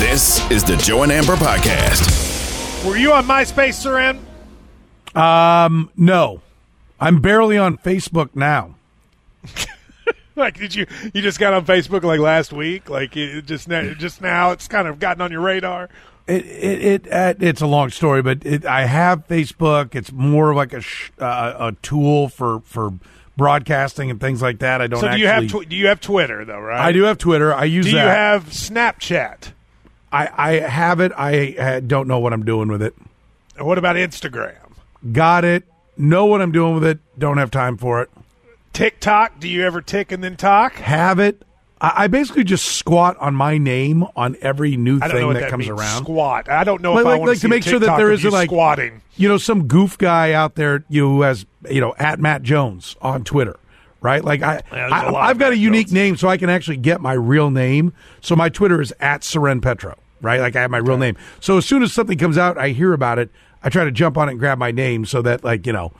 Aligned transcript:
This 0.00 0.50
is 0.50 0.64
the 0.64 0.76
Joe 0.78 1.02
and 1.02 1.12
Amber 1.12 1.36
podcast. 1.36 2.86
Were 2.86 2.96
you 2.96 3.12
on 3.12 3.26
MySpace, 3.26 3.74
Soren? 3.74 4.18
Um, 5.14 5.90
no, 5.94 6.40
I'm 6.98 7.20
barely 7.20 7.58
on 7.58 7.76
Facebook 7.76 8.34
now. 8.34 8.76
like, 10.36 10.58
did 10.58 10.74
you 10.74 10.86
you 11.12 11.20
just 11.20 11.38
got 11.38 11.52
on 11.52 11.66
Facebook 11.66 12.02
like 12.02 12.18
last 12.18 12.50
week? 12.50 12.88
Like, 12.88 13.14
it 13.14 13.44
just 13.44 13.68
now, 13.68 13.92
just 13.92 14.22
now, 14.22 14.52
it's 14.52 14.68
kind 14.68 14.88
of 14.88 15.00
gotten 15.00 15.20
on 15.20 15.30
your 15.30 15.42
radar. 15.42 15.90
It 16.26 16.46
it, 16.46 16.84
it 17.06 17.12
uh, 17.12 17.34
it's 17.38 17.60
a 17.60 17.66
long 17.66 17.90
story, 17.90 18.22
but 18.22 18.46
it, 18.46 18.64
I 18.64 18.86
have 18.86 19.28
Facebook. 19.28 19.94
It's 19.94 20.10
more 20.12 20.54
like 20.54 20.72
a 20.72 20.80
sh- 20.80 21.10
uh, 21.18 21.54
a 21.58 21.72
tool 21.82 22.30
for 22.30 22.60
for 22.60 22.94
broadcasting 23.36 24.10
and 24.10 24.18
things 24.18 24.40
like 24.40 24.60
that. 24.60 24.80
I 24.80 24.86
don't. 24.86 25.00
So 25.00 25.08
do 25.08 25.12
actually, 25.12 25.20
you 25.20 25.26
have 25.28 25.48
tw- 25.48 25.68
do 25.68 25.76
you 25.76 25.86
have 25.88 26.00
Twitter 26.00 26.46
though? 26.46 26.58
Right? 26.58 26.80
I 26.80 26.92
do 26.92 27.02
have 27.02 27.18
Twitter. 27.18 27.54
I 27.54 27.64
use 27.64 27.84
Do 27.84 27.92
that. 27.92 28.02
you 28.02 28.08
have 28.08 28.46
Snapchat? 28.46 29.52
I 30.12 30.28
I 30.36 30.50
have 30.60 31.00
it. 31.00 31.12
I, 31.16 31.54
I 31.58 31.80
don't 31.80 32.08
know 32.08 32.18
what 32.18 32.32
I'm 32.32 32.44
doing 32.44 32.68
with 32.68 32.82
it. 32.82 32.94
And 33.56 33.66
what 33.66 33.78
about 33.78 33.96
Instagram? 33.96 34.56
Got 35.12 35.44
it. 35.44 35.64
Know 35.96 36.26
what 36.26 36.40
I'm 36.42 36.52
doing 36.52 36.74
with 36.74 36.84
it. 36.84 36.98
Don't 37.18 37.38
have 37.38 37.50
time 37.50 37.76
for 37.76 38.00
it. 38.02 38.10
TikTok? 38.72 39.40
Do 39.40 39.48
you 39.48 39.64
ever 39.64 39.82
tick 39.82 40.12
and 40.12 40.22
then 40.22 40.36
talk? 40.36 40.74
Have 40.74 41.18
it. 41.18 41.42
I, 41.80 42.04
I 42.04 42.06
basically 42.06 42.44
just 42.44 42.64
squat 42.66 43.16
on 43.18 43.34
my 43.34 43.58
name 43.58 44.04
on 44.16 44.36
every 44.40 44.76
new 44.76 44.98
I 45.02 45.08
don't 45.08 45.20
know 45.20 45.26
thing 45.28 45.34
that, 45.34 45.40
that 45.40 45.50
comes 45.50 45.66
means. 45.68 45.78
around. 45.78 46.02
Squat. 46.04 46.48
I 46.48 46.64
don't 46.64 46.80
know 46.82 46.94
like, 46.94 47.02
if 47.02 47.06
I 47.06 47.10
like, 47.10 47.20
want 47.20 47.32
like 47.32 47.40
to 47.40 47.48
make 47.48 47.64
sure 47.64 47.78
that 47.78 47.96
there 47.96 48.12
isn't 48.12 48.30
like 48.30 48.48
squatting. 48.48 49.02
you 49.16 49.28
know 49.28 49.38
some 49.38 49.66
goof 49.66 49.98
guy 49.98 50.32
out 50.32 50.54
there 50.54 50.84
you 50.88 51.02
know, 51.02 51.08
who 51.10 51.22
has 51.22 51.44
you 51.70 51.80
know 51.80 51.94
at 51.98 52.20
Matt 52.20 52.42
Jones 52.42 52.96
on 53.02 53.24
Twitter, 53.24 53.58
right? 54.00 54.24
Like 54.24 54.42
I, 54.42 54.62
Yeah, 54.72 54.88
I 54.88 55.28
I've 55.28 55.38
got 55.38 55.52
a 55.52 55.56
unique 55.56 55.88
Jones. 55.88 55.94
name, 55.94 56.16
so 56.16 56.28
I 56.28 56.36
can 56.36 56.48
actually 56.50 56.76
get 56.78 57.00
my 57.00 57.12
real 57.14 57.50
name. 57.50 57.92
So 58.20 58.36
my 58.36 58.48
Twitter 58.48 58.80
is 58.80 58.92
at 59.00 59.24
Soren 59.24 59.60
Petro, 59.60 59.96
right? 60.20 60.40
Like 60.40 60.56
I 60.56 60.62
have 60.62 60.70
my 60.70 60.78
real 60.78 60.98
name. 60.98 61.16
So 61.40 61.58
as 61.58 61.66
soon 61.66 61.82
as 61.82 61.92
something 61.92 62.18
comes 62.18 62.38
out, 62.38 62.58
I 62.58 62.70
hear 62.70 62.92
about 62.92 63.18
it. 63.18 63.30
I 63.62 63.68
try 63.68 63.84
to 63.84 63.90
jump 63.90 64.16
on 64.16 64.28
it 64.28 64.32
and 64.32 64.40
grab 64.40 64.58
my 64.58 64.70
name 64.70 65.04
so 65.04 65.22
that 65.22 65.44
like 65.44 65.66
you 65.66 65.72
know. 65.72 65.92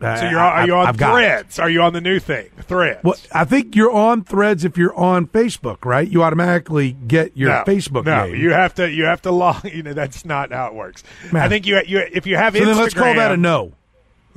Uh, 0.00 0.14
So 0.16 0.28
you're 0.30 0.38
are 0.38 0.64
you 0.64 0.74
on 0.76 0.86
I've. 0.86 0.96
Threads? 0.96 1.58
Are 1.58 1.68
you 1.68 1.82
on 1.82 1.92
the 1.92 2.00
new 2.00 2.20
thing, 2.20 2.50
Threads? 2.60 3.00
Well, 3.02 3.16
I 3.34 3.44
think 3.44 3.74
you're 3.74 3.90
on 3.90 4.22
Threads 4.22 4.64
if 4.64 4.78
you're 4.78 4.94
on 4.94 5.26
Facebook, 5.26 5.84
right? 5.84 6.06
You 6.08 6.22
automatically 6.22 6.92
get 6.92 7.36
your 7.36 7.48
no, 7.50 7.64
Facebook 7.66 8.04
no, 8.04 8.26
name. 8.26 8.36
you 8.36 8.50
have 8.52 8.74
to. 8.76 8.88
You 8.88 9.06
have 9.06 9.22
to 9.22 9.30
log. 9.32 9.64
You 9.64 9.82
know 9.82 9.94
that's 9.94 10.24
not 10.24 10.52
how 10.52 10.68
it 10.68 10.74
works. 10.74 11.02
Man. 11.32 11.42
I 11.42 11.48
think 11.48 11.66
you. 11.66 11.80
You 11.84 11.98
if 12.12 12.26
you 12.28 12.36
have 12.36 12.54
so 12.54 12.60
Instagram. 12.60 12.66
then 12.66 12.76
let's 12.76 12.94
call 12.94 13.14
that 13.14 13.32
a 13.32 13.36
no. 13.36 13.72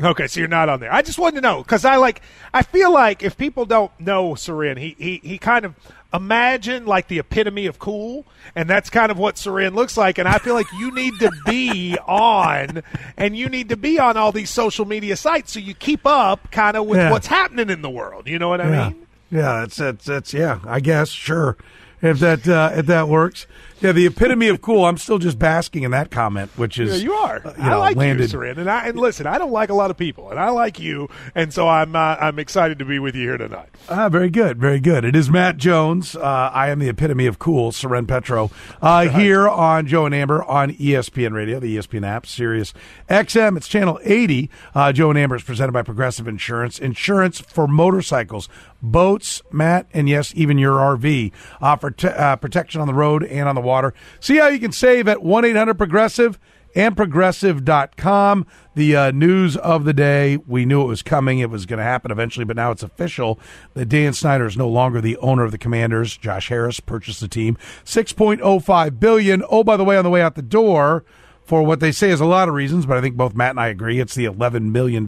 Okay, 0.01 0.25
so 0.25 0.39
you're 0.39 0.49
not 0.49 0.67
on 0.67 0.79
there. 0.79 0.91
I 0.91 1.03
just 1.03 1.19
wanted 1.19 1.35
to 1.35 1.41
know 1.41 1.61
because 1.61 1.85
I 1.85 1.97
like. 1.97 2.23
I 2.55 2.63
feel 2.63 2.91
like 2.91 3.21
if 3.21 3.37
people 3.37 3.65
don't 3.67 3.91
know 3.99 4.33
Soren, 4.33 4.77
he 4.77 4.95
he 4.97 5.17
he 5.23 5.37
kind 5.37 5.63
of 5.63 5.75
imagine 6.13 6.85
like 6.85 7.07
the 7.07 7.19
epitome 7.19 7.65
of 7.65 7.79
cool, 7.79 8.25
and 8.55 8.69
that's 8.69 8.89
kind 8.89 9.11
of 9.11 9.17
what 9.17 9.37
Soren 9.37 9.73
looks 9.75 9.95
like. 9.97 10.17
And 10.17 10.27
I 10.27 10.37
feel 10.39 10.53
like 10.53 10.67
you 10.77 10.91
need 10.93 11.13
to 11.19 11.31
be 11.45 11.97
on, 12.07 12.83
and 13.17 13.35
you 13.37 13.47
need 13.49 13.69
to 13.69 13.77
be 13.77 13.99
on 13.99 14.17
all 14.17 14.31
these 14.31 14.49
social 14.49 14.85
media 14.85 15.15
sites 15.15 15.51
so 15.53 15.59
you 15.59 15.73
keep 15.73 16.05
up 16.05 16.51
kind 16.51 16.75
of 16.77 16.85
with 16.85 16.97
Yeah. 16.99 17.11
what's 17.11 17.27
happening 17.27 17.69
in 17.69 17.81
the 17.81 17.89
world. 17.89 18.27
You 18.27 18.39
know 18.39 18.49
what 18.49 18.61
I 18.61 18.69
Yeah, 18.69 18.87
mean? 18.89 19.07
yeah, 19.31 19.59
that's 19.61 19.77
that's 19.77 20.05
that's 20.05 20.33
yeah. 20.33 20.59
I 20.65 20.79
guess 20.79 21.09
sure, 21.09 21.57
if 22.01 22.19
that 22.19 22.47
uh, 22.47 22.71
if 22.75 22.85
that 22.87 23.07
works. 23.07 23.47
Yeah, 23.81 23.91
the 23.93 24.05
epitome 24.05 24.47
of 24.49 24.61
cool. 24.61 24.85
I'm 24.85 24.97
still 24.97 25.17
just 25.17 25.39
basking 25.39 25.81
in 25.83 25.91
that 25.91 26.11
comment, 26.11 26.51
which 26.55 26.77
is 26.79 26.99
Yeah, 27.01 27.03
you 27.09 27.13
are. 27.13 27.41
uh, 27.43 27.53
I 27.57 27.69
know, 27.69 27.79
like 27.79 27.97
landed. 27.97 28.21
you, 28.23 28.27
Soren, 28.27 28.59
and 28.59 28.69
I 28.69 28.87
and 28.87 28.97
listen. 28.99 29.25
I 29.25 29.39
don't 29.39 29.51
like 29.51 29.69
a 29.69 29.73
lot 29.73 29.89
of 29.89 29.97
people, 29.97 30.29
and 30.29 30.39
I 30.39 30.49
like 30.49 30.79
you, 30.79 31.09
and 31.33 31.51
so 31.51 31.67
I'm 31.67 31.95
uh, 31.95 32.15
I'm 32.19 32.37
excited 32.37 32.77
to 32.79 32.85
be 32.85 32.99
with 32.99 33.15
you 33.15 33.23
here 33.27 33.37
tonight. 33.37 33.69
Ah, 33.89 34.07
very 34.07 34.29
good, 34.29 34.59
very 34.59 34.79
good. 34.79 35.03
It 35.03 35.15
is 35.15 35.31
Matt 35.31 35.57
Jones. 35.57 36.15
Uh, 36.15 36.21
I 36.53 36.69
am 36.69 36.77
the 36.77 36.89
epitome 36.89 37.25
of 37.25 37.39
cool, 37.39 37.71
Soren 37.71 38.05
Petro, 38.05 38.51
uh, 38.83 39.07
here 39.09 39.49
on 39.49 39.87
Joe 39.87 40.05
and 40.05 40.13
Amber 40.13 40.43
on 40.43 40.73
ESPN 40.73 41.33
Radio, 41.33 41.59
the 41.59 41.75
ESPN 41.77 42.05
app, 42.05 42.27
Sirius 42.27 42.75
XM. 43.09 43.57
It's 43.57 43.67
channel 43.67 43.99
80. 44.03 44.49
Uh, 44.75 44.93
Joe 44.93 45.09
and 45.09 45.17
Amber 45.17 45.37
is 45.37 45.43
presented 45.43 45.71
by 45.71 45.81
Progressive 45.81 46.27
Insurance, 46.27 46.77
insurance 46.77 47.41
for 47.41 47.67
motorcycles, 47.67 48.47
boats, 48.83 49.41
Matt, 49.51 49.87
and 49.91 50.07
yes, 50.07 50.31
even 50.35 50.59
your 50.59 50.77
RV 50.77 51.31
uh, 51.61 51.75
for 51.77 51.93
uh, 52.03 52.35
protection 52.35 52.79
on 52.79 52.85
the 52.85 52.93
road 52.93 53.23
and 53.23 53.49
on 53.49 53.55
the 53.55 53.61
water. 53.61 53.70
See 54.19 54.37
how 54.37 54.47
you 54.47 54.59
can 54.59 54.71
save 54.71 55.07
at 55.07 55.21
1 55.23 55.45
800 55.45 55.77
Progressive 55.77 56.39
and 56.75 56.95
progressive.com. 56.95 58.45
The 58.75 58.95
uh, 58.95 59.11
news 59.11 59.57
of 59.57 59.83
the 59.83 59.93
day, 59.93 60.37
we 60.47 60.65
knew 60.65 60.81
it 60.81 60.87
was 60.87 61.01
coming. 61.01 61.39
It 61.39 61.49
was 61.49 61.65
going 61.65 61.79
to 61.79 61.83
happen 61.83 62.11
eventually, 62.11 62.45
but 62.45 62.55
now 62.55 62.71
it's 62.71 62.83
official 62.83 63.39
that 63.73 63.89
Dan 63.89 64.13
Snyder 64.13 64.45
is 64.45 64.55
no 64.57 64.69
longer 64.69 65.01
the 65.01 65.17
owner 65.17 65.43
of 65.43 65.51
the 65.51 65.57
Commanders. 65.57 66.15
Josh 66.15 66.49
Harris 66.49 66.79
purchased 66.79 67.19
the 67.19 67.27
team. 67.27 67.57
6.05 67.83 68.99
billion. 68.99 69.43
Oh, 69.49 69.63
by 69.63 69.75
the 69.75 69.83
way, 69.83 69.97
on 69.97 70.03
the 70.03 70.09
way 70.09 70.21
out 70.21 70.35
the 70.35 70.41
door, 70.41 71.03
for 71.51 71.63
what 71.63 71.81
they 71.81 71.91
say 71.91 72.11
is 72.11 72.21
a 72.21 72.25
lot 72.25 72.47
of 72.47 72.53
reasons, 72.53 72.85
but 72.85 72.95
I 72.97 73.01
think 73.01 73.17
both 73.17 73.35
Matt 73.35 73.49
and 73.49 73.59
I 73.59 73.67
agree 73.67 73.99
it's 73.99 74.15
the 74.15 74.23
$11 74.23 74.71
million 74.71 75.05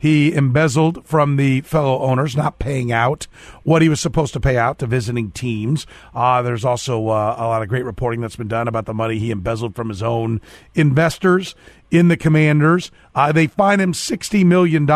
he 0.00 0.34
embezzled 0.34 1.06
from 1.06 1.36
the 1.36 1.60
fellow 1.60 2.00
owners, 2.00 2.36
not 2.36 2.58
paying 2.58 2.90
out 2.90 3.28
what 3.62 3.80
he 3.80 3.88
was 3.88 4.00
supposed 4.00 4.32
to 4.32 4.40
pay 4.40 4.56
out 4.56 4.80
to 4.80 4.88
visiting 4.88 5.30
teams. 5.30 5.86
Uh, 6.12 6.42
there's 6.42 6.64
also 6.64 7.06
uh, 7.06 7.36
a 7.38 7.46
lot 7.46 7.62
of 7.62 7.68
great 7.68 7.84
reporting 7.84 8.20
that's 8.20 8.34
been 8.34 8.48
done 8.48 8.66
about 8.66 8.86
the 8.86 8.92
money 8.92 9.20
he 9.20 9.30
embezzled 9.30 9.76
from 9.76 9.90
his 9.90 10.02
own 10.02 10.40
investors 10.74 11.54
in 11.92 12.08
the 12.08 12.16
Commanders. 12.16 12.90
Uh, 13.14 13.30
they 13.30 13.46
fine 13.46 13.78
him 13.78 13.92
$60 13.92 14.44
million 14.44 14.86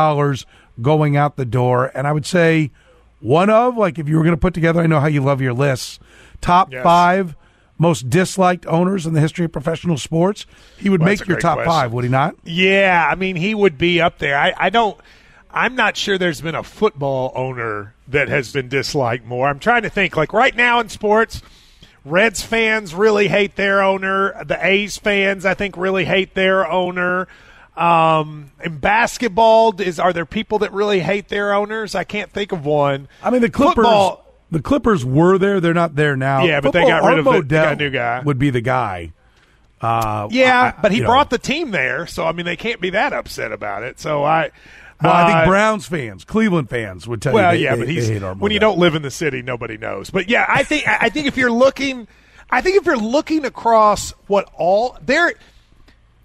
going 0.83 1.17
out 1.17 1.37
the 1.37 1.45
door. 1.45 1.93
And 1.95 2.09
I 2.09 2.11
would 2.11 2.27
say 2.27 2.73
one 3.21 3.49
of, 3.49 3.77
like, 3.77 4.01
if 4.01 4.09
you 4.09 4.17
were 4.17 4.25
going 4.25 4.35
to 4.35 4.41
put 4.41 4.55
together, 4.55 4.81
I 4.81 4.89
know 4.89 4.99
how 4.99 5.07
you 5.07 5.21
love 5.23 5.41
your 5.41 5.55
lists, 5.55 6.01
top 6.41 6.73
Yes. 6.73 6.83
five 6.83 7.37
most 7.79 8.09
disliked 8.09 8.67
owners 8.67 9.05
in 9.07 9.15
the 9.15 9.21
history 9.21 9.45
of 9.45 9.53
professional 9.53 9.97
sports, 9.99 10.47
he 10.79 10.89
would 10.89 11.01
Well, 11.01 11.09
make 11.11 11.27
your 11.27 11.39
top 11.41 11.57
question. 11.57 11.73
five, 11.73 11.93
would 11.93 12.05
he 12.05 12.11
not? 12.11 12.37
Yeah, 12.45 13.07
I 13.11 13.15
mean, 13.17 13.37
he 13.37 13.55
would 13.55 13.77
be 13.79 14.01
up 14.01 14.19
there. 14.19 14.39
I, 14.39 14.53
I 14.57 14.71
don't. 14.71 14.99
I'm 15.51 15.77
not 15.77 15.97
sure 15.97 16.19
there's 16.19 16.41
been 16.41 16.55
a 16.57 16.63
football 16.65 17.31
owner 17.37 17.95
that 18.09 18.29
has 18.29 18.53
been 18.53 18.69
disliked 18.69 19.25
more. 19.25 19.47
I'm 19.49 19.59
trying 19.61 19.83
to 19.83 19.89
think. 19.91 20.17
Like 20.17 20.33
right 20.33 20.55
now 20.55 20.81
in 20.81 20.89
sports, 20.89 21.43
Reds 22.05 22.43
fans 22.43 22.93
really 22.95 23.29
hate 23.29 23.55
their 23.57 23.81
owner. 23.83 24.43
The 24.45 24.59
A's 24.65 24.97
fans, 24.99 25.47
I 25.47 25.55
think, 25.55 25.77
really 25.77 26.05
hate 26.05 26.35
their 26.35 26.69
owner. 26.69 27.29
Um, 27.77 28.53
in 28.65 28.79
basketball, 28.79 29.81
is 29.81 29.99
are 29.99 30.13
there 30.13 30.27
people 30.27 30.61
that 30.61 30.73
really 30.73 31.01
hate 31.01 31.29
their 31.29 31.53
owners? 31.55 31.95
I 31.95 32.05
can't 32.05 32.31
think 32.31 32.53
of 32.53 32.65
one. 32.65 33.09
I 33.23 33.31
mean, 33.31 33.41
the 33.41 33.51
Clippers. 33.51 33.75
Football- 33.75 34.24
the 34.51 34.61
Clippers 34.63 35.05
were 35.05 35.39
there; 35.39 35.61
they're 35.61 35.75
not 35.75 35.95
there 35.97 36.17
now. 36.17 36.45
Yeah, 36.45 36.61
but 36.61 36.73
they 36.73 36.83
got 36.87 37.03
rid 37.05 37.19
of. 37.19 37.25
They 37.49 37.57
got 37.57 37.73
a 37.73 37.77
new 37.77 37.91
guy. 37.91 38.21
Would 38.25 38.39
be 38.39 38.51
the 38.51 38.61
guy. 38.61 39.13
Uh, 39.81 40.29
Yeah, 40.31 40.73
I- 40.77 40.81
but 40.81 40.93
he 40.93 40.99
you 40.99 41.03
know. 41.05 41.11
brought 41.11 41.31
the 41.31 41.39
team 41.39 41.71
there, 41.71 42.07
so 42.07 42.27
I 42.27 42.33
mean, 42.33 42.47
they 42.47 42.57
can't 42.57 42.81
be 42.81 42.91
that 42.91 43.13
upset 43.13 43.53
about 43.53 43.83
it. 43.83 44.01
So 44.01 44.25
I. 44.25 44.51
Well, 45.03 45.13
I 45.13 45.27
think 45.27 45.37
uh, 45.39 45.47
Browns 45.47 45.87
fans, 45.87 46.25
Cleveland 46.25 46.71
fans 46.71 47.07
would 47.07 47.21
tell 47.21 47.35
Well, 47.35 47.55
you. 47.55 47.67
Well, 47.67 47.73
yeah, 47.73 47.75
they- 47.75 47.81
but 47.81 47.89
he's 47.89 48.39
when 48.39 48.53
you 48.53 48.61
don't 48.61 48.79
live 48.79 48.95
in 48.95 49.03
the 49.03 49.11
city, 49.11 49.43
nobody 49.43 49.77
knows. 49.77 50.09
But 50.09 50.29
yeah, 50.31 50.47
I 50.49 50.63
think 50.63 50.87
I 50.87 51.09
think 51.11 51.27
if 51.27 51.37
you're 51.37 51.51
looking, 51.53 52.07
I 52.49 52.61
think 52.63 52.77
if 52.77 52.87
you're 52.87 52.97
looking 52.97 53.45
across 53.45 54.13
what 54.29 54.49
all 54.55 54.97
there, 55.05 55.35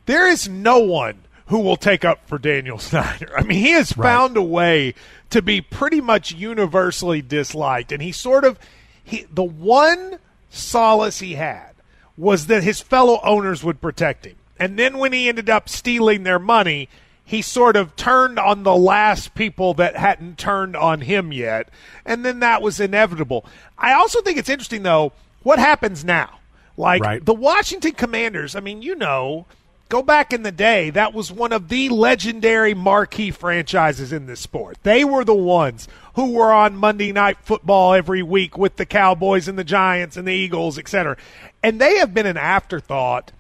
there 0.06 0.27
is 0.30 0.48
no 0.48 0.80
one 0.80 1.18
who 1.50 1.60
will 1.60 1.75
take 1.78 2.04
up 2.06 2.28
for 2.28 2.38
Daniel 2.38 2.78
Snyder. 2.80 3.31
I 3.38 3.44
mean, 3.44 3.60
he 3.60 3.72
has 3.72 3.92
found 3.92 4.38
a 4.38 4.42
way 4.42 4.94
to 5.30 5.42
be 5.42 5.62
pretty 5.62 6.01
much 6.01 6.31
universally 6.31 7.22
disliked, 7.22 7.92
and 7.92 8.01
he 8.01 8.12
sort 8.12 8.46
of 8.46 8.57
he 9.04 9.25
the 9.31 9.44
one 9.44 10.18
solace 10.50 11.19
he 11.19 11.34
had 11.36 11.72
was 12.18 12.48
that 12.48 12.63
his 12.63 12.81
fellow 12.81 13.19
owners 13.24 13.63
would 13.63 13.80
protect 13.81 14.25
him. 14.25 14.36
And 14.60 14.78
then 14.78 14.98
when 14.98 15.13
he 15.13 15.30
ended 15.30 15.50
up 15.50 15.69
stealing 15.69 16.24
their 16.24 16.40
money, 16.40 16.90
he 17.24 17.42
sort 17.42 17.75
of 17.78 17.95
turned 17.95 18.38
on 18.38 18.63
the 18.63 18.75
last 18.75 19.36
people 19.36 19.74
that 19.75 19.95
hadn't 19.95 20.38
turned 20.38 20.75
on 20.75 21.02
him 21.02 21.31
yet. 21.31 21.69
And 22.06 22.25
then 22.25 22.40
that 22.40 22.62
was 22.62 22.80
inevitable. 22.80 23.45
I 23.78 23.94
also 23.94 24.22
think 24.22 24.38
it's 24.38 24.50
interesting, 24.50 24.84
though, 24.84 25.13
what 25.44 25.60
happens 25.60 26.04
now? 26.04 26.40
Like 26.75 27.02
Right. 27.02 27.24
the 27.24 27.34
Washington 27.34 27.94
Commanders, 27.94 28.54
I 28.56 28.60
mean, 28.60 28.81
you 28.81 28.95
know, 28.95 29.45
Go 29.89 30.03
back 30.03 30.33
in 30.33 30.44
the 30.44 30.51
day, 30.51 30.91
that 30.91 31.15
was 31.15 31.31
one 31.31 31.51
of 31.51 31.68
the 31.68 31.89
legendary 31.89 32.75
marquee 32.75 33.31
franchises 33.31 34.13
in 34.13 34.27
this 34.27 34.39
sport. 34.39 34.77
They 34.83 35.03
were 35.03 35.25
the 35.25 35.33
ones 35.33 35.88
who 36.13 36.31
were 36.33 36.53
on 36.53 36.75
Monday 36.75 37.12
Night 37.12 37.38
Football 37.41 37.95
every 37.95 38.21
week 38.21 38.56
with 38.56 38.75
the 38.75 38.86
Cowboys 38.86 39.47
and 39.47 39.57
the 39.57 39.63
Giants 39.63 40.15
and 40.15 40.27
the 40.27 40.33
Eagles, 40.33 40.77
etc. 40.77 41.18
And 41.63 41.81
they 41.81 41.97
have 41.97 42.13
been 42.13 42.27
an 42.27 42.38
afterthought 42.38 43.31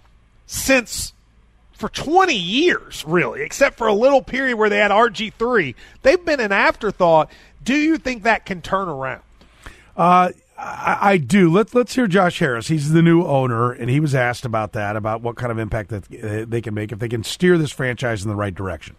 since 0.47 1.13
for 1.73 1.87
20 1.87 2.33
years, 2.33 3.05
really, 3.05 3.43
except 3.43 3.77
for 3.77 3.85
a 3.85 3.93
little 3.93 4.23
period 4.23 4.57
where 4.57 4.69
they 4.69 4.79
had 4.79 4.89
RG3. 4.89 5.75
They've 6.01 6.25
been 6.25 6.39
an 6.39 6.51
afterthought. 6.51 7.31
Do 7.63 7.75
you 7.75 7.99
think 7.99 8.23
that 8.23 8.47
can 8.47 8.63
turn 8.63 8.89
around? 8.89 9.21
Uh, 9.95 10.31
I, 10.59 10.97
I 11.01 11.17
do. 11.17 11.51
Let's 11.51 11.73
let's 11.73 11.95
hear 11.95 12.07
Josh 12.07 12.39
Harris. 12.39 12.67
He's 12.67 12.91
the 12.91 13.01
new 13.01 13.23
owner, 13.23 13.71
and 13.71 13.89
he 13.89 13.99
was 13.99 14.13
asked 14.13 14.45
about 14.45 14.73
that, 14.73 14.95
about 14.95 15.21
what 15.21 15.37
kind 15.37 15.51
of 15.51 15.57
impact 15.57 15.89
that 15.89 16.03
uh, 16.23 16.45
they 16.47 16.61
can 16.61 16.73
make 16.73 16.91
if 16.91 16.99
they 16.99 17.09
can 17.09 17.23
steer 17.23 17.57
this 17.57 17.71
franchise 17.71 18.23
in 18.23 18.29
the 18.29 18.35
right 18.35 18.53
direction. 18.53 18.95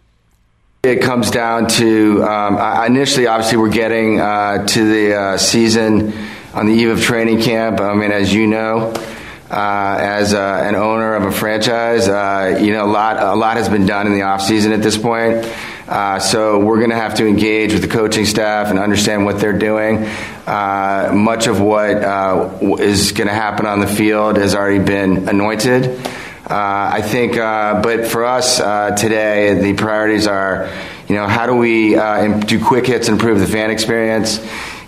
It 0.83 1.03
comes 1.03 1.29
down 1.29 1.67
to 1.67 2.23
um, 2.23 2.85
initially, 2.85 3.27
obviously, 3.27 3.59
we're 3.59 3.69
getting 3.69 4.19
uh, 4.19 4.65
to 4.65 4.83
the 4.83 5.15
uh, 5.15 5.37
season 5.37 6.11
on 6.55 6.65
the 6.65 6.73
eve 6.73 6.89
of 6.89 7.01
training 7.01 7.41
camp. 7.41 7.79
I 7.79 7.93
mean, 7.93 8.11
as 8.11 8.33
you 8.33 8.47
know, 8.47 8.91
uh, 9.51 9.97
as 9.99 10.33
uh, 10.33 10.63
an 10.65 10.73
owner 10.73 11.13
of 11.13 11.23
a 11.23 11.31
franchise, 11.31 12.07
uh, 12.07 12.57
you 12.59 12.73
know, 12.73 12.85
a 12.85 12.91
lot 12.91 13.17
a 13.21 13.35
lot 13.35 13.57
has 13.57 13.69
been 13.69 13.85
done 13.85 14.07
in 14.07 14.13
the 14.13 14.23
off 14.23 14.41
season 14.41 14.71
at 14.71 14.81
this 14.81 14.97
point. 14.97 15.45
Uh, 15.91 16.19
so 16.19 16.57
we're 16.57 16.77
going 16.77 16.89
to 16.89 16.95
have 16.95 17.15
to 17.15 17.27
engage 17.27 17.73
with 17.73 17.81
the 17.81 17.87
coaching 17.89 18.23
staff 18.23 18.69
and 18.69 18.79
understand 18.79 19.25
what 19.25 19.41
they're 19.41 19.59
doing. 19.59 19.97
Uh, 20.47 21.11
much 21.13 21.47
of 21.47 21.59
what 21.59 22.01
uh, 22.01 22.49
is 22.79 23.11
going 23.11 23.27
to 23.27 23.33
happen 23.33 23.65
on 23.65 23.81
the 23.81 23.87
field 23.87 24.37
has 24.37 24.55
already 24.55 24.81
been 24.81 25.27
anointed. 25.27 25.99
Uh, 26.49 26.91
I 26.93 27.01
think, 27.01 27.35
uh, 27.35 27.81
but 27.81 28.07
for 28.07 28.23
us 28.23 28.61
uh, 28.61 28.91
today, 28.91 29.53
the 29.61 29.73
priorities 29.73 30.27
are, 30.27 30.71
you 31.09 31.15
know, 31.15 31.27
how 31.27 31.45
do 31.45 31.55
we 31.55 31.89
do 32.45 32.63
quick 32.63 32.87
hits, 32.87 33.09
improve 33.09 33.39
the 33.39 33.47
fan 33.47 33.69
experience, 33.69 34.37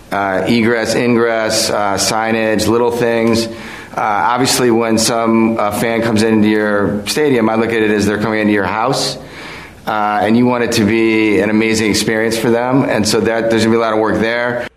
egress, 0.10 0.96
ingress, 0.96 1.70
signage, 1.70 2.70
little 2.70 2.92
things. 2.92 3.50
obviously, 3.94 4.72
when 4.72 4.98
some 4.98 5.58
fan 5.58 6.02
comes 6.02 6.24
into 6.24 6.48
your 6.48 7.06
stadium, 7.08 7.50
I 7.50 7.56
look 7.56 7.72
at 7.72 7.82
it 7.82 7.92
as 7.92 8.06
they're 8.06 8.22
coming 8.22 8.40
into 8.40 8.54
your 8.54 8.64
house 8.64 9.18
uh, 9.86 10.20
and 10.22 10.38
you 10.38 10.46
want 10.46 10.64
it 10.64 10.72
to 10.74 10.86
be 10.86 11.40
an 11.40 11.50
amazing 11.50 11.90
experience 11.90 12.38
for 12.38 12.50
them. 12.50 12.84
And 12.84 13.08
so 13.08 13.20
that 13.22 13.50
there's 13.50 13.64
gonna 13.64 13.76
be 13.76 13.78
a 13.78 13.82
lot 13.82 13.94
of 13.94 14.00
work 14.00 14.20
there. 14.20 14.68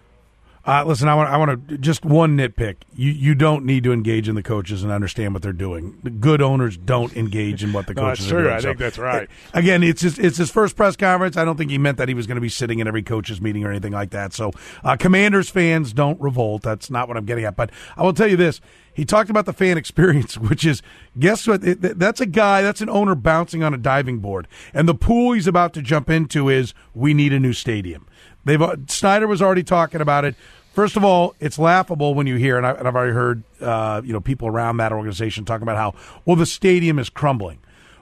Uh, 0.66 0.82
listen, 0.84 1.06
I 1.06 1.14
want 1.14 1.30
I 1.30 1.36
want 1.36 1.68
to 1.68 1.78
just 1.78 2.04
one 2.04 2.36
nitpick. 2.36 2.78
You 2.92 3.12
you 3.12 3.36
don't 3.36 3.64
need 3.64 3.84
to 3.84 3.92
engage 3.92 4.28
in 4.28 4.34
the 4.34 4.42
coaches 4.42 4.82
and 4.82 4.90
understand 4.90 5.32
what 5.32 5.42
they're 5.42 5.52
doing. 5.52 5.96
The 6.02 6.10
good 6.10 6.42
owners 6.42 6.76
don't 6.76 7.16
engage 7.16 7.62
in 7.62 7.72
what 7.72 7.86
the 7.86 7.94
coaches 7.94 8.32
no, 8.32 8.38
are 8.38 8.42
doing. 8.42 8.54
I 8.54 8.58
so, 8.58 8.68
think 8.68 8.78
that's 8.78 8.98
right. 8.98 9.28
Again, 9.54 9.84
it's 9.84 10.02
just, 10.02 10.18
it's 10.18 10.38
his 10.38 10.50
first 10.50 10.74
press 10.74 10.96
conference. 10.96 11.36
I 11.36 11.44
don't 11.44 11.56
think 11.56 11.70
he 11.70 11.78
meant 11.78 11.98
that 11.98 12.08
he 12.08 12.14
was 12.14 12.26
going 12.26 12.34
to 12.34 12.40
be 12.40 12.48
sitting 12.48 12.80
in 12.80 12.88
every 12.88 13.04
coaches 13.04 13.40
meeting 13.40 13.64
or 13.64 13.70
anything 13.70 13.92
like 13.92 14.10
that. 14.10 14.32
So, 14.32 14.50
uh, 14.82 14.96
Commanders 14.96 15.48
fans 15.48 15.92
don't 15.92 16.20
revolt. 16.20 16.62
That's 16.62 16.90
not 16.90 17.06
what 17.06 17.16
I'm 17.16 17.26
getting 17.26 17.44
at. 17.44 17.54
But 17.54 17.70
I 17.96 18.02
will 18.02 18.12
tell 18.12 18.28
you 18.28 18.36
this: 18.36 18.60
he 18.92 19.04
talked 19.04 19.30
about 19.30 19.46
the 19.46 19.52
fan 19.52 19.78
experience, 19.78 20.36
which 20.36 20.66
is 20.66 20.82
guess 21.16 21.46
what? 21.46 21.60
That's 21.62 22.20
a 22.20 22.26
guy, 22.26 22.62
that's 22.62 22.80
an 22.80 22.90
owner 22.90 23.14
bouncing 23.14 23.62
on 23.62 23.72
a 23.72 23.78
diving 23.78 24.18
board, 24.18 24.48
and 24.74 24.88
the 24.88 24.96
pool 24.96 25.32
he's 25.32 25.46
about 25.46 25.74
to 25.74 25.82
jump 25.82 26.10
into 26.10 26.48
is 26.48 26.74
we 26.92 27.14
need 27.14 27.32
a 27.32 27.38
new 27.38 27.52
stadium. 27.52 28.08
They've 28.46 28.62
uh, 28.62 28.76
Snyder 28.86 29.26
was 29.26 29.42
already 29.42 29.64
talking 29.64 30.00
about 30.00 30.24
it. 30.24 30.36
First 30.76 30.98
of 30.98 31.04
all, 31.04 31.34
it's 31.40 31.58
laughable 31.58 32.12
when 32.12 32.26
you 32.26 32.36
hear, 32.36 32.58
and, 32.58 32.66
I, 32.66 32.76
have 32.76 32.94
already 32.94 33.14
heard, 33.14 33.42
uh, 33.62 34.02
you 34.04 34.12
know, 34.12 34.20
people 34.20 34.46
around 34.46 34.76
that 34.76 34.92
organization 34.92 35.46
talking 35.46 35.62
about 35.62 35.78
how 35.78 35.94
well 36.26 36.36
the 36.36 36.44
stadium 36.44 36.98
is 36.98 37.08
crumbling. 37.08 37.60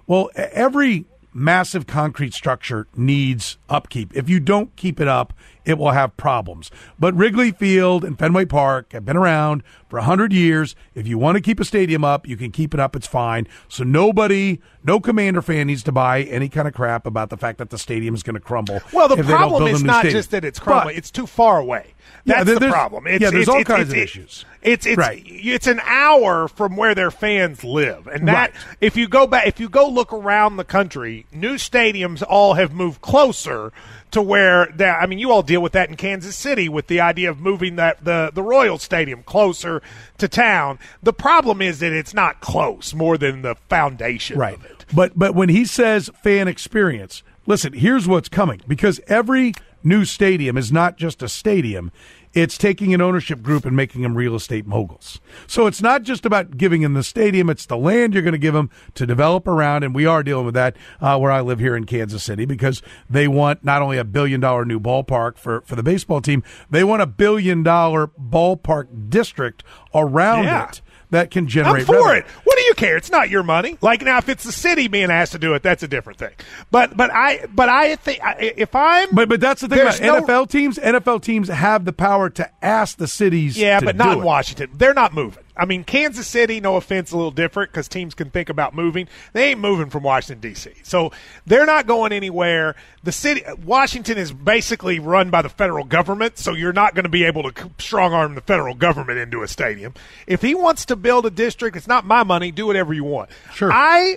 Well, 0.08 0.28
every 0.34 1.04
massive 1.32 1.86
concrete 1.86 2.34
structure 2.34 2.88
needs 2.96 3.58
upkeep. 3.68 4.10
If 4.16 4.28
you 4.28 4.40
don't 4.40 4.74
keep 4.74 5.00
it 5.00 5.06
up, 5.06 5.32
it 5.64 5.78
will 5.78 5.92
have 5.92 6.16
problems. 6.16 6.70
But 6.98 7.14
Wrigley 7.14 7.50
Field 7.50 8.04
and 8.04 8.18
Fenway 8.18 8.44
Park 8.44 8.92
have 8.92 9.04
been 9.04 9.16
around 9.16 9.62
for 9.88 9.98
100 9.98 10.32
years. 10.32 10.74
If 10.94 11.06
you 11.06 11.18
want 11.18 11.36
to 11.36 11.40
keep 11.40 11.60
a 11.60 11.64
stadium 11.64 12.04
up, 12.04 12.26
you 12.26 12.36
can 12.36 12.50
keep 12.50 12.74
it 12.74 12.80
up. 12.80 12.96
It's 12.96 13.06
fine. 13.06 13.46
So 13.68 13.84
nobody, 13.84 14.60
no 14.82 15.00
Commander 15.00 15.42
fan 15.42 15.66
needs 15.66 15.82
to 15.84 15.92
buy 15.92 16.22
any 16.22 16.48
kind 16.48 16.68
of 16.68 16.74
crap 16.74 17.06
about 17.06 17.30
the 17.30 17.36
fact 17.36 17.58
that 17.58 17.70
the 17.70 17.78
stadium 17.78 18.14
is 18.14 18.22
going 18.22 18.34
to 18.34 18.40
crumble. 18.40 18.80
Well, 18.92 19.08
the 19.08 19.22
problem 19.22 19.68
is 19.68 19.82
not 19.82 20.06
just 20.06 20.30
that 20.32 20.44
it's 20.44 20.58
crumbling, 20.58 20.94
but, 20.94 20.98
it's 20.98 21.10
too 21.10 21.26
far 21.26 21.58
away. 21.58 21.94
That's 22.26 22.48
yeah, 22.48 22.58
the 22.58 22.68
problem. 22.68 23.06
It's, 23.06 23.22
yeah, 23.22 23.30
there's 23.30 23.42
it's, 23.42 23.48
all 23.48 23.60
it's, 23.60 23.68
kinds 23.68 23.90
of 23.90 23.96
issues. 23.96 24.44
It's 24.62 24.86
it's 24.86 24.96
right. 24.96 25.22
it's 25.26 25.66
an 25.66 25.80
hour 25.84 26.48
from 26.48 26.76
where 26.76 26.94
their 26.94 27.10
fans 27.10 27.62
live, 27.64 28.06
and 28.06 28.26
that 28.28 28.54
right. 28.54 28.76
if 28.80 28.96
you 28.96 29.08
go 29.08 29.26
back, 29.26 29.46
if 29.46 29.60
you 29.60 29.68
go 29.68 29.88
look 29.88 30.12
around 30.12 30.56
the 30.56 30.64
country, 30.64 31.26
new 31.32 31.54
stadiums 31.54 32.22
all 32.26 32.54
have 32.54 32.72
moved 32.72 33.02
closer 33.02 33.72
to 34.14 34.22
where 34.22 34.66
that. 34.76 35.02
I 35.02 35.06
mean, 35.06 35.18
you 35.18 35.30
all 35.30 35.42
deal 35.42 35.60
with 35.60 35.72
that 35.72 35.90
in 35.90 35.96
Kansas 35.96 36.36
City 36.36 36.68
with 36.68 36.86
the 36.86 37.00
idea 37.00 37.30
of 37.30 37.40
moving 37.40 37.76
that 37.76 38.04
the 38.04 38.30
the 38.32 38.42
Royal 38.42 38.78
Stadium 38.78 39.22
closer 39.22 39.82
to 40.18 40.28
town. 40.28 40.78
The 41.02 41.12
problem 41.12 41.60
is 41.60 41.80
that 41.80 41.92
it's 41.92 42.14
not 42.14 42.40
close 42.40 42.94
more 42.94 43.18
than 43.18 43.42
the 43.42 43.56
foundation 43.68 44.38
right. 44.38 44.54
of 44.54 44.64
it. 44.64 44.84
But 44.94 45.18
but 45.18 45.34
when 45.34 45.48
he 45.48 45.64
says 45.64 46.10
fan 46.22 46.48
experience, 46.48 47.22
listen, 47.46 47.72
here's 47.72 48.08
what's 48.08 48.28
coming 48.28 48.62
because 48.66 49.00
every 49.06 49.52
new 49.82 50.04
stadium 50.04 50.56
is 50.56 50.72
not 50.72 50.96
just 50.96 51.22
a 51.22 51.28
stadium. 51.28 51.92
It's 52.34 52.58
taking 52.58 52.92
an 52.92 53.00
ownership 53.00 53.42
group 53.42 53.64
and 53.64 53.76
making 53.76 54.02
them 54.02 54.16
real 54.16 54.34
estate 54.34 54.66
moguls. 54.66 55.20
So 55.46 55.66
it's 55.66 55.80
not 55.80 56.02
just 56.02 56.26
about 56.26 56.56
giving 56.56 56.82
them 56.82 56.94
the 56.94 57.02
stadium; 57.02 57.48
it's 57.48 57.66
the 57.66 57.76
land 57.76 58.14
you're 58.14 58.22
going 58.22 58.32
to 58.32 58.38
give 58.38 58.54
them 58.54 58.70
to 58.94 59.06
develop 59.06 59.46
around. 59.46 59.84
And 59.84 59.94
we 59.94 60.06
are 60.06 60.22
dealing 60.22 60.46
with 60.46 60.54
that 60.54 60.76
uh, 61.00 61.18
where 61.18 61.30
I 61.30 61.40
live 61.40 61.60
here 61.60 61.76
in 61.76 61.84
Kansas 61.84 62.22
City 62.22 62.44
because 62.44 62.82
they 63.08 63.28
want 63.28 63.64
not 63.64 63.82
only 63.82 63.98
a 63.98 64.04
billion 64.04 64.40
dollar 64.40 64.64
new 64.64 64.80
ballpark 64.80 65.38
for 65.38 65.60
for 65.62 65.76
the 65.76 65.82
baseball 65.82 66.20
team, 66.20 66.42
they 66.68 66.84
want 66.84 67.02
a 67.02 67.06
billion 67.06 67.62
dollar 67.62 68.08
ballpark 68.08 69.10
district 69.10 69.62
around 69.94 70.44
yeah. 70.44 70.68
it 70.68 70.80
that 71.14 71.30
can 71.30 71.46
generate. 71.46 71.82
I'm 71.82 71.86
for 71.86 72.06
revenue. 72.06 72.20
it. 72.20 72.26
What 72.44 72.58
do 72.58 72.64
you 72.64 72.74
care? 72.74 72.96
It's 72.96 73.10
not 73.10 73.30
your 73.30 73.42
money. 73.42 73.78
Like 73.80 74.02
now, 74.02 74.18
if 74.18 74.28
it's 74.28 74.44
the 74.44 74.52
city 74.52 74.88
being 74.88 75.10
asked 75.10 75.32
to 75.32 75.38
do 75.38 75.54
it, 75.54 75.62
that's 75.62 75.82
a 75.82 75.88
different 75.88 76.18
thing. 76.18 76.32
But 76.70 76.96
but 76.96 77.10
I 77.12 77.46
but 77.54 77.68
I 77.68 77.96
think 77.96 78.20
if 78.40 78.74
I'm 78.74 79.14
but 79.14 79.28
but 79.28 79.40
that's 79.40 79.60
the 79.60 79.68
thing 79.68 79.80
about 79.80 80.00
no, 80.00 80.20
NFL 80.20 80.50
teams. 80.50 80.78
NFL 80.78 81.22
teams 81.22 81.48
have 81.48 81.84
the 81.84 81.92
power 81.92 82.23
to 82.30 82.50
ask 82.62 82.96
the 82.96 83.08
cities. 83.08 83.56
Yeah, 83.56 83.80
but 83.80 83.96
not 83.96 84.18
in 84.18 84.24
Washington. 84.24 84.70
They're 84.74 84.94
not 84.94 85.14
moving. 85.14 85.44
I 85.56 85.66
mean, 85.66 85.84
Kansas 85.84 86.26
City, 86.26 86.60
no 86.60 86.76
offense, 86.76 87.12
a 87.12 87.16
little 87.16 87.30
different 87.30 87.70
because 87.70 87.86
teams 87.86 88.14
can 88.14 88.30
think 88.30 88.48
about 88.48 88.74
moving. 88.74 89.08
They 89.32 89.50
ain't 89.50 89.60
moving 89.60 89.88
from 89.88 90.02
Washington 90.02 90.40
D.C., 90.40 90.72
so 90.82 91.12
they're 91.46 91.66
not 91.66 91.86
going 91.86 92.12
anywhere. 92.12 92.74
The 93.04 93.12
city, 93.12 93.42
Washington, 93.64 94.18
is 94.18 94.32
basically 94.32 94.98
run 94.98 95.30
by 95.30 95.42
the 95.42 95.48
federal 95.48 95.84
government, 95.84 96.38
so 96.38 96.54
you're 96.54 96.72
not 96.72 96.94
going 96.94 97.04
to 97.04 97.10
be 97.10 97.24
able 97.24 97.50
to 97.50 97.70
strong 97.78 98.12
arm 98.12 98.34
the 98.34 98.40
federal 98.40 98.74
government 98.74 99.18
into 99.18 99.42
a 99.42 99.48
stadium. 99.48 99.94
If 100.26 100.42
he 100.42 100.56
wants 100.56 100.86
to 100.86 100.96
build 100.96 101.24
a 101.26 101.30
district, 101.30 101.76
it's 101.76 101.86
not 101.86 102.04
my 102.04 102.24
money. 102.24 102.50
Do 102.50 102.66
whatever 102.66 102.92
you 102.92 103.04
want. 103.04 103.30
Sure. 103.52 103.70
I 103.72 104.16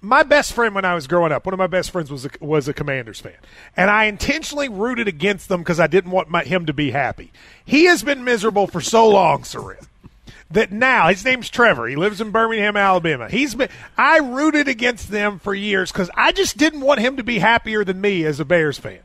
my 0.00 0.22
best 0.22 0.52
friend 0.52 0.74
when 0.74 0.84
I 0.84 0.94
was 0.94 1.06
growing 1.06 1.32
up, 1.32 1.44
one 1.44 1.52
of 1.52 1.58
my 1.58 1.66
best 1.66 1.90
friends 1.90 2.10
was 2.10 2.24
a, 2.24 2.30
was 2.40 2.68
a 2.68 2.74
Commanders 2.74 3.20
fan, 3.20 3.36
and 3.76 3.90
I 3.90 4.04
intentionally 4.04 4.68
rooted 4.68 5.08
against 5.08 5.48
them 5.48 5.60
because 5.60 5.80
I 5.80 5.86
didn't 5.86 6.10
want 6.10 6.28
my, 6.28 6.44
him 6.44 6.66
to 6.66 6.72
be 6.72 6.90
happy. 6.90 7.32
He 7.64 7.84
has 7.84 8.02
been 8.02 8.24
miserable 8.24 8.66
for 8.66 8.80
so 8.80 9.08
long, 9.08 9.44
Soren 9.44 9.78
that 10.50 10.72
now 10.72 11.08
his 11.08 11.24
name's 11.24 11.50
Trevor. 11.50 11.86
He 11.86 11.96
lives 11.96 12.20
in 12.20 12.30
Birmingham, 12.30 12.76
Alabama. 12.76 13.28
He's 13.28 13.54
been 13.54 13.68
I 13.96 14.18
rooted 14.18 14.68
against 14.68 15.10
them 15.10 15.38
for 15.38 15.54
years 15.54 15.92
because 15.92 16.10
I 16.14 16.32
just 16.32 16.56
didn't 16.56 16.80
want 16.80 17.00
him 17.00 17.16
to 17.16 17.22
be 17.22 17.38
happier 17.38 17.84
than 17.84 18.00
me 18.00 18.24
as 18.24 18.40
a 18.40 18.44
Bears 18.44 18.78
fan. 18.78 19.00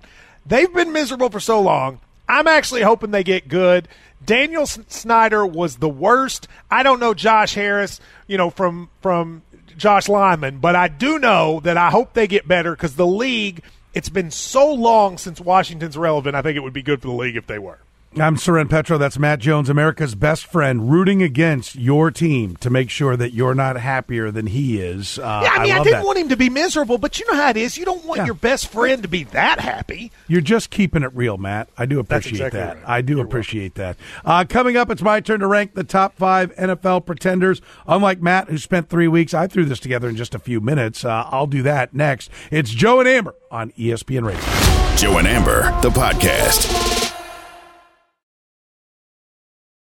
They've 0.45 0.73
been 0.73 0.93
miserable 0.93 1.29
for 1.29 1.39
so 1.39 1.61
long. 1.61 1.99
I'm 2.27 2.47
actually 2.47 2.81
hoping 2.81 3.11
they 3.11 3.23
get 3.23 3.47
good. 3.47 3.87
Daniel 4.25 4.65
Snyder 4.65 5.45
was 5.45 5.77
the 5.77 5.89
worst. 5.89 6.47
I 6.71 6.83
don't 6.83 6.99
know 6.99 7.13
Josh 7.13 7.55
Harris, 7.55 7.99
you 8.27 8.37
know, 8.37 8.49
from 8.49 8.89
from 9.01 9.41
Josh 9.77 10.09
Lyman, 10.09 10.59
but 10.59 10.75
I 10.75 10.87
do 10.87 11.19
know 11.19 11.59
that 11.61 11.77
I 11.77 11.89
hope 11.89 12.13
they 12.13 12.27
get 12.27 12.47
better 12.47 12.71
because 12.71 12.95
the 12.95 13.07
league. 13.07 13.63
It's 13.93 14.09
been 14.09 14.31
so 14.31 14.73
long 14.73 15.19
since 15.19 15.39
Washington's 15.39 15.95
relevant. 15.95 16.35
I 16.35 16.41
think 16.41 16.57
it 16.57 16.61
would 16.61 16.73
be 16.73 16.81
good 16.81 17.01
for 17.01 17.09
the 17.09 17.13
league 17.13 17.35
if 17.35 17.45
they 17.45 17.59
were. 17.59 17.77
I'm 18.15 18.37
Soren 18.37 18.67
Petro. 18.67 18.99
That's 18.99 19.17
Matt 19.17 19.39
Jones, 19.39 19.69
America's 19.69 20.13
best 20.13 20.45
friend, 20.45 20.91
rooting 20.91 21.23
against 21.23 21.75
your 21.75 22.11
team 22.11 22.55
to 22.57 22.69
make 22.69 22.91
sure 22.91 23.17
that 23.17 23.33
you're 23.33 23.55
not 23.55 23.75
happier 23.75 24.29
than 24.29 24.45
he 24.45 24.79
is. 24.79 25.17
Uh, 25.17 25.41
yeah, 25.43 25.49
I 25.51 25.63
mean, 25.63 25.71
I, 25.71 25.79
I 25.79 25.83
didn't 25.83 25.93
that. 26.01 26.05
want 26.05 26.19
him 26.19 26.29
to 26.29 26.37
be 26.37 26.47
miserable, 26.51 26.99
but 26.99 27.19
you 27.19 27.25
know 27.31 27.35
how 27.37 27.49
it 27.49 27.57
is. 27.57 27.75
You 27.75 27.85
don't 27.85 28.05
want 28.05 28.19
Yeah. 28.19 28.25
your 28.25 28.35
best 28.35 28.67
friend 28.71 29.01
to 29.01 29.07
be 29.07 29.23
that 29.25 29.59
happy. 29.59 30.11
You're 30.27 30.41
just 30.41 30.69
keeping 30.69 31.01
it 31.01 31.09
real, 31.15 31.37
Matt. 31.37 31.69
I 31.75 31.87
do 31.87 31.99
appreciate 31.99 32.33
exactly 32.35 32.59
that. 32.59 32.75
right. 32.77 32.87
I 32.87 33.01
do 33.01 33.15
You're 33.15 33.25
appreciate 33.25 33.73
that. 33.75 33.97
Uh, 34.23 34.45
coming 34.47 34.77
up, 34.77 34.91
it's 34.91 35.01
my 35.01 35.19
turn 35.19 35.39
to 35.39 35.47
rank 35.47 35.73
the 35.73 35.83
top 35.83 36.13
five 36.15 36.55
NFL 36.55 37.07
pretenders. 37.07 37.61
Unlike 37.87 38.21
Matt, 38.21 38.47
who 38.47 38.59
spent 38.59 38.89
three 38.89 39.07
weeks, 39.07 39.33
I 39.33 39.47
threw 39.47 39.65
this 39.65 39.79
together 39.79 40.07
in 40.07 40.15
just 40.15 40.35
a 40.35 40.39
few 40.39 40.61
minutes. 40.61 41.03
Uh, 41.03 41.27
I'll 41.31 41.47
do 41.47 41.63
that 41.63 41.95
next. 41.95 42.29
It's 42.51 42.69
Joe 42.69 42.99
and 42.99 43.09
Amber 43.09 43.33
on 43.49 43.71
ESPN 43.71 44.23
Radio. 44.23 44.97
Joe 44.97 45.17
and 45.17 45.27
Amber, 45.27 45.63
the 45.81 45.89
podcast. 45.89 46.82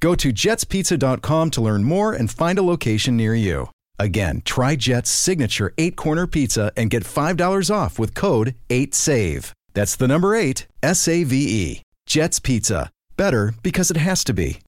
Go 0.00 0.14
to 0.14 0.32
jetspizza.com 0.32 1.50
to 1.50 1.60
learn 1.60 1.84
more 1.84 2.12
and 2.12 2.30
find 2.30 2.58
a 2.58 2.62
location 2.62 3.16
near 3.16 3.34
you. 3.34 3.68
Again, 3.98 4.40
try 4.44 4.76
Jet's 4.76 5.10
signature 5.10 5.74
eight 5.76 5.94
corner 5.94 6.26
pizza 6.26 6.72
and 6.76 6.88
get 6.88 7.04
$5 7.04 7.70
off 7.74 7.98
with 7.98 8.14
code 8.14 8.54
8SAVE. 8.70 9.52
That's 9.74 9.94
the 9.96 10.08
number 10.08 10.34
eight, 10.34 10.66
S 10.82 11.06
A 11.06 11.22
V 11.24 11.36
E. 11.36 11.82
Jet's 12.06 12.40
Pizza. 12.40 12.90
Better 13.16 13.54
because 13.62 13.90
it 13.90 13.98
has 13.98 14.24
to 14.24 14.32
be. 14.32 14.58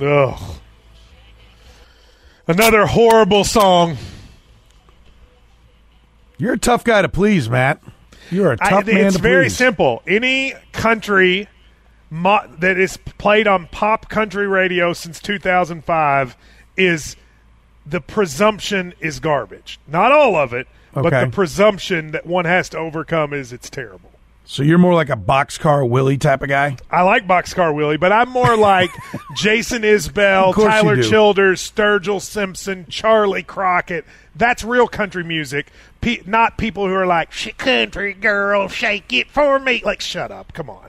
Ugh. 0.00 0.40
Another 2.48 2.86
horrible 2.86 3.44
song. 3.44 3.96
You're 6.38 6.54
a 6.54 6.58
tough 6.58 6.82
guy 6.84 7.02
to 7.02 7.08
please, 7.08 7.48
Matt. 7.50 7.82
You're 8.30 8.52
a 8.52 8.56
I- 8.60 8.70
tough 8.70 8.86
man 8.86 9.06
it's 9.06 9.16
very 9.18 9.50
simple. 9.50 10.02
Any 10.06 10.54
country 10.72 11.48
mo- 12.10 12.46
that 12.58 12.78
is 12.78 12.96
played 12.96 13.46
on 13.46 13.66
pop 13.68 14.08
country 14.08 14.46
radio 14.46 14.92
since 14.92 15.20
2005 15.20 16.36
is 16.76 17.16
the 17.86 18.00
presumption 18.00 18.94
is 19.00 19.20
garbage. 19.20 19.78
Not 19.86 20.12
all 20.12 20.36
of 20.36 20.52
it, 20.52 20.66
but 20.92 21.10
the 21.10 21.30
presumption 21.32 22.10
that 22.12 22.26
one 22.26 22.44
has 22.44 22.68
to 22.70 22.78
overcome 22.78 23.32
is 23.32 23.52
it's 23.52 23.70
terrible. 23.70 24.10
So 24.44 24.64
you're 24.64 24.78
more 24.78 24.94
like 24.94 25.10
a 25.10 25.16
boxcar 25.16 25.88
Willie 25.88 26.18
type 26.18 26.42
of 26.42 26.48
guy. 26.48 26.76
I 26.90 27.02
like 27.02 27.24
Boxcar 27.24 27.72
Willie, 27.72 27.98
but 27.98 28.10
I'm 28.10 28.30
more 28.30 28.56
like 28.56 28.90
Jason 29.36 29.82
Isbell, 29.82 30.48
Of 30.48 30.54
course 30.56 30.74
you 30.74 30.80
Tyler. 30.82 31.02
Childers, 31.04 31.70
Sturgill 31.70 32.20
Simpson, 32.20 32.86
Charlie 32.88 33.44
Crockett. 33.44 34.04
That's 34.34 34.64
real 34.64 34.88
country 34.88 35.22
music, 35.22 35.68
Pe- 36.00 36.22
not 36.26 36.58
people 36.58 36.88
who 36.88 36.94
are 36.94 37.06
like, 37.06 37.30
country 37.58 38.12
girl, 38.12 38.66
shake 38.66 39.12
it 39.12 39.30
for 39.30 39.60
me. 39.60 39.82
Like, 39.84 40.00
shut 40.00 40.32
up. 40.32 40.52
Come 40.52 40.68
on. 40.68 40.88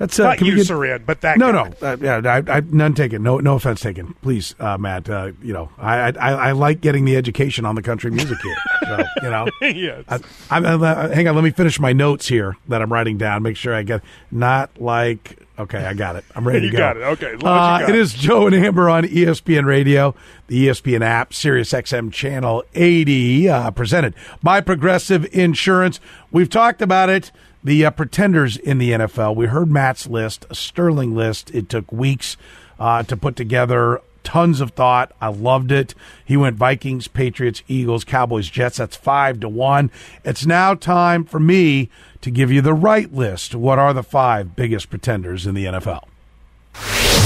That's 0.00 0.18
uh, 0.18 0.24
Not 0.24 0.40
you, 0.40 0.56
get- 0.56 0.66
Soren, 0.66 1.02
but 1.04 1.20
that 1.20 1.36
No, 1.36 1.52
guy. 1.52 1.72
no, 1.82 1.86
uh, 1.88 1.96
yeah, 2.00 2.42
I, 2.48 2.56
I, 2.56 2.60
none 2.70 2.94
taken. 2.94 3.22
No, 3.22 3.36
no 3.38 3.56
offense 3.56 3.80
taken. 3.80 4.14
Please, 4.22 4.54
uh, 4.58 4.78
Matt. 4.78 5.10
Uh, 5.10 5.32
you 5.42 5.52
know, 5.52 5.68
I, 5.78 6.08
I, 6.12 6.30
I 6.32 6.52
like 6.52 6.80
getting 6.80 7.04
the 7.04 7.16
education 7.16 7.66
on 7.66 7.74
the 7.74 7.82
country 7.82 8.10
music 8.10 8.38
here. 8.42 8.56
So, 8.84 9.04
you 9.22 9.28
know, 9.30 9.46
yes. 9.60 10.04
I, 10.08 10.18
I'm, 10.50 10.82
uh, 10.82 11.08
hang 11.10 11.28
on. 11.28 11.34
Let 11.34 11.44
me 11.44 11.50
finish 11.50 11.78
my 11.78 11.92
notes 11.92 12.26
here 12.28 12.56
that 12.68 12.80
I'm 12.80 12.90
writing 12.90 13.18
down. 13.18 13.42
Make 13.42 13.58
sure 13.58 13.74
I 13.74 13.82
get 13.82 14.00
not 14.30 14.70
like. 14.80 15.38
Okay, 15.58 15.84
I 15.84 15.92
got 15.92 16.16
it. 16.16 16.24
I'm 16.34 16.48
ready 16.48 16.60
You 16.64 16.70
to 16.70 16.76
go. 16.78 16.78
got 16.78 16.96
it. 16.96 17.00
Okay, 17.02 17.34
as 17.34 17.42
long 17.42 17.52
as 17.52 17.60
you 17.60 17.74
Uh, 17.74 17.78
got 17.80 17.88
it 17.90 17.94
is 17.96 18.14
Joe 18.14 18.46
and 18.46 18.56
Amber 18.56 18.88
on 18.88 19.04
ESPN 19.04 19.66
Radio, 19.66 20.14
the 20.46 20.68
ESPN 20.68 21.02
app, 21.02 21.34
Sirius 21.34 21.72
XM 21.72 22.10
channel 22.10 22.64
80, 22.74 23.50
uh, 23.50 23.70
presented 23.72 24.14
by 24.42 24.62
Progressive 24.62 25.26
Insurance. 25.34 26.00
We've 26.30 26.48
talked 26.48 26.80
about 26.80 27.10
it. 27.10 27.30
The 27.62 27.84
uh, 27.84 27.90
pretenders 27.90 28.56
in 28.56 28.78
the 28.78 28.92
NFL. 28.92 29.36
We 29.36 29.46
heard 29.46 29.70
Matt's 29.70 30.06
list, 30.06 30.46
a 30.48 30.54
sterling 30.54 31.14
list. 31.14 31.50
It 31.54 31.68
took 31.68 31.90
weeks 31.92 32.36
uh, 32.78 33.02
to 33.02 33.16
put 33.16 33.36
together. 33.36 34.00
Tons 34.22 34.60
of 34.60 34.70
thought. 34.72 35.12
I 35.20 35.28
loved 35.28 35.72
it. 35.72 35.94
He 36.24 36.36
went 36.36 36.56
Vikings, 36.56 37.08
Patriots, 37.08 37.62
Eagles, 37.68 38.04
Cowboys, 38.04 38.48
Jets. 38.48 38.78
That's 38.78 38.96
five 38.96 39.40
to 39.40 39.48
one. 39.48 39.90
It's 40.24 40.46
now 40.46 40.74
time 40.74 41.24
for 41.24 41.40
me 41.40 41.90
to 42.20 42.30
give 42.30 42.50
you 42.50 42.60
the 42.60 42.74
right 42.74 43.12
list. 43.12 43.54
What 43.54 43.78
are 43.78 43.92
the 43.92 44.02
five 44.02 44.56
biggest 44.56 44.90
pretenders 44.90 45.46
in 45.46 45.54
the 45.54 45.66
NFL? 45.66 46.09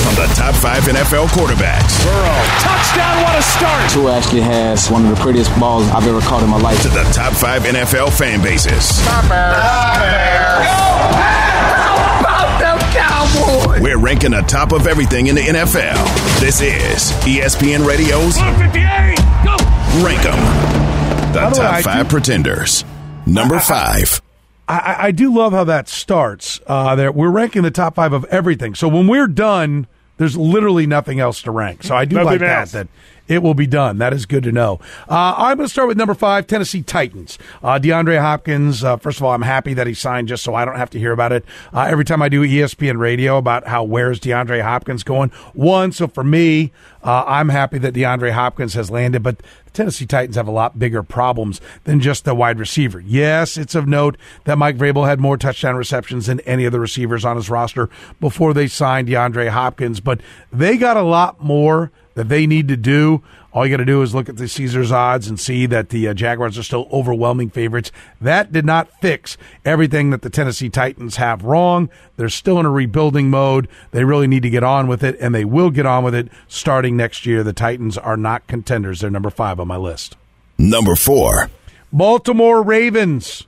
From 0.04 0.14
the 0.16 0.26
top 0.34 0.54
five 0.56 0.82
NFL 0.84 1.28
quarterbacks 1.28 2.04
Burrow, 2.04 2.44
Touchdown, 2.61 3.23
what 3.23 3.38
a 3.38 3.42
start! 3.42 3.90
Tua 3.90 4.18
actually 4.18 4.42
has 4.42 4.90
one 4.90 5.04
of 5.06 5.11
the 5.16 5.16
prettiest 5.23 5.50
balls 5.58 5.88
I've 5.88 6.06
ever 6.06 6.20
caught 6.20 6.42
in 6.42 6.50
my 6.50 6.58
life. 6.61 6.80
to 6.82 6.88
the 6.88 7.02
top 7.12 7.32
five 7.32 7.62
NFL 7.62 8.12
fan 8.16 8.42
bases. 8.42 9.00
Top 9.04 9.25
five, 9.25 9.54
go! 10.64 10.75
How 11.80 12.20
about 12.20 12.61
them 12.61 12.78
Cowboys? 12.92 13.80
We're 13.82 13.99
ranking 13.99 14.32
the 14.32 14.42
top 14.42 14.73
of 14.73 14.87
everything 14.87 15.28
in 15.28 15.34
the 15.37 15.40
NFL. 15.42 15.94
This 16.40 16.61
is 16.61 17.11
ESPN 17.25 17.87
Radio's 17.87 18.37
158! 18.37 19.16
Go! 19.44 19.56
Rank 20.04 20.25
'em. 20.26 21.32
The 21.32 21.40
By 21.40 21.49
the 21.50 21.56
top 21.56 21.80
five 21.82 22.06
do- 22.08 22.11
pretenders. 22.11 22.84
Number 23.26 23.58
five. 23.58 24.20
I- 24.68 24.78
I, 24.78 24.96
I 25.06 25.11
do 25.11 25.34
love 25.34 25.52
how 25.52 25.64
that 25.64 25.88
starts. 25.88 26.61
Uh, 26.66 26.94
there, 26.94 27.11
we're 27.12 27.30
ranking 27.30 27.62
the 27.62 27.70
top 27.70 27.94
five 27.96 28.12
of 28.12 28.25
everything. 28.26 28.75
So 28.75 28.87
when 28.88 29.06
we're 29.08 29.26
done, 29.26 29.87
there's 30.16 30.37
literally 30.37 30.87
nothing 30.87 31.21
else 31.21 31.42
to 31.42 31.50
rank. 31.50 31.83
So 31.83 31.97
I 31.97 32.04
do 32.04 32.16
Nothing 32.16 32.26
like 32.30 32.40
that. 32.40 32.59
else. 32.61 32.73
That 32.73 32.88
it 33.26 33.42
will 33.42 33.54
be 33.54 33.66
done. 33.66 33.97
That 33.99 34.12
is 34.12 34.26
good 34.26 34.42
to 34.44 34.52
know. 34.52 34.80
Uh, 35.09 35.35
I'm 35.38 35.56
going 35.56 35.66
to 35.66 35.73
start 35.73 35.88
with 35.88 35.97
number 35.97 36.12
five, 36.12 36.47
Tennessee 36.47 36.83
Titans. 36.83 37.38
Uh, 37.62 37.78
DeAndre 37.78 38.21
Hopkins. 38.21 38.85
Uh, 38.85 38.99
first 38.99 39.16
of 39.18 39.25
all, 39.25 39.33
I'm 39.33 39.40
happy 39.42 39.73
that 39.73 39.87
he 39.87 39.94
signed, 39.94 40.28
just 40.28 40.44
so 40.44 40.54
I 40.54 40.66
don't 40.66 40.76
have 40.76 40.90
to 40.90 40.99
hear 40.99 41.11
about 41.12 41.33
it 41.33 41.42
uh, 41.73 41.87
every 41.88 42.04
time 42.04 42.21
I 42.21 42.28
do 42.28 42.42
ESPN 42.42 42.99
Radio 42.99 43.38
about 43.38 43.66
how 43.66 43.83
where's 43.83 44.21
DeAndre 44.21 44.62
Hopkins 44.62 45.02
going. 45.04 45.30
One, 45.54 45.90
so 45.90 46.06
for 46.06 46.23
me, 46.23 46.71
uh, 47.02 47.25
I'm 47.26 47.49
happy 47.49 47.78
that 47.78 47.94
DeAndre 47.94 48.33
Hopkins 48.33 48.75
has 48.75 48.90
landed, 48.90 49.23
but 49.23 49.42
Tennessee 49.75 50.07
Titans 50.07 50.37
have 50.37 50.49
a 50.49 50.52
lot 50.52 50.78
bigger 50.78 51.02
problems 51.02 51.61
than 51.83 52.00
just 52.00 52.25
the 52.25 52.35
wide 52.35 52.59
receiver. 52.59 53.00
Yes, 53.00 53.57
it's 53.57 53.75
of 53.75 53.87
note 53.87 54.16
that 54.45 54.57
Mike 54.57 54.76
Vrabel 54.76 55.07
had 55.07 55.21
more 55.21 55.37
touchdown 55.37 55.76
receptions 55.76 56.26
than 56.26 56.40
any 56.40 56.64
of 56.64 56.73
the 56.73 56.81
receivers 56.81 57.25
on 57.25 57.37
his 57.37 57.50
roster 57.50 57.90
before 58.21 58.54
they 58.54 58.69
signed 58.69 59.09
DeAndre 59.09 59.49
Hopkins, 59.49 60.00
but 60.00 60.21
they 60.52 60.76
got 60.76 60.97
a 60.97 61.02
lot 61.02 61.43
more 61.43 61.90
that 62.14 62.28
they 62.28 62.47
need 62.47 62.69
to 62.69 62.76
do. 62.76 63.23
All 63.54 63.64
you 63.64 63.70
got 63.70 63.76
to 63.76 63.84
do 63.84 64.02
is 64.02 64.16
look 64.16 64.28
at 64.28 64.37
the 64.37 64.49
Caesars 64.49 64.90
odds 64.90 65.28
and 65.28 65.38
see 65.38 65.66
that 65.66 65.90
the 65.90 66.08
uh, 66.08 66.14
Jaguars 66.14 66.58
are 66.58 66.64
still 66.64 66.88
overwhelming 66.92 67.50
favorites. 67.50 67.92
That 68.20 68.52
did 68.52 68.64
not 68.64 68.90
fix 69.00 69.38
everything 69.64 70.11
that 70.11 70.23
the 70.23 70.28
Tennessee 70.28 70.68
Titans 70.68 71.16
have 71.16 71.44
wrong. 71.44 71.88
They're 72.16 72.28
still 72.28 72.58
in 72.58 72.66
a 72.66 72.70
rebuilding 72.70 73.30
mode. 73.30 73.68
They 73.92 74.02
really 74.02 74.26
need 74.26 74.42
to 74.42 74.50
get 74.50 74.64
on 74.64 74.88
with 74.88 75.04
it, 75.04 75.16
and 75.20 75.32
they 75.32 75.44
will 75.44 75.70
get 75.70 75.87
on 75.87 76.02
with 76.02 76.16
it 76.16 76.28
starting 76.49 76.96
next 76.96 77.26
year. 77.26 77.44
The 77.44 77.52
Titans 77.52 77.96
are 77.96 78.16
not 78.16 78.44
contenders. 78.49 79.00
They're 79.00 79.11
number 79.11 79.30
five 79.30 79.61
on 79.61 79.68
my 79.68 79.76
list. 79.76 80.16
Number 80.58 80.96
four. 80.96 81.49
Baltimore 81.92 82.61
Ravens. 82.61 83.46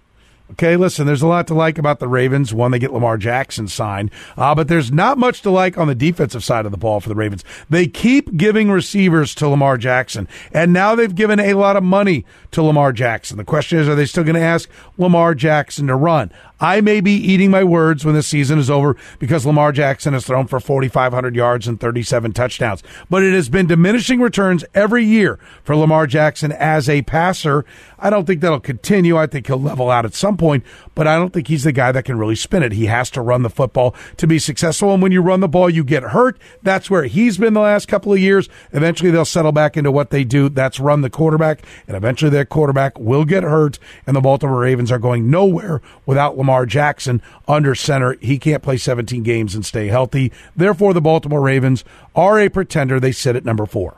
Okay, 0.53 0.77
listen, 0.77 1.07
there's 1.07 1.23
a 1.23 1.27
lot 1.27 1.49
to 1.49 1.55
like 1.55 1.77
about 1.77 1.99
the 1.99 2.07
Ravens. 2.07 2.55
One, 2.55 2.71
they 2.71 2.79
get 2.79 2.93
Lamar 2.93 3.19
Jackson 3.19 3.67
signed, 3.67 4.13
uh, 4.37 4.55
but 4.55 4.69
there's 4.69 4.93
not 4.93 5.19
much 5.19 5.43
to 5.43 5.51
like 5.51 5.77
on 5.77 5.89
the 5.89 5.95
defensive 5.95 6.45
side 6.45 6.65
of 6.67 6.71
the 6.71 6.79
ball 6.79 7.01
for 7.01 7.09
the 7.09 7.17
Ravens. 7.17 7.43
They 7.69 7.89
keep 7.89 8.37
giving 8.37 8.71
receivers 8.71 9.35
to 9.37 9.49
Lamar 9.49 9.77
Jackson, 9.77 10.29
and 10.53 10.73
now 10.73 10.95
they've 10.95 11.15
given 11.15 11.41
a 11.41 11.55
lot 11.55 11.77
of 11.77 11.83
money 11.83 12.25
to 12.53 12.63
Lamar 12.63 12.93
Jackson. 12.93 13.37
The 13.39 13.45
question 13.45 13.79
is, 13.79 13.89
are 13.89 13.97
they 13.97 14.07
still 14.07 14.23
going 14.23 14.37
to 14.37 14.41
ask 14.41 14.69
Lamar 14.97 15.35
Jackson 15.35 15.89
to 15.89 15.97
run? 15.97 16.31
I 16.61 16.81
may 16.81 17.01
be 17.01 17.13
eating 17.13 17.51
my 17.51 17.65
words 17.65 18.05
when 18.05 18.15
this 18.15 18.27
season 18.27 18.59
is 18.59 18.71
over 18.71 18.97
because 19.19 19.45
Lamar 19.45 19.73
Jackson 19.73 20.15
has 20.15 20.25
thrown 20.25 20.47
for 20.47 20.59
4,500 20.59 21.37
yards 21.37 21.69
and 21.69 21.79
37 21.79 22.33
touchdowns. 22.33 22.83
But 23.11 23.23
it 23.23 23.35
has 23.35 23.51
been 23.51 23.67
diminishing 23.67 24.21
returns 24.21 24.65
every 24.75 25.05
year 25.05 25.39
for 25.63 25.77
Lamar 25.77 26.07
Jackson 26.07 26.53
as 26.53 26.89
a 26.89 27.03
passer. 27.03 27.67
I 27.99 28.09
don't 28.09 28.27
think 28.27 28.41
that'll 28.41 28.61
continue. 28.61 29.19
I 29.19 29.27
think 29.27 29.49
he'll 29.49 29.61
level 29.61 29.91
out 29.91 30.07
at 30.07 30.15
some 30.15 30.37
point, 30.39 30.65
but 30.95 31.07
I 31.07 31.17
don't 31.17 31.33
think 31.33 31.49
he's 31.49 31.65
the 31.65 31.73
guy 31.73 31.93
that 31.93 32.05
can 32.05 32.19
really 32.19 32.37
spin 32.37 32.63
it. 32.63 32.73
He 32.73 32.87
has 32.87 33.11
to 33.11 33.21
run 33.21 33.43
the 33.43 33.51
football 33.51 33.95
to 34.17 34.27
be 34.27 34.39
successful. 34.39 34.93
And 34.95 35.03
when 35.03 35.13
you 35.13 35.21
run 35.21 35.41
the 35.41 35.49
ball, 35.49 35.69
you 35.69 35.85
get 35.85 36.03
hurt. 36.03 36.39
That's 36.63 36.91
where 36.91 37.05
he's 37.05 37.37
been 37.37 37.53
the 37.53 37.61
last 37.61 37.87
couple 37.87 38.15
of 38.15 38.19
years. 38.19 38.49
Eventually, 38.73 39.11
they'll 39.11 39.25
settle 39.27 39.53
back 39.53 39.77
into 39.77 39.93
what 39.93 40.11
they 40.11 40.25
do. 40.25 40.49
That's 40.49 40.81
run 40.81 41.03
the 41.03 41.11
quarterback. 41.11 41.63
And 41.87 41.97
eventually, 41.97 42.31
their 42.31 42.47
quarterback 42.47 42.99
will 42.99 43.27
get 43.27 43.43
hurt. 43.43 43.79
And 44.07 44.17
the 44.17 44.21
Baltimore 44.23 44.61
Ravens 44.61 44.91
are 44.91 44.99
going 44.99 45.31
nowhere 45.31 45.83
without 46.07 46.37
Lamar 46.37 46.46
Jackson 46.67 47.21
under 47.49 47.75
center. 47.75 48.17
He 48.21 48.39
can't 48.39 48.63
play 48.63 48.77
17 48.77 49.23
games 49.23 49.55
and 49.55 49.65
stay 49.65 49.89
healthy. 49.89 50.33
Therefore, 50.55 50.95
the 50.95 51.01
Baltimore 51.01 51.41
Ravens 51.41 51.85
are 52.15 52.39
a 52.39 52.49
pretender. 52.49 53.01
They 53.01 53.13
sit 53.13 53.37
at 53.37 53.45
number 53.45 53.67
four. 53.67 53.97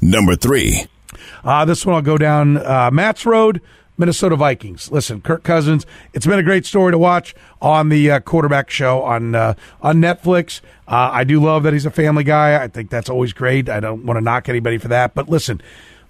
Number 0.00 0.36
three. 0.36 0.86
Uh, 1.44 1.64
this 1.64 1.86
one 1.86 1.94
I'll 1.94 2.02
go 2.02 2.18
down 2.18 2.58
uh, 2.58 2.90
Matt's 2.92 3.24
Road. 3.24 3.60
Minnesota 3.98 4.36
Vikings. 4.36 4.90
Listen, 4.90 5.22
Kirk 5.22 5.42
Cousins. 5.42 5.86
It's 6.12 6.26
been 6.26 6.38
a 6.38 6.42
great 6.42 6.66
story 6.66 6.92
to 6.92 6.98
watch 6.98 7.34
on 7.62 7.88
the 7.88 8.10
uh, 8.10 8.20
quarterback 8.20 8.68
show 8.68 9.02
on 9.02 9.34
uh, 9.34 9.54
on 9.80 9.96
Netflix. 9.96 10.60
Uh, 10.86 11.10
I 11.12 11.24
do 11.24 11.42
love 11.42 11.62
that 11.62 11.72
he's 11.72 11.86
a 11.86 11.90
family 11.90 12.24
guy. 12.24 12.62
I 12.62 12.68
think 12.68 12.90
that's 12.90 13.08
always 13.08 13.32
great. 13.32 13.68
I 13.68 13.80
don't 13.80 14.04
want 14.04 14.18
to 14.18 14.20
knock 14.20 14.48
anybody 14.48 14.78
for 14.78 14.88
that, 14.88 15.14
but 15.14 15.28
listen, 15.28 15.62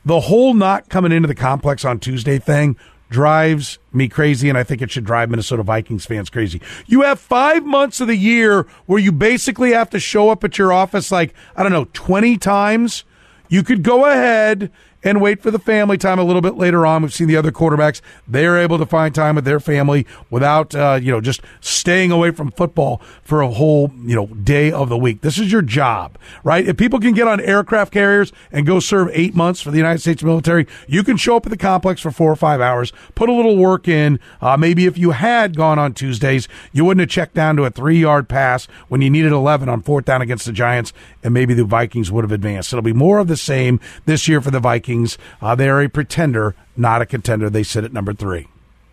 the 0.04 0.20
whole 0.20 0.54
not 0.54 0.88
coming 0.88 1.12
into 1.12 1.28
the 1.28 1.34
complex 1.34 1.84
on 1.84 2.00
Tuesday 2.00 2.38
thing 2.38 2.76
drives 3.10 3.78
me 3.92 4.08
crazy, 4.08 4.48
and 4.48 4.58
I 4.58 4.62
think 4.64 4.82
it 4.82 4.90
should 4.90 5.04
drive 5.04 5.30
Minnesota 5.30 5.62
Vikings 5.62 6.06
fans 6.06 6.30
crazy. 6.30 6.60
You 6.86 7.02
have 7.02 7.20
five 7.20 7.64
months 7.64 8.00
of 8.00 8.08
the 8.08 8.16
year 8.16 8.66
where 8.86 8.98
you 8.98 9.12
basically 9.12 9.72
have 9.72 9.90
to 9.90 10.00
show 10.00 10.30
up 10.30 10.44
at 10.44 10.58
your 10.58 10.72
office 10.72 11.10
like 11.10 11.34
I 11.56 11.62
don't 11.62 11.72
know 11.72 11.88
twenty 11.92 12.36
times. 12.36 13.04
You 13.48 13.62
could 13.62 13.82
go 13.82 14.06
ahead 14.06 14.72
and 15.06 15.20
wait 15.20 15.40
for 15.40 15.52
the 15.52 15.58
family 15.58 15.96
time 15.96 16.18
a 16.18 16.25
little 16.25 16.42
bit 16.42 16.56
later 16.56 16.84
on. 16.84 17.02
We've 17.02 17.14
seen 17.14 17.28
the 17.28 17.36
other 17.36 17.52
quarterbacks; 17.52 18.00
they're 18.26 18.58
able 18.58 18.76
to 18.78 18.86
find 18.86 19.14
time 19.14 19.36
with 19.36 19.44
their 19.44 19.60
family 19.60 20.04
without, 20.30 20.75
uh, 20.75 20.98
you 21.00 21.12
know, 21.12 21.20
just 21.20 21.40
staying 21.60 22.10
away 22.10 22.32
from 22.32 22.50
football 22.50 23.00
for 23.22 23.40
a 23.40 23.48
whole, 23.48 23.92
you 24.02 24.16
know, 24.16 24.26
day 24.26 24.72
of 24.72 24.88
the 24.88 24.98
week. 24.98 25.20
This 25.20 25.38
is 25.38 25.52
your 25.52 25.62
job, 25.62 26.18
right? 26.42 26.66
If 26.66 26.76
people 26.76 26.98
can 26.98 27.14
get 27.14 27.28
on 27.28 27.40
aircraft 27.40 27.92
carriers 27.92 28.32
and 28.50 28.66
go 28.66 28.80
serve 28.80 29.08
eight 29.12 29.36
months 29.36 29.60
for 29.60 29.70
the 29.70 29.76
United 29.76 30.00
States 30.00 30.25
military, 30.25 30.66
you 30.88 31.04
can 31.04 31.16
show 31.16 31.36
up 31.36 31.46
at 31.46 31.50
the 31.50 31.56
complex 31.56 32.00
for 32.00 32.10
four 32.10 32.32
or 32.32 32.36
five 32.36 32.60
hours, 32.60 32.92
put 33.14 33.28
a 33.28 33.32
little 33.32 33.56
work 33.56 33.86
in. 33.86 34.18
Uh, 34.40 34.56
maybe 34.56 34.86
if 34.86 34.98
you 34.98 35.12
had 35.12 35.56
gone 35.56 35.78
on 35.78 35.94
Tuesdays, 35.94 36.48
you 36.72 36.84
wouldn't 36.84 37.00
have 37.00 37.10
checked 37.10 37.34
down 37.34 37.54
to 37.56 37.64
a 37.64 37.70
three-yard 37.70 38.28
pass 38.28 38.66
when 38.88 39.00
you 39.02 39.10
needed 39.10 39.30
11 39.30 39.68
on 39.68 39.82
fourth 39.82 40.04
down 40.04 40.20
against 40.20 40.46
the 40.46 40.52
Giants, 40.52 40.92
and 41.22 41.32
maybe 41.32 41.54
the 41.54 41.64
Vikings 41.64 42.10
would 42.10 42.25
have 42.25 42.32
advanced. 42.32 42.72
It'll 42.72 42.82
be 42.82 42.92
more 42.92 43.18
of 43.18 43.28
the 43.28 43.36
same 43.36 43.78
this 44.06 44.26
year 44.26 44.40
for 44.40 44.50
the 44.50 44.60
Vikings. 44.60 44.95
Uh, 45.40 45.54
they're 45.54 45.80
a 45.80 45.88
pretender, 45.88 46.54
not 46.76 47.02
a 47.02 47.06
contender. 47.06 47.50
They 47.50 47.62
sit 47.62 47.84
at 47.84 47.92
number 47.92 48.12
three. 48.12 48.48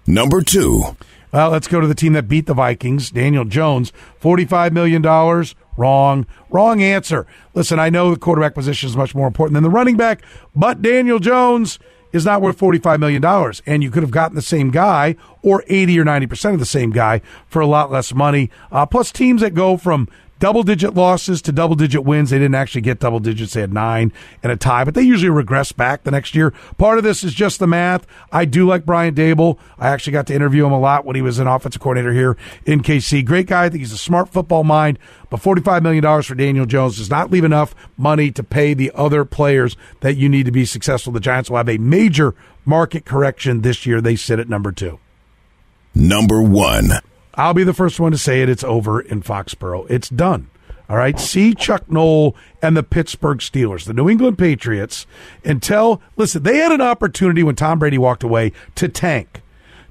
Number 0.05 0.41
two. 0.41 0.97
Well, 1.31 1.49
let's 1.49 1.67
go 1.67 1.79
to 1.81 1.87
the 1.87 1.95
team 1.95 2.13
that 2.13 2.27
beat 2.27 2.45
the 2.45 2.53
Vikings. 2.53 3.09
Daniel 3.09 3.45
Jones, 3.45 3.91
$45 4.21 4.71
million. 4.71 5.01
Wrong. 5.75 6.27
Wrong 6.51 6.81
answer. 6.83 7.25
Listen, 7.55 7.79
I 7.79 7.89
know 7.89 8.11
the 8.11 8.19
quarterback 8.19 8.53
position 8.53 8.87
is 8.87 8.95
much 8.95 9.15
more 9.15 9.25
important 9.25 9.55
than 9.55 9.63
the 9.63 9.69
running 9.69 9.97
back, 9.97 10.21
but 10.55 10.83
Daniel 10.83 11.17
Jones 11.17 11.79
is 12.11 12.25
not 12.25 12.41
worth 12.41 12.59
$45 12.59 12.99
million. 12.99 13.23
And 13.65 13.81
you 13.81 13.89
could 13.89 14.03
have 14.03 14.11
gotten 14.11 14.35
the 14.35 14.41
same 14.43 14.69
guy 14.69 15.15
or 15.41 15.63
80 15.67 15.99
or 15.99 16.05
90% 16.05 16.53
of 16.53 16.59
the 16.59 16.65
same 16.65 16.91
guy 16.91 17.21
for 17.47 17.59
a 17.59 17.67
lot 17.67 17.91
less 17.91 18.13
money. 18.13 18.51
Uh, 18.71 18.85
plus, 18.85 19.11
teams 19.11 19.41
that 19.41 19.55
go 19.55 19.75
from 19.77 20.07
double 20.43 20.63
digit 20.63 20.93
losses 20.93 21.41
to 21.41 21.53
double 21.53 21.73
digit 21.73 22.03
wins. 22.03 22.29
They 22.29 22.37
didn't 22.37 22.55
actually 22.55 22.81
get 22.81 22.99
double 22.99 23.21
digits. 23.21 23.53
They 23.53 23.61
had 23.61 23.71
nine 23.71 24.11
and 24.43 24.51
a 24.51 24.57
tie, 24.57 24.83
but 24.83 24.93
they 24.93 25.01
usually 25.01 25.29
regress 25.29 25.71
back 25.71 26.03
the 26.03 26.11
next 26.11 26.35
year. 26.35 26.51
Part 26.77 26.97
of 26.97 27.05
this 27.05 27.23
is 27.23 27.33
just 27.33 27.59
the 27.59 27.65
math. 27.65 28.05
I 28.29 28.43
do 28.43 28.67
like 28.67 28.85
Brian 28.85 29.15
Daboll. 29.15 29.57
I 29.79 29.87
actually 29.87 30.11
got 30.11 30.27
to 30.27 30.33
interview 30.33 30.65
him 30.65 30.73
a 30.73 30.79
lot 30.81 31.05
when 31.05 31.15
he 31.15 31.21
was 31.21 31.39
an 31.39 31.47
offensive 31.47 31.81
coordinator 31.81 32.11
here 32.11 32.35
in 32.65 32.83
KC. 32.83 33.23
Great 33.23 33.47
guy. 33.47 33.63
I 33.63 33.69
think 33.69 33.79
he's 33.79 33.93
a 33.93 33.97
smart 33.97 34.33
football 34.33 34.65
mind, 34.65 34.99
but 35.29 35.39
$45 35.39 35.81
million 35.81 36.21
for 36.23 36.35
Daniel 36.35 36.65
Jones 36.65 36.97
does 36.97 37.09
not 37.09 37.31
leave 37.31 37.45
enough 37.45 37.73
money 37.95 38.29
to 38.31 38.43
pay 38.43 38.73
the 38.73 38.91
other 38.95 39.23
players 39.23 39.77
that 40.01 40.17
you 40.17 40.27
need 40.27 40.45
to 40.45 40.51
be 40.51 40.65
successful. 40.65 41.13
The 41.13 41.21
Giants 41.21 41.49
will 41.49 41.55
have 41.55 41.69
a 41.69 41.77
major 41.77 42.35
market 42.65 43.05
correction 43.05 43.61
this 43.61 43.85
year. 43.85 44.01
They 44.01 44.17
sit 44.17 44.39
at 44.39 44.49
number 44.49 44.73
two. 44.73 44.99
Number 45.95 46.43
one. 46.43 46.89
I'll 47.35 47.53
be 47.53 47.63
the 47.63 47.73
first 47.73 47.99
one 47.99 48.11
to 48.11 48.17
say 48.17 48.41
it. 48.41 48.49
It's 48.49 48.63
over 48.63 49.01
in 49.01 49.21
Foxborough. 49.21 49.89
It's 49.89 50.09
done. 50.09 50.49
All 50.89 50.97
right. 50.97 51.19
See 51.19 51.53
Chuck 51.53 51.89
Noll 51.89 52.35
and 52.61 52.75
the 52.75 52.83
Pittsburgh 52.83 53.39
Steelers, 53.39 53.85
the 53.85 53.93
New 53.93 54.09
England 54.09 54.37
Patriots, 54.37 55.07
until, 55.45 56.01
listen, 56.17 56.43
they 56.43 56.57
had 56.57 56.71
an 56.71 56.81
opportunity 56.81 57.41
when 57.41 57.55
Tom 57.55 57.79
Brady 57.79 57.97
walked 57.97 58.23
away 58.23 58.51
to 58.75 58.89
tank, 58.89 59.41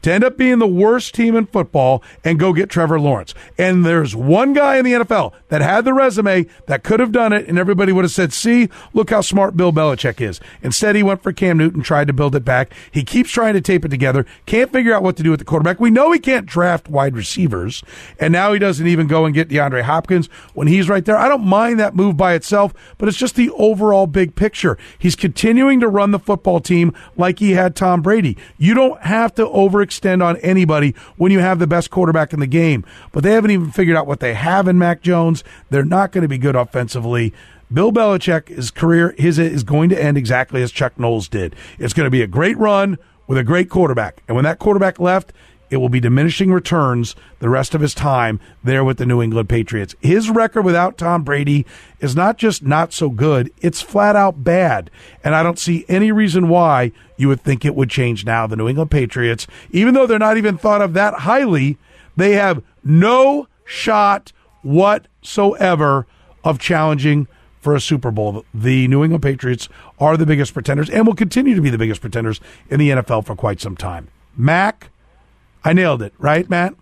to 0.02 0.12
end 0.12 0.24
up 0.24 0.36
being 0.36 0.58
the 0.58 0.66
worst 0.66 1.14
team 1.14 1.34
in 1.36 1.46
football 1.46 2.02
and 2.24 2.38
go 2.38 2.52
get 2.52 2.68
Trevor 2.70 3.00
Lawrence. 3.00 3.34
And 3.58 3.84
there's 3.84 4.14
one 4.14 4.52
guy 4.52 4.76
in 4.76 4.84
the 4.84 4.92
NFL 4.92 5.32
that 5.48 5.62
had 5.62 5.84
the 5.84 5.94
resume 5.94 6.46
that 6.66 6.82
could 6.82 7.00
have 7.00 7.12
done 7.12 7.32
it, 7.32 7.48
and 7.48 7.58
everybody 7.58 7.92
would 7.92 8.04
have 8.04 8.12
said, 8.12 8.32
see, 8.32 8.68
look 8.92 9.10
how 9.10 9.20
smart 9.20 9.56
Bill 9.56 9.72
Belichick 9.72 10.20
is. 10.20 10.40
Instead, 10.62 10.96
he 10.96 11.02
went 11.02 11.22
for 11.22 11.32
Cam 11.32 11.58
Newton, 11.58 11.82
tried 11.82 12.06
to 12.08 12.12
build 12.12 12.34
it 12.34 12.44
back. 12.44 12.72
He 12.90 13.04
keeps 13.04 13.30
trying 13.30 13.54
to 13.54 13.60
tape 13.60 13.84
it 13.84 13.88
together, 13.88 14.26
can't 14.46 14.72
figure 14.72 14.94
out 14.94 15.02
what 15.02 15.16
to 15.16 15.22
do 15.22 15.30
with 15.30 15.38
the 15.38 15.44
quarterback. 15.44 15.80
We 15.80 15.90
know 15.90 16.12
he 16.12 16.18
can't 16.18 16.46
draft 16.46 16.88
wide 16.88 17.16
receivers, 17.16 17.82
and 18.18 18.32
now 18.32 18.52
he 18.52 18.58
doesn't 18.58 18.86
even 18.86 19.06
go 19.06 19.24
and 19.24 19.34
get 19.34 19.48
DeAndre 19.48 19.82
Hopkins 19.82 20.28
when 20.54 20.66
he's 20.66 20.88
right 20.88 21.04
there. 21.04 21.16
I 21.16 21.28
don't 21.28 21.44
mind 21.44 21.78
that 21.80 21.94
move 21.94 22.16
by 22.16 22.34
itself, 22.34 22.74
but 22.98 23.08
it's 23.08 23.18
just 23.18 23.36
the 23.36 23.50
overall 23.50 24.06
big 24.06 24.34
picture. 24.34 24.76
He's 24.98 25.16
continuing 25.16 25.80
to 25.80 25.88
run 25.88 26.10
the 26.10 26.18
football 26.18 26.60
team 26.60 26.94
like 27.16 27.38
he 27.38 27.52
had 27.52 27.76
Tom 27.76 28.02
Brady. 28.02 28.36
You 28.58 28.74
don't 28.74 29.00
have 29.02 29.34
to 29.36 29.48
overextend 29.92 30.24
on 30.24 30.36
anybody 30.38 30.94
when 31.16 31.32
you 31.32 31.40
have 31.40 31.58
the 31.58 31.66
best 31.66 31.90
quarterback 31.90 32.32
in 32.32 32.40
the 32.40 32.46
game, 32.46 32.84
but 33.12 33.22
they 33.22 33.32
haven't 33.32 33.50
even 33.50 33.70
figured 33.70 33.96
out 33.96 34.06
what 34.06 34.20
they 34.20 34.34
have 34.34 34.68
in 34.68 34.78
Mac 34.78 35.02
Jones. 35.02 35.44
They're 35.70 35.84
not 35.84 36.12
going 36.12 36.22
to 36.22 36.28
be 36.28 36.38
good 36.38 36.56
offensively. 36.56 37.32
Bill 37.72 37.92
Belichick, 37.92 38.48
his 38.48 38.70
career 38.70 39.14
his 39.16 39.38
is 39.38 39.62
going 39.62 39.88
to 39.90 40.02
end 40.02 40.18
exactly 40.18 40.62
as 40.62 40.70
Chuck 40.72 40.98
Noll's 40.98 41.28
did. 41.28 41.56
It's 41.78 41.94
going 41.94 42.06
to 42.06 42.10
be 42.10 42.22
a 42.22 42.26
great 42.26 42.58
run 42.58 42.98
with 43.26 43.38
a 43.38 43.44
great 43.44 43.70
quarterback. 43.70 44.22
And 44.28 44.34
when 44.34 44.44
that 44.44 44.58
quarterback 44.58 45.00
left, 45.00 45.32
it 45.70 45.78
will 45.78 45.88
be 45.88 46.00
diminishing 46.00 46.52
returns 46.52 47.16
the 47.38 47.48
rest 47.48 47.74
of 47.74 47.80
his 47.80 47.94
time 47.94 48.38
there 48.62 48.84
with 48.84 48.98
the 48.98 49.06
New 49.06 49.22
England 49.22 49.48
Patriots. 49.48 49.94
His 50.02 50.28
record 50.28 50.66
without 50.66 50.98
Tom 50.98 51.22
Brady 51.22 51.64
is 51.98 52.14
not 52.14 52.36
just 52.36 52.62
not 52.62 52.92
so 52.92 53.08
good, 53.08 53.50
it's 53.62 53.80
flat 53.80 54.14
out 54.14 54.44
bad. 54.44 54.90
And 55.24 55.34
I 55.34 55.42
don't 55.42 55.58
see 55.58 55.86
any 55.88 56.12
reason 56.12 56.50
why 56.50 56.92
you 57.22 57.28
would 57.28 57.40
think 57.40 57.64
it 57.64 57.74
would 57.74 57.88
change 57.88 58.26
now. 58.26 58.46
The 58.46 58.56
New 58.56 58.68
England 58.68 58.90
Patriots, 58.90 59.46
even 59.70 59.94
though 59.94 60.06
they're 60.06 60.18
not 60.18 60.36
even 60.36 60.58
thought 60.58 60.82
of 60.82 60.92
that 60.94 61.14
highly, 61.14 61.78
they 62.16 62.32
have 62.32 62.62
no 62.84 63.46
shot 63.64 64.32
whatsoever 64.62 66.06
of 66.44 66.58
challenging 66.58 67.28
for 67.60 67.76
a 67.76 67.80
Super 67.80 68.10
Bowl. 68.10 68.44
The 68.52 68.88
New 68.88 69.04
England 69.04 69.22
Patriots 69.22 69.68
are 70.00 70.16
the 70.16 70.26
biggest 70.26 70.52
pretenders 70.52 70.90
and 70.90 71.06
will 71.06 71.14
continue 71.14 71.54
to 71.54 71.62
be 71.62 71.70
the 71.70 71.78
biggest 71.78 72.00
pretenders 72.00 72.40
in 72.68 72.80
the 72.80 72.90
NFL 72.90 73.24
for 73.24 73.36
quite 73.36 73.60
some 73.60 73.76
time. 73.76 74.08
Mac, 74.36 74.90
I 75.64 75.72
nailed 75.72 76.02
it, 76.02 76.12
right, 76.18 76.50
Matt? 76.50 76.74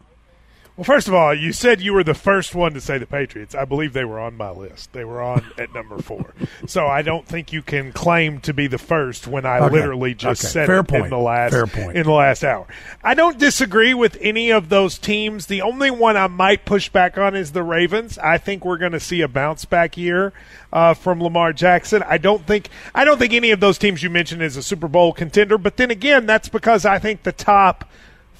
Well, 0.80 0.86
first 0.86 1.08
of 1.08 1.12
all, 1.14 1.34
you 1.34 1.52
said 1.52 1.82
you 1.82 1.92
were 1.92 2.02
the 2.02 2.14
first 2.14 2.54
one 2.54 2.72
to 2.72 2.80
say 2.80 2.96
the 2.96 3.04
Patriots. 3.04 3.54
I 3.54 3.66
believe 3.66 3.92
they 3.92 4.06
were 4.06 4.18
on 4.18 4.38
my 4.38 4.48
list. 4.48 4.94
They 4.94 5.04
were 5.04 5.20
on 5.20 5.44
at 5.58 5.74
number 5.74 5.98
four. 5.98 6.32
So 6.66 6.86
I 6.86 7.02
don't 7.02 7.26
think 7.26 7.52
you 7.52 7.60
can 7.60 7.92
claim 7.92 8.40
to 8.40 8.54
be 8.54 8.66
the 8.66 8.78
first 8.78 9.26
when 9.26 9.44
I 9.44 9.58
Okay. 9.58 9.74
literally 9.74 10.14
just 10.14 10.42
Okay. 10.42 10.50
said 10.52 10.66
Fair 10.68 10.78
it 10.78 10.84
point. 10.88 11.04
in 11.04 11.10
the 11.10 11.18
last 11.18 11.50
Fair 11.52 11.66
point. 11.66 11.98
in 11.98 12.04
the 12.04 12.12
last 12.12 12.42
hour. 12.42 12.66
I 13.04 13.12
don't 13.12 13.38
disagree 13.38 13.92
with 13.92 14.16
any 14.22 14.48
of 14.48 14.70
those 14.70 14.96
teams. 14.96 15.48
The 15.48 15.60
only 15.60 15.90
one 15.90 16.16
I 16.16 16.28
might 16.28 16.64
push 16.64 16.88
back 16.88 17.18
on 17.18 17.36
is 17.36 17.52
the 17.52 17.62
Ravens. 17.62 18.16
I 18.16 18.38
think 18.38 18.64
we're 18.64 18.78
going 18.78 18.92
to 18.92 19.00
see 19.00 19.20
a 19.20 19.28
bounce 19.28 19.66
back 19.66 19.98
year 19.98 20.32
uh, 20.72 20.94
from 20.94 21.22
Lamar 21.22 21.52
Jackson. 21.52 22.02
I 22.06 22.16
don't 22.16 22.46
think 22.46 22.70
I 22.94 23.04
don't 23.04 23.18
think 23.18 23.34
any 23.34 23.50
of 23.50 23.60
those 23.60 23.76
teams 23.76 24.02
you 24.02 24.08
mentioned 24.08 24.40
is 24.40 24.56
a 24.56 24.62
Super 24.62 24.88
Bowl 24.88 25.12
contender. 25.12 25.58
But 25.58 25.76
then 25.76 25.90
again, 25.90 26.24
that's 26.24 26.48
because 26.48 26.86
I 26.86 26.98
think 26.98 27.24
the 27.24 27.32
top 27.32 27.84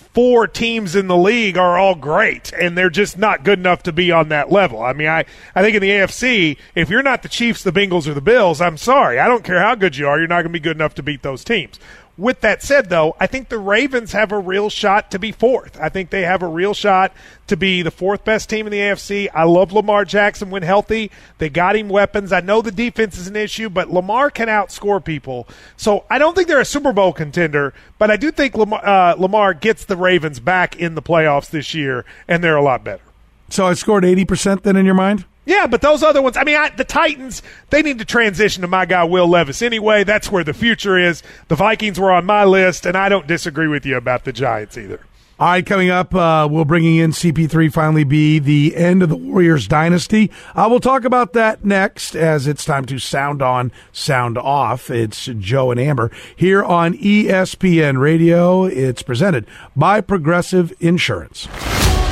four 0.01 0.47
teams 0.47 0.97
in 0.97 1.07
the 1.07 1.17
league 1.17 1.57
are 1.57 1.79
all 1.79 1.95
great 1.95 2.53
and 2.53 2.77
they're 2.77 2.91
just 2.91 3.17
not 3.17 3.45
good 3.45 3.59
enough 3.59 3.83
to 3.85 3.93
be 3.93 4.11
on 4.11 4.29
that 4.31 4.51
level. 4.51 4.83
I 4.83 4.93
mean, 4.93 5.09
I, 5.09 5.25
I 5.55 5.63
think 5.63 5.77
in 5.77 5.83
the 5.83 5.91
AFC, 5.91 6.57
if 6.75 6.91
you're 6.91 7.03
not 7.03 7.23
the 7.23 7.29
Chiefs, 7.29 7.63
the 7.63 7.73
Bengals, 7.73 8.07
or 8.07 8.15
the 8.15 8.21
Bills, 8.21 8.61
I'm 8.61 8.77
sorry. 8.77 9.19
I 9.19 9.29
don't 9.29 9.45
care 9.45 9.61
how 9.61 9.75
good 9.75 9.97
you 9.97 10.09
are, 10.09 10.19
you're 10.19 10.29
not 10.29 10.43
going 10.43 10.45
to 10.45 10.51
be 10.51 10.61
good 10.61 10.77
enough 10.77 10.95
to 10.97 11.03
beat 11.03 11.23
those 11.23 11.45
teams. 11.45 11.79
With 12.21 12.43
that 12.43 12.63
said, 12.63 12.91
though, 12.91 13.17
I 13.19 13.27
think 13.27 13.49
the 13.49 13.59
Ravens 13.59 14.13
have 14.13 14.31
a 14.31 14.39
real 14.39 14.69
shot 14.69 15.11
to 15.13 15.19
be 15.19 15.33
fourth. 15.33 15.81
I 15.81 15.89
think 15.89 16.11
they 16.11 16.21
have 16.21 16.43
a 16.43 16.47
real 16.47 16.75
shot 16.75 17.15
to 17.47 17.57
be 17.57 17.81
the 17.81 17.91
fourth 17.91 18.27
best 18.27 18.51
team 18.51 18.67
in 18.67 18.73
the 18.73 18.79
AFC. 18.79 19.31
I 19.33 19.45
love 19.45 19.73
Lamar 19.73 20.05
Jackson 20.05 20.51
when 20.51 20.63
healthy. 20.63 21.11
They 21.39 21.49
got 21.49 21.77
him 21.77 21.89
weapons. 21.89 22.31
I 22.31 22.41
know 22.41 22.61
the 22.61 22.73
defense 22.73 23.17
is 23.17 23.27
an 23.27 23.37
issue, 23.37 23.71
but 23.71 23.91
Lamar 23.91 24.29
can 24.29 24.49
outscore 24.49 25.03
people. 25.03 25.49
So 25.79 26.05
I 26.11 26.19
don't 26.19 26.37
think 26.37 26.47
they're 26.47 26.61
a 26.61 26.65
Super 26.67 26.93
Bowl 26.93 27.15
contender, 27.15 27.73
but 27.97 28.11
I 28.11 28.19
do 28.19 28.31
think 28.31 28.55
Lamar, 28.55 28.87
uh, 28.87 29.15
Lamar 29.15 29.55
gets 29.55 29.87
the 29.87 29.97
Ravens 29.97 30.41
back 30.41 30.77
in 30.77 30.97
the 30.97 31.03
playoffs 31.03 31.49
this 31.49 31.73
year, 31.73 32.05
and 32.29 32.45
they're 32.45 32.55
a 32.55 32.63
lot 32.63 32.85
better. 32.85 33.03
So 33.49 33.67
I 33.67 33.73
scored 33.73 34.05
80% 34.05 34.61
then 34.63 34.77
in 34.77 34.85
your 34.85 34.95
mind? 34.95 35.25
Yeah, 35.51 35.67
but 35.67 35.81
those 35.81 36.05
other 36.05 36.23
ones, 36.23 36.37
I 36.37 36.45
mean, 36.45 36.55
I, 36.55 36.69
the 36.71 36.85
Titans, 36.85 37.43
they 37.71 37.83
need 37.83 37.99
to 37.99 38.05
transition 38.05 38.61
to 38.63 38.69
my 38.69 38.87
guy, 38.87 39.03
Will 39.03 39.27
Levis, 39.27 39.63
anyway. 39.63 40.05
That's 40.05 40.31
where 40.31 40.45
the 40.45 40.55
future 40.55 40.97
is. 40.97 41.25
The 41.49 41.57
Vikings 41.57 41.99
were 41.99 42.13
on 42.13 42.25
my 42.25 42.45
list, 42.45 42.87
and 42.87 42.97
I 42.97 43.09
don't 43.09 43.27
disagree 43.27 43.67
with 43.67 43.85
you 43.85 43.97
about 43.97 44.23
the 44.23 44.33
Giants 44.33 44.79
either. 44.79 45.01
All 45.41 45.49
right, 45.49 45.67
coming 45.67 45.91
up, 45.91 46.15
uh, 46.15 46.47
we'll 46.49 46.65
bringing 46.65 46.99
in 46.99 47.11
CP3 47.11 47.73
finally 47.73 48.05
be 48.05 48.39
the 48.39 48.77
end 48.77 49.03
of 49.03 49.09
the 49.09 49.17
Warriors 49.17 49.67
dynasty. 49.67 50.31
Uh, 50.55 50.69
we'll 50.71 50.79
talk 50.79 51.03
about 51.03 51.33
that 51.33 51.65
next 51.65 52.15
as 52.15 52.47
it's 52.47 52.65
time 52.65 52.85
to 52.85 53.01
sound 53.01 53.43
on, 53.43 53.73
sound 53.91 54.39
off. 54.39 54.89
It's 54.89 55.25
Joe 55.25 55.73
and 55.73 55.81
Amber 55.81 56.13
here 56.37 56.63
on 56.63 56.95
ESPN 56.95 57.99
Radio. 57.99 58.67
It's 58.67 59.03
presented 59.03 59.47
by 59.75 60.01
Progressive 60.01 60.73
Insurance. 60.79 61.49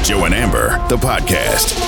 Joe 0.02 0.24
and 0.24 0.34
Amber, 0.34 0.70
the 0.88 0.96
podcast. 0.96 1.87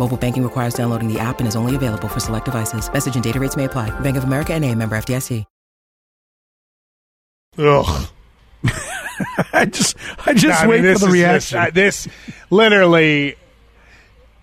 Mobile 0.00 0.16
banking 0.16 0.42
requires 0.42 0.72
downloading 0.74 1.12
the 1.12 1.20
app 1.20 1.40
and 1.40 1.46
is 1.46 1.54
only 1.54 1.76
available 1.76 2.08
for 2.08 2.20
select 2.20 2.46
devices. 2.46 2.90
Message 2.90 3.14
and 3.16 3.22
data 3.22 3.38
rates 3.38 3.54
may 3.54 3.66
apply. 3.66 3.90
Bank 4.00 4.16
of 4.16 4.24
America 4.24 4.54
and 4.54 4.64
a 4.64 4.74
member 4.74 4.96
FDIC. 4.96 5.44
Ugh. 7.58 8.08
I 9.52 9.66
just, 9.66 9.96
I 10.24 10.32
just 10.32 10.62
I 10.62 10.66
mean, 10.66 10.82
wait 10.82 10.98
for 10.98 11.06
the 11.06 11.12
reaction. 11.12 11.56
just- 11.58 11.68
uh, 11.68 11.70
this 11.74 12.08
literally, 12.48 13.36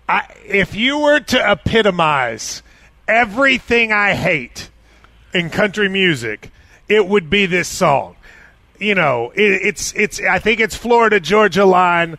I, 0.08 0.32
if 0.46 0.76
you 0.76 0.98
were 1.00 1.18
to 1.20 1.50
epitomize 1.50 2.62
everything 3.08 3.92
I 3.92 4.14
hate 4.14 4.70
in 5.34 5.50
country 5.50 5.88
music, 5.88 6.52
it 6.88 7.08
would 7.08 7.28
be 7.28 7.46
this 7.46 7.66
song. 7.66 8.14
You 8.78 8.94
know, 8.94 9.32
it, 9.34 9.62
it's 9.64 9.92
it's. 9.94 10.20
I 10.20 10.38
think 10.38 10.60
it's 10.60 10.76
Florida 10.76 11.18
Georgia 11.18 11.64
line. 11.64 12.16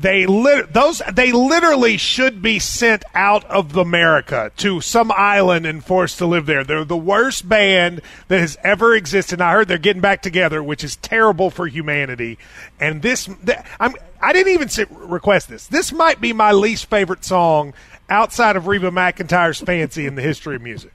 They 0.00 0.26
lit, 0.26 0.72
those 0.72 1.02
they 1.12 1.32
literally 1.32 1.96
should 1.96 2.40
be 2.40 2.60
sent 2.60 3.04
out 3.14 3.44
of 3.46 3.76
America 3.76 4.52
to 4.58 4.80
some 4.80 5.10
island 5.10 5.66
and 5.66 5.84
forced 5.84 6.18
to 6.18 6.26
live 6.26 6.46
there. 6.46 6.62
They're 6.62 6.84
the 6.84 6.96
worst 6.96 7.48
band 7.48 8.00
that 8.28 8.38
has 8.38 8.56
ever 8.62 8.94
existed. 8.94 9.40
I 9.40 9.52
heard 9.52 9.66
they're 9.66 9.78
getting 9.78 10.02
back 10.02 10.22
together, 10.22 10.62
which 10.62 10.84
is 10.84 10.94
terrible 10.96 11.50
for 11.50 11.66
humanity. 11.66 12.38
And 12.78 13.02
this, 13.02 13.24
th- 13.44 13.58
I'm 13.80 13.94
I 14.20 14.32
didn't 14.32 14.52
even 14.52 14.68
say, 14.68 14.86
request 14.90 15.48
this. 15.48 15.66
This 15.66 15.92
might 15.92 16.20
be 16.20 16.32
my 16.32 16.52
least 16.52 16.86
favorite 16.86 17.24
song 17.24 17.74
outside 18.08 18.56
of 18.56 18.66
Reba 18.66 18.90
McEntire's 18.90 19.60
"Fancy" 19.60 20.06
in 20.06 20.14
the 20.14 20.22
history 20.22 20.56
of 20.56 20.62
music. 20.62 20.92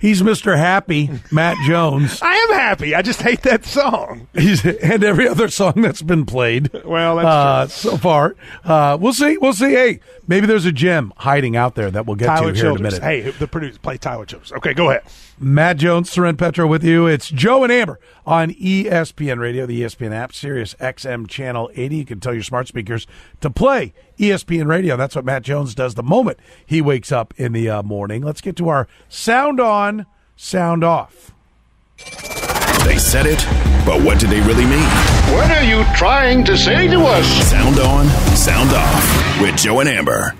He's 0.00 0.22
Mr. 0.22 0.56
Happy, 0.56 1.10
Matt 1.32 1.56
Jones. 1.66 2.20
I 2.22 2.32
am 2.32 2.58
happy. 2.58 2.94
I 2.94 3.02
just 3.02 3.20
hate 3.20 3.42
that 3.42 3.64
song. 3.64 4.28
He's, 4.32 4.64
and 4.64 5.02
every 5.02 5.26
other 5.26 5.48
song 5.48 5.74
that's 5.76 6.02
been 6.02 6.24
played. 6.24 6.70
Well, 6.84 7.16
that's 7.16 7.26
uh, 7.26 7.66
so 7.66 7.96
far. 7.96 8.36
Uh, 8.62 8.96
we'll 9.00 9.12
see. 9.12 9.38
We'll 9.38 9.52
see. 9.52 9.72
Hey, 9.72 10.00
maybe 10.28 10.46
there's 10.46 10.66
a 10.66 10.72
gem 10.72 11.12
hiding 11.16 11.56
out 11.56 11.74
there 11.74 11.90
that 11.90 12.06
we'll 12.06 12.16
get 12.16 12.26
Tyler 12.26 12.52
to 12.52 12.58
here 12.58 12.70
in 12.70 12.76
a 12.76 12.82
minute. 12.82 13.02
Hey, 13.02 13.30
the 13.30 13.48
producer 13.48 13.78
play 13.80 13.98
Tyler 13.98 14.24
Childers. 14.24 14.52
Okay, 14.52 14.72
go 14.72 14.90
ahead. 14.90 15.02
Matt 15.40 15.78
Jones, 15.78 16.10
Soren 16.10 16.36
Petro 16.36 16.66
with 16.66 16.84
you. 16.84 17.06
It's 17.06 17.28
Joe 17.28 17.64
and 17.64 17.72
Amber 17.72 17.98
on 18.26 18.50
ESPN 18.50 19.38
Radio, 19.38 19.66
the 19.66 19.82
ESPN 19.82 20.12
app, 20.12 20.32
Sirius 20.32 20.74
XM 20.74 21.28
Channel 21.28 21.70
80. 21.74 21.96
You 21.96 22.04
can 22.04 22.20
tell 22.20 22.34
your 22.34 22.42
smart 22.42 22.68
speakers 22.68 23.06
to 23.40 23.50
play 23.50 23.94
ESPN 24.18 24.66
Radio. 24.66 24.96
That's 24.96 25.16
what 25.16 25.24
Matt 25.24 25.42
Jones 25.42 25.74
does 25.74 25.94
the 25.94 26.02
moment 26.02 26.38
he 26.64 26.80
wakes 26.80 27.10
up 27.10 27.32
in 27.36 27.52
the 27.52 27.68
uh, 27.68 27.82
morning. 27.82 28.22
Let's 28.22 28.40
get 28.40 28.56
to 28.56 28.68
our 28.68 28.88
sound 29.08 29.60
on, 29.60 30.06
sound 30.36 30.84
off. 30.84 31.32
They 32.84 32.98
said 32.98 33.26
it, 33.26 33.44
but 33.84 34.02
what 34.02 34.18
did 34.18 34.30
they 34.30 34.40
really 34.40 34.64
mean? 34.64 34.88
What 35.34 35.50
are 35.50 35.64
you 35.64 35.84
trying 35.96 36.44
to 36.44 36.56
say 36.56 36.88
to 36.88 37.00
us? 37.00 37.26
Sound 37.50 37.78
on, 37.78 38.06
sound 38.36 38.70
off 38.72 39.40
with 39.40 39.56
Joe 39.56 39.80
and 39.80 39.88
Amber. 39.88 40.34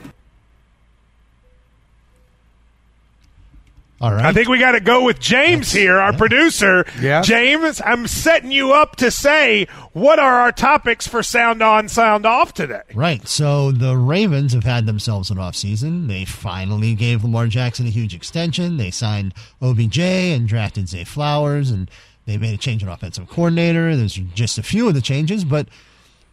All 4.01 4.13
right. 4.13 4.25
I 4.25 4.33
think 4.33 4.49
we 4.49 4.61
got 4.61 4.73
to 4.73 4.81
go 4.81 5.05
with 5.05 5.19
James 5.19 5.73
here, 5.73 5.99
our 5.99 6.13
producer. 6.13 6.85
Yeah. 7.01 7.21
James, 7.23 7.83
I'm 7.85 8.07
setting 8.07 8.53
you 8.53 8.73
up 8.73 8.95
to 8.97 9.11
say 9.11 9.67
what 9.93 10.21
are 10.21 10.41
our 10.41 10.53
topics 10.53 11.09
for 11.09 11.21
sound 11.25 11.63
on, 11.63 11.89
sound 11.89 12.25
off 12.25 12.55
today. 12.55 12.83
Right. 12.95 13.27
So 13.27 13.73
the 13.73 13.97
Ravens 13.97 14.53
have 14.53 14.63
had 14.63 14.87
themselves 14.87 15.31
an 15.31 15.39
offseason. 15.39 16.07
They 16.07 16.25
finally 16.25 16.95
gave 16.95 17.25
Lamar 17.25 17.49
Jackson 17.49 17.87
a 17.87 17.91
huge 17.91 18.15
extension. 18.15 18.77
They 18.77 18.93
signed 18.93 19.35
OBJ 19.61 19.99
and 19.99 20.47
drafted 20.47 20.89
Zay 20.89 21.03
Flowers, 21.03 21.73
and 21.73 21.91
they 22.27 22.39
made 22.39 22.55
a 22.55 22.59
change 22.59 22.85
in 22.85 22.89
offensive 22.89 23.29
coordinator. 23.29 23.97
There's 23.97 24.15
just 24.15 24.59
a 24.59 24.63
few 24.63 24.87
of 24.87 24.95
the 24.95 25.01
changes, 25.01 25.45
but 25.45 25.67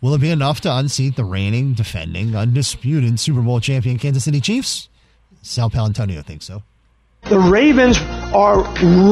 will 0.01 0.13
it 0.13 0.21
be 0.21 0.29
enough 0.29 0.61
to 0.61 0.75
unseat 0.75 1.15
the 1.15 1.25
reigning, 1.25 1.73
defending, 1.73 2.35
undisputed 2.35 3.19
Super 3.19 3.41
Bowl 3.41 3.59
champion 3.59 3.97
Kansas 3.97 4.25
City 4.25 4.39
Chiefs? 4.39 4.87
Sal 5.41 5.71
Paolantonio 5.71 6.23
thinks 6.23 6.45
so. 6.45 6.61
The 7.29 7.39
Ravens 7.39 7.97
are 8.35 8.61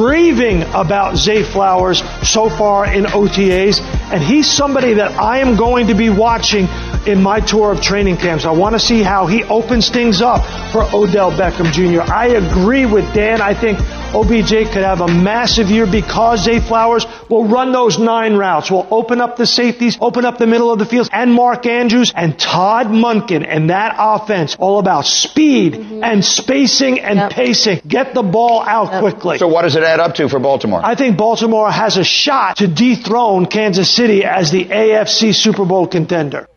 raving 0.04 0.62
about 0.72 1.16
Zay 1.16 1.42
Flowers 1.42 2.04
so 2.22 2.48
far 2.48 2.86
in 2.86 3.06
OTAs, 3.06 3.80
and 4.12 4.22
he's 4.22 4.48
somebody 4.48 4.94
that 4.94 5.18
I 5.18 5.38
am 5.38 5.56
going 5.56 5.88
to 5.88 5.94
be 5.94 6.10
watching 6.10 6.68
in 7.06 7.20
my 7.20 7.40
tour 7.40 7.72
of 7.72 7.80
training 7.80 8.18
camps. 8.18 8.44
I 8.44 8.52
want 8.52 8.74
to 8.74 8.78
see 8.78 9.02
how 9.02 9.26
he 9.26 9.42
opens 9.44 9.90
things 9.90 10.22
up 10.22 10.42
for 10.70 10.84
Odell 10.94 11.32
Beckham 11.32 11.72
Jr. 11.72 12.02
I 12.02 12.28
agree 12.28 12.86
with 12.86 13.12
Dan. 13.14 13.40
I 13.40 13.52
think 13.52 13.80
OBJ 14.14 14.70
could 14.72 14.84
have 14.84 15.00
a 15.00 15.08
massive 15.08 15.70
year 15.70 15.86
because 15.86 16.44
Zay 16.44 16.60
Flowers 16.60 17.04
will 17.28 17.48
run 17.48 17.72
those 17.72 17.98
nine 17.98 18.36
routes, 18.36 18.70
will 18.70 18.86
open 18.90 19.20
up 19.20 19.36
the 19.36 19.44
safeties, 19.44 19.98
open 20.00 20.24
up 20.24 20.38
the 20.38 20.46
middle 20.46 20.72
of 20.72 20.78
the 20.78 20.86
field, 20.86 21.08
and 21.12 21.32
Mark 21.32 21.66
Andrews 21.66 22.12
and 22.14 22.38
Todd 22.38 22.86
Monken 22.86 23.44
and 23.44 23.70
that 23.70 23.96
offense 23.98 24.54
all 24.58 24.78
about 24.78 25.04
speed 25.04 25.74
mm-hmm. 25.74 26.04
and 26.04 26.24
spacing 26.24 27.00
and 27.00 27.32
pacing. 27.32 27.80
Get 27.86 28.14
the 28.14 28.22
ball 28.22 28.62
out 28.62 29.00
quickly. 29.00 29.38
So 29.38 29.48
what 29.48 29.62
does 29.62 29.74
it 29.74 29.82
add 29.82 29.98
up 29.98 30.14
to 30.16 30.28
for 30.28 30.38
Baltimore? 30.38 30.80
I 30.84 30.94
think 30.94 31.16
Baltimore 31.16 31.70
has 31.70 31.96
a 31.96 32.04
shot 32.04 32.58
to 32.58 32.68
dethrone 32.68 33.46
Kansas 33.46 33.90
City 33.90 34.24
as 34.24 34.52
the 34.52 34.64
AFC 34.64 35.34
Super 35.34 35.64
Bowl 35.64 35.88
contender. 35.88 36.48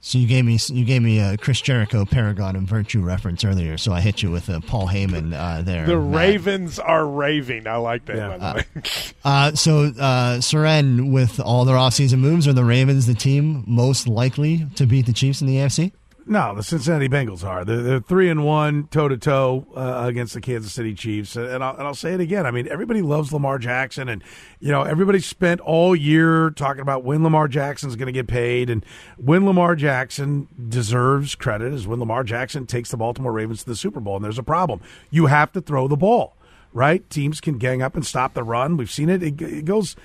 So 0.00 0.18
you 0.18 0.28
gave 0.28 0.44
me 0.44 0.58
you 0.68 0.84
gave 0.84 1.02
me 1.02 1.18
a 1.18 1.36
Chris 1.36 1.60
Jericho 1.60 2.04
Paragon 2.04 2.54
and 2.54 2.68
Virtue 2.68 3.02
reference 3.02 3.44
earlier, 3.44 3.76
so 3.76 3.92
I 3.92 4.00
hit 4.00 4.22
you 4.22 4.30
with 4.30 4.48
a 4.48 4.60
Paul 4.60 4.86
Heyman 4.86 5.34
uh, 5.34 5.62
there. 5.62 5.86
The 5.86 5.98
Matt. 5.98 6.16
Ravens 6.16 6.78
are 6.78 7.06
raving. 7.06 7.66
I 7.66 7.76
like 7.76 8.04
that, 8.06 8.38
by 8.38 8.38
the 8.38 8.54
way. 8.54 8.82
Uh, 9.24 9.52
so, 9.54 9.92
uh, 9.98 10.40
Soren, 10.40 11.10
with 11.10 11.40
all 11.40 11.64
their 11.64 11.76
offseason 11.76 12.20
moves, 12.20 12.46
are 12.46 12.52
the 12.52 12.64
Ravens 12.64 13.06
the 13.06 13.14
team 13.14 13.64
most 13.66 14.06
likely 14.06 14.66
to 14.76 14.86
beat 14.86 15.06
the 15.06 15.12
Chiefs 15.12 15.40
in 15.40 15.48
the 15.48 15.56
AFC? 15.56 15.92
No, 16.30 16.54
the 16.54 16.62
Cincinnati 16.62 17.08
Bengals 17.08 17.42
are. 17.42 17.64
They're, 17.64 17.80
they're 17.80 18.00
three 18.00 18.28
and 18.28 18.44
one, 18.44 18.86
toe 18.88 19.08
to 19.08 19.16
toe 19.16 19.66
uh, 19.74 20.04
against 20.06 20.34
the 20.34 20.42
Kansas 20.42 20.74
City 20.74 20.92
Chiefs. 20.92 21.36
And 21.36 21.64
I'll, 21.64 21.74
and 21.74 21.86
I'll 21.86 21.94
say 21.94 22.12
it 22.12 22.20
again. 22.20 22.44
I 22.44 22.50
mean, 22.50 22.68
everybody 22.68 23.00
loves 23.00 23.32
Lamar 23.32 23.58
Jackson, 23.58 24.10
and 24.10 24.22
you 24.60 24.70
know 24.70 24.82
everybody 24.82 25.20
spent 25.20 25.62
all 25.62 25.96
year 25.96 26.50
talking 26.50 26.82
about 26.82 27.02
when 27.02 27.24
Lamar 27.24 27.48
Jackson's 27.48 27.96
going 27.96 28.06
to 28.06 28.12
get 28.12 28.26
paid, 28.26 28.68
and 28.68 28.84
when 29.16 29.46
Lamar 29.46 29.74
Jackson 29.74 30.48
deserves 30.68 31.34
credit 31.34 31.72
is 31.72 31.86
when 31.86 31.98
Lamar 31.98 32.24
Jackson 32.24 32.66
takes 32.66 32.90
the 32.90 32.98
Baltimore 32.98 33.32
Ravens 33.32 33.62
to 33.62 33.70
the 33.70 33.76
Super 33.76 34.00
Bowl. 34.00 34.16
And 34.16 34.24
there's 34.24 34.38
a 34.38 34.42
problem. 34.42 34.82
You 35.10 35.26
have 35.26 35.50
to 35.52 35.62
throw 35.62 35.88
the 35.88 35.96
ball, 35.96 36.36
right? 36.74 37.08
Teams 37.08 37.40
can 37.40 37.56
gang 37.56 37.80
up 37.80 37.94
and 37.94 38.04
stop 38.04 38.34
the 38.34 38.44
run. 38.44 38.76
We've 38.76 38.90
seen 38.90 39.08
it. 39.08 39.22
It, 39.22 39.40
it 39.40 39.64
goes 39.64 39.96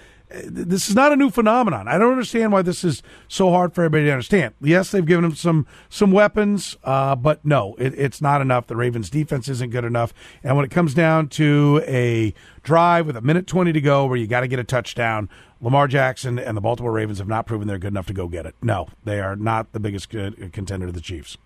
this 0.46 0.90
is 0.90 0.96
not 0.96 1.12
a 1.12 1.16
new 1.16 1.30
phenomenon. 1.30 1.88
I 1.88 1.98
don't 1.98 2.12
understand 2.12 2.52
why 2.52 2.64
this 2.64 2.84
is 2.84 3.04
so 3.28 3.52
hard 3.52 3.74
for 3.74 3.84
everybody 3.84 4.06
to 4.06 4.12
understand. 4.12 4.56
Yes, 4.62 4.92
they've 4.92 5.06
given 5.06 5.26
him 5.26 5.36
some 5.36 5.68
some 5.90 6.12
weapons, 6.12 6.76
uh, 6.84 7.16
but 7.16 7.46
no, 7.46 7.76
it, 7.78 7.94
it's 7.96 8.22
not 8.22 8.42
enough. 8.42 8.68
The 8.68 8.76
Ravens' 8.76 9.10
defense 9.10 9.48
isn't 9.48 9.70
good 9.72 9.86
enough, 9.86 10.14
and 10.44 10.56
when 10.56 10.66
it 10.66 10.72
comes 10.72 10.94
down 10.94 11.30
to 11.30 11.84
a 11.88 12.34
drive 12.64 13.06
with 13.06 13.16
a 13.16 13.22
minute 13.22 13.46
twenty 13.46 13.72
to 13.74 13.82
go, 13.82 14.06
where 14.06 14.18
you 14.18 14.26
got 14.28 14.42
to 14.42 14.48
get 14.48 14.60
a 14.60 14.64
touchdown, 14.64 15.30
Lamar 15.62 15.88
Jackson 15.88 16.40
and 16.40 16.58
the 16.58 16.62
Baltimore 16.62 16.92
Ravens 16.92 17.20
have 17.20 17.28
not 17.28 17.46
proven 17.46 17.68
they're 17.68 17.78
good 17.78 17.94
enough 17.94 18.08
to 18.08 18.14
go 18.14 18.28
get 18.28 18.46
it. 18.46 18.56
No, 18.62 18.88
they 19.04 19.20
are 19.20 19.36
not 19.36 19.72
the 19.72 19.80
biggest 19.80 20.10
contender 20.10 20.88
to 20.88 20.92
the 20.92 21.02
Chiefs. 21.02 21.38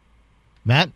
Matt. 0.64 0.92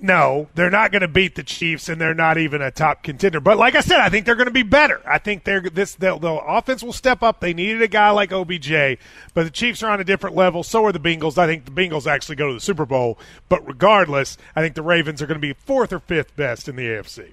No, 0.00 0.48
they're 0.54 0.70
not 0.70 0.90
going 0.90 1.02
to 1.02 1.08
beat 1.08 1.36
the 1.36 1.42
Chiefs, 1.42 1.88
and 1.88 2.00
they're 2.00 2.14
not 2.14 2.36
even 2.36 2.60
a 2.60 2.70
top 2.70 3.02
contender. 3.02 3.40
But 3.40 3.56
like 3.56 3.74
I 3.74 3.80
said, 3.80 4.00
I 4.00 4.08
think 4.08 4.26
they're 4.26 4.34
going 4.34 4.48
to 4.48 4.52
be 4.52 4.64
better. 4.64 5.00
I 5.06 5.18
think 5.18 5.44
they're 5.44 5.60
this 5.60 5.94
the, 5.94 6.14
offense 6.14 6.82
will 6.82 6.92
step 6.92 7.22
up. 7.22 7.40
They 7.40 7.54
needed 7.54 7.80
a 7.80 7.88
guy 7.88 8.10
like 8.10 8.32
OBJ, 8.32 8.98
but 9.34 9.44
the 9.44 9.50
Chiefs 9.50 9.82
are 9.82 9.90
on 9.90 10.00
a 10.00 10.04
different 10.04 10.34
level. 10.34 10.62
So 10.62 10.84
are 10.84 10.92
the 10.92 10.98
Bengals. 10.98 11.38
I 11.38 11.46
think 11.46 11.64
the 11.64 11.70
Bengals 11.70 12.06
actually 12.06 12.36
go 12.36 12.48
to 12.48 12.54
the 12.54 12.60
Super 12.60 12.84
Bowl. 12.84 13.18
But 13.48 13.66
regardless, 13.66 14.36
I 14.56 14.62
think 14.62 14.74
the 14.74 14.82
Ravens 14.82 15.22
are 15.22 15.26
going 15.26 15.40
to 15.40 15.46
be 15.46 15.54
fourth 15.54 15.92
or 15.92 16.00
fifth 16.00 16.34
best 16.36 16.68
in 16.68 16.76
the 16.76 16.86
AFC. 16.86 17.32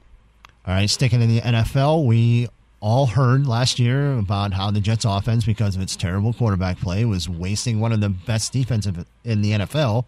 All 0.66 0.76
right, 0.76 0.90
sticking 0.90 1.22
in 1.22 1.30
the 1.30 1.42
NFL, 1.42 2.06
we 2.06 2.48
all 2.80 3.08
heard 3.08 3.48
last 3.48 3.80
year 3.80 4.18
about 4.18 4.54
how 4.54 4.72
the 4.72 4.80
Jets 4.80 5.04
offense, 5.04 5.46
because 5.46 5.76
of 5.76 5.82
its 5.82 5.96
terrible 5.96 6.32
quarterback 6.34 6.80
play, 6.80 7.04
was 7.06 7.28
wasting 7.28 7.80
one 7.80 7.92
of 7.92 8.02
the 8.02 8.10
best 8.10 8.54
defensive 8.54 9.06
in 9.24 9.42
the 9.42 9.52
NFL. 9.52 10.06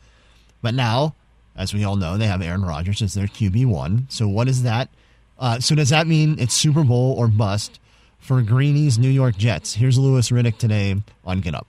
But 0.62 0.76
now 0.76 1.16
as 1.56 1.74
we 1.74 1.84
all 1.84 1.96
know, 1.96 2.18
they 2.18 2.28
have 2.28 2.42
Aaron 2.42 2.64
Rodgers 2.64 3.02
as 3.02 3.14
their 3.14 3.28
QB 3.28 3.66
one. 3.66 4.08
So 4.10 4.28
what 4.28 4.48
is 4.48 4.64
that? 4.64 4.90
Uh, 5.38 5.60
so 5.60 5.76
does 5.76 5.90
that 5.90 6.08
mean 6.08 6.40
it's 6.40 6.54
Super 6.54 6.84
Bowl 6.84 7.16
or 7.18 7.28
bust 7.28 7.80
for 8.20 8.42
Greeny's 8.42 8.98
New 8.98 9.10
York 9.10 9.38
Jets? 9.38 9.74
Here's 9.74 9.98
Louis 9.98 10.30
Riddick 10.30 10.58
today 10.58 11.02
on 11.26 11.42
Get 11.42 11.56
Up. 11.56 11.68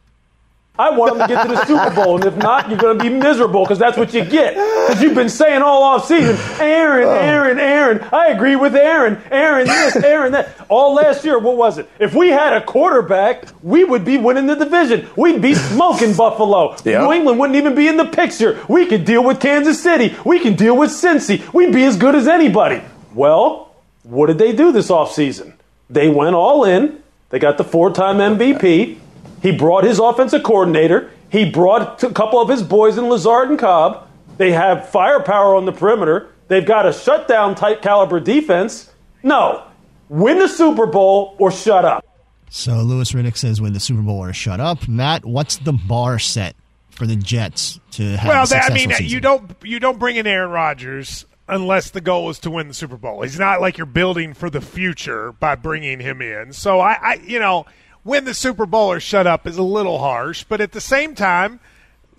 I 0.77 0.91
want 0.91 1.17
them 1.17 1.29
to 1.29 1.33
get 1.33 1.43
to 1.47 1.49
the 1.55 1.65
Super 1.67 1.95
Bowl, 1.95 2.17
and 2.17 2.25
if 2.25 2.37
not, 2.37 2.69
you're 2.69 2.79
going 2.79 2.99
to 2.99 3.05
be 3.05 3.09
miserable 3.09 3.63
because 3.63 3.79
that's 3.79 3.97
what 3.97 4.13
you 4.13 4.25
get. 4.25 4.55
Because 4.55 5.01
you've 5.01 5.15
been 5.15 5.29
saying 5.29 5.63
all 5.63 5.85
off 5.85 6.09
season, 6.09 6.37
Aaron, 6.61 7.07
oh. 7.07 7.13
Aaron, 7.13 7.61
Aaron. 7.61 8.01
I 8.13 8.31
agree 8.31 8.57
with 8.57 8.75
Aaron, 8.75 9.23
Aaron 9.31 9.69
this, 9.69 9.95
Aaron 9.95 10.33
that. 10.33 10.67
All 10.69 10.95
last 10.95 11.25
year, 11.25 11.39
what 11.39 11.57
was 11.57 11.79
it? 11.79 11.89
If 12.01 12.13
we 12.13 12.31
had 12.31 12.55
a 12.55 12.65
quarterback, 12.65 13.45
we 13.63 13.85
would 13.85 14.05
be 14.05 14.17
winning 14.17 14.47
the 14.47 14.57
division. 14.57 15.09
We'd 15.17 15.41
be 15.41 15.55
smoking 15.55 16.13
Buffalo. 16.17 16.73
Yep. 16.85 17.03
New 17.03 17.13
England 17.13 17.39
wouldn't 17.39 17.57
even 17.57 17.77
be 17.77 17.87
in 17.87 17.97
the 17.97 18.07
picture. 18.07 18.61
We 18.69 18.87
could 18.87 19.05
deal 19.05 19.23
with 19.23 19.39
Kansas 19.39 19.81
City. 19.81 20.17
We 20.25 20.41
can 20.41 20.57
deal 20.57 20.77
with 20.77 20.91
Cincy. 20.91 21.53
We'd 21.55 21.73
be 21.73 21.85
as 21.85 21.97
good 21.97 22.17
as 22.17 22.27
anybody. 22.27 22.83
Well, 23.15 23.73
what 24.03 24.27
did 24.27 24.39
they 24.39 24.51
do 24.51 24.73
this 24.73 24.89
offseason? 24.89 25.55
They 25.89 26.09
went 26.09 26.35
all 26.35 26.65
in. 26.65 27.01
They 27.31 27.39
got 27.39 27.59
the 27.59 27.65
four-time 27.65 28.17
MVP. 28.17 28.99
He 29.45 29.53
brought 29.53 29.85
his 29.85 29.99
offensive 29.99 30.43
coordinator. 30.43 31.11
He 31.29 31.51
brought 31.51 32.03
a 32.03 32.11
couple 32.11 32.41
of 32.41 32.49
his 32.49 32.63
boys 32.63 32.97
in 32.97 33.11
Lazard 33.11 33.51
and 33.51 33.59
Cobb. 33.59 34.09
They 34.39 34.53
have 34.53 34.89
firepower 34.89 35.55
on 35.55 35.67
the 35.67 35.73
perimeter. 35.73 36.33
They've 36.49 36.65
got 36.65 36.87
a 36.87 36.95
shutdown 36.95 37.55
type 37.55 37.83
caliber 37.83 38.21
defense. 38.21 38.91
No, 39.23 39.63
win 40.09 40.39
the 40.39 40.49
Super 40.49 40.87
Bowl 40.87 41.37
or 41.39 41.53
shut 41.53 41.85
up. 41.85 42.07
So 42.49 42.77
Louis 42.77 43.13
Riddick 43.13 43.37
says 43.37 43.61
win 43.61 43.75
the 43.75 43.81
Super 43.81 44.01
Bowl 44.01 44.25
or 44.25 44.33
shut 44.33 44.61
up. 44.61 44.89
Matt, 44.89 45.27
what's 45.27 45.59
the 45.59 45.75
bar 45.75 46.19
set 46.19 46.57
for 46.89 47.07
the 47.07 47.17
Jets 47.17 47.79
to 47.93 48.17
have? 48.17 48.27
Well, 48.27 48.47
that, 48.47 48.71
I 48.71 48.75
mean, 48.75 48.93
season? 48.93 49.07
you 49.09 49.21
don't 49.21 49.51
you 49.63 49.79
don't 49.79 49.99
bring 49.99 50.17
in 50.17 50.27
Aaron 50.27 50.53
Rodgers 50.53 51.27
unless 51.49 51.91
the 51.91 52.01
goal 52.01 52.31
is 52.31 52.39
to 52.39 52.51
win 52.51 52.69
the 52.69 52.73
Super 52.73 52.97
Bowl. 52.97 53.21
He's 53.21 53.39
not 53.39 53.61
like 53.61 53.77
you're 53.77 53.85
building 53.85 54.33
for 54.33 54.49
the 54.49 54.63
future 54.63 55.33
by 55.33 55.55
bringing 55.55 56.01
him 56.01 56.23
in. 56.23 56.55
So 56.55 56.81
I, 56.81 56.93
I 56.95 57.15
you 57.27 57.39
know 57.39 57.67
win 58.05 58.25
the 58.25 58.35
Super 58.35 58.67
Bowl 58.67 58.93
or 58.93 59.01
shut 59.01 59.27
up 59.27 59.47
is 59.47 59.57
a 59.57 59.63
little 59.63 59.99
harsh, 59.99 60.45
but 60.45 60.61
at 60.61 60.73
the 60.73 60.81
same 60.81 61.15
time, 61.15 61.61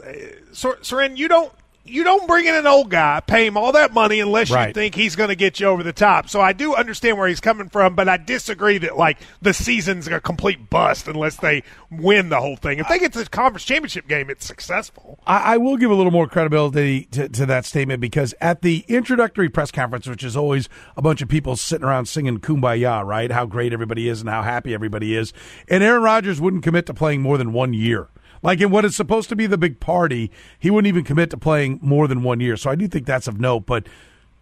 uh, 0.06 0.12
Soren, 0.52 1.16
you 1.16 1.28
don't 1.28 1.52
you 1.86 2.04
don't 2.04 2.28
bring 2.28 2.46
in 2.46 2.56
an 2.56 2.66
old 2.66 2.90
guy, 2.90 3.20
pay 3.20 3.46
him 3.46 3.58
all 3.58 3.72
that 3.74 3.94
money 3.94 4.20
unless 4.20 4.50
right. 4.50 4.70
you 4.70 4.74
think 4.74 4.96
he's 4.96 5.16
going 5.16 5.30
to 5.30 5.36
get 5.36 5.60
you 5.60 5.68
over 5.68 5.84
the 5.84 5.94
top. 5.94 6.28
So 6.30 6.42
I 6.42 6.52
do 6.52 6.74
understand 6.74 7.18
where 7.18 7.28
he's 7.28 7.40
coming 7.40 7.70
from, 7.70 7.96
but 7.96 8.10
I 8.10 8.18
disagree 8.18 8.80
that 8.80 8.98
like 8.98 9.20
the 9.42 9.54
season's 9.54 10.08
a 10.08 10.20
complete 10.20 10.70
bust 10.70 11.08
unless 11.08 11.38
they 11.38 11.64
win 11.92 12.30
the 12.30 12.42
whole 12.42 12.56
thing. 12.56 12.80
If 12.80 12.90
they 12.90 12.98
get 12.98 13.14
to 13.14 13.20
the 13.20 13.30
conference 13.30 13.66
championship 13.66 14.08
game, 14.08 14.32
it's 14.32 14.46
successful. 14.46 15.20
I, 15.28 15.54
I 15.54 15.58
will 15.58 15.78
give 15.78 15.92
a 15.92 15.96
little 15.96 16.12
more 16.12 16.28
credibility 16.28 17.06
to, 17.12 17.30
to, 17.30 17.46
that 17.46 17.66
statement 17.66 18.02
because 18.02 18.34
at 18.42 18.64
the 18.64 18.84
introductory 18.88 19.50
press 19.50 19.70
conference, 19.70 20.08
which 20.08 20.24
is 20.24 20.36
always 20.36 20.68
a 20.98 21.02
bunch 21.04 21.22
of 21.22 21.30
people 21.30 21.56
sitting 21.56 21.86
around 21.86 22.08
singing 22.08 22.40
"Kumbaya," 22.40 23.06
right? 23.06 23.32
How 23.32 23.46
great 23.46 23.74
everybody 23.74 24.10
is 24.10 24.22
and 24.22 24.30
how 24.30 24.42
happy 24.42 24.74
everybody 24.74 25.16
is, 25.16 25.34
and 25.68 25.84
Aaron 25.84 26.02
Rodgers 26.02 26.42
wouldn't 26.42 26.64
commit 26.64 26.88
to 26.88 26.94
playing 26.96 27.22
more 27.22 27.38
than 27.38 27.54
one 27.54 27.74
year. 27.74 28.10
Like 28.46 28.62
in 28.62 28.70
what 28.70 28.86
is 28.86 28.96
supposed 28.96 29.28
to 29.30 29.36
be 29.36 29.48
the 29.48 29.58
big 29.58 29.80
party, 29.80 30.30
he 30.60 30.70
wouldn't 30.70 30.88
even 30.88 31.04
commit 31.04 31.32
to 31.32 31.38
playing 31.38 31.80
more 31.82 32.08
than 32.08 32.22
one 32.22 32.40
year. 32.40 32.56
So 32.58 32.70
I 32.70 32.76
do 32.76 32.88
think 32.88 33.08
that's 33.08 33.28
of 33.28 33.40
note. 33.40 33.66
But 33.66 33.88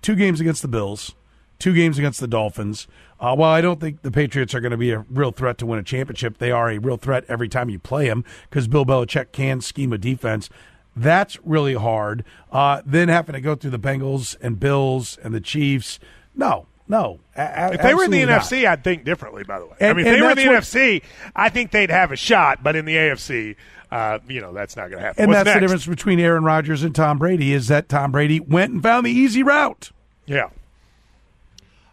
two 0.01 0.17
games 0.17 0.41
against 0.41 0.61
the 0.61 0.67
Bills, 0.67 1.15
two 1.57 1.73
games 1.73 1.97
against 1.97 2.19
the 2.19 2.27
Dolphins. 2.27 2.85
Uh, 3.17 3.33
while 3.33 3.53
I 3.53 3.61
don't 3.61 3.79
think 3.79 4.01
the 4.01 4.11
Patriots 4.11 4.53
are 4.53 4.59
going 4.59 4.71
to 4.71 4.77
be 4.77 4.91
a 4.91 5.05
real 5.09 5.31
threat 5.31 5.57
to 5.59 5.65
win 5.65 5.79
a 5.79 5.83
championship, 5.83 6.39
they 6.39 6.51
are 6.51 6.69
a 6.69 6.79
real 6.79 6.97
threat 6.97 7.23
every 7.29 7.47
time 7.47 7.69
you 7.69 7.79
play 7.79 8.09
them 8.09 8.25
because 8.49 8.67
Bill 8.67 8.85
Belichick 8.85 9.31
can 9.31 9.61
scheme 9.61 9.93
a 9.93 9.97
defense. 9.97 10.49
That's 10.97 11.37
really 11.45 11.75
hard. 11.75 12.25
Uh, 12.51 12.81
then 12.85 13.07
having 13.07 13.33
to 13.35 13.41
go 13.41 13.55
through 13.55 13.71
the 13.71 13.79
Bengals 13.79 14.35
and 14.41 14.59
Bills 14.59 15.17
and 15.23 15.33
the 15.33 15.39
Chiefs. 15.39 15.97
No, 16.35 16.67
no. 16.87 17.19
A- 17.35 17.73
if 17.73 17.81
they 17.81 17.93
were 17.93 18.03
in 18.03 18.11
the 18.11 18.25
not. 18.25 18.41
NFC, 18.41 18.67
I'd 18.67 18.83
think 18.83 19.03
differently. 19.03 19.43
By 19.43 19.59
the 19.59 19.65
way, 19.65 19.75
and, 19.79 19.89
I 19.91 19.93
mean, 19.93 20.05
if 20.05 20.13
they 20.13 20.21
were 20.21 20.31
in 20.31 20.37
the 20.37 20.47
what, 20.47 20.63
NFC, 20.63 21.03
I 21.35 21.49
think 21.49 21.71
they'd 21.71 21.89
have 21.89 22.11
a 22.11 22.15
shot. 22.15 22.63
But 22.63 22.75
in 22.75 22.85
the 22.85 22.95
AFC, 22.95 23.55
uh, 23.91 24.19
you 24.27 24.41
know 24.41 24.53
that's 24.53 24.75
not 24.75 24.89
going 24.89 24.99
to 24.99 25.05
happen. 25.05 25.23
And 25.23 25.29
What's 25.29 25.39
that's 25.39 25.45
next? 25.45 25.55
the 25.55 25.61
difference 25.61 25.85
between 25.85 26.19
Aaron 26.19 26.43
Rodgers 26.43 26.83
and 26.83 26.93
Tom 26.93 27.19
Brady 27.19 27.53
is 27.53 27.67
that 27.67 27.89
Tom 27.89 28.11
Brady 28.11 28.39
went 28.39 28.73
and 28.73 28.83
found 28.83 29.05
the 29.05 29.11
easy 29.11 29.43
route. 29.43 29.91
Yeah. 30.25 30.49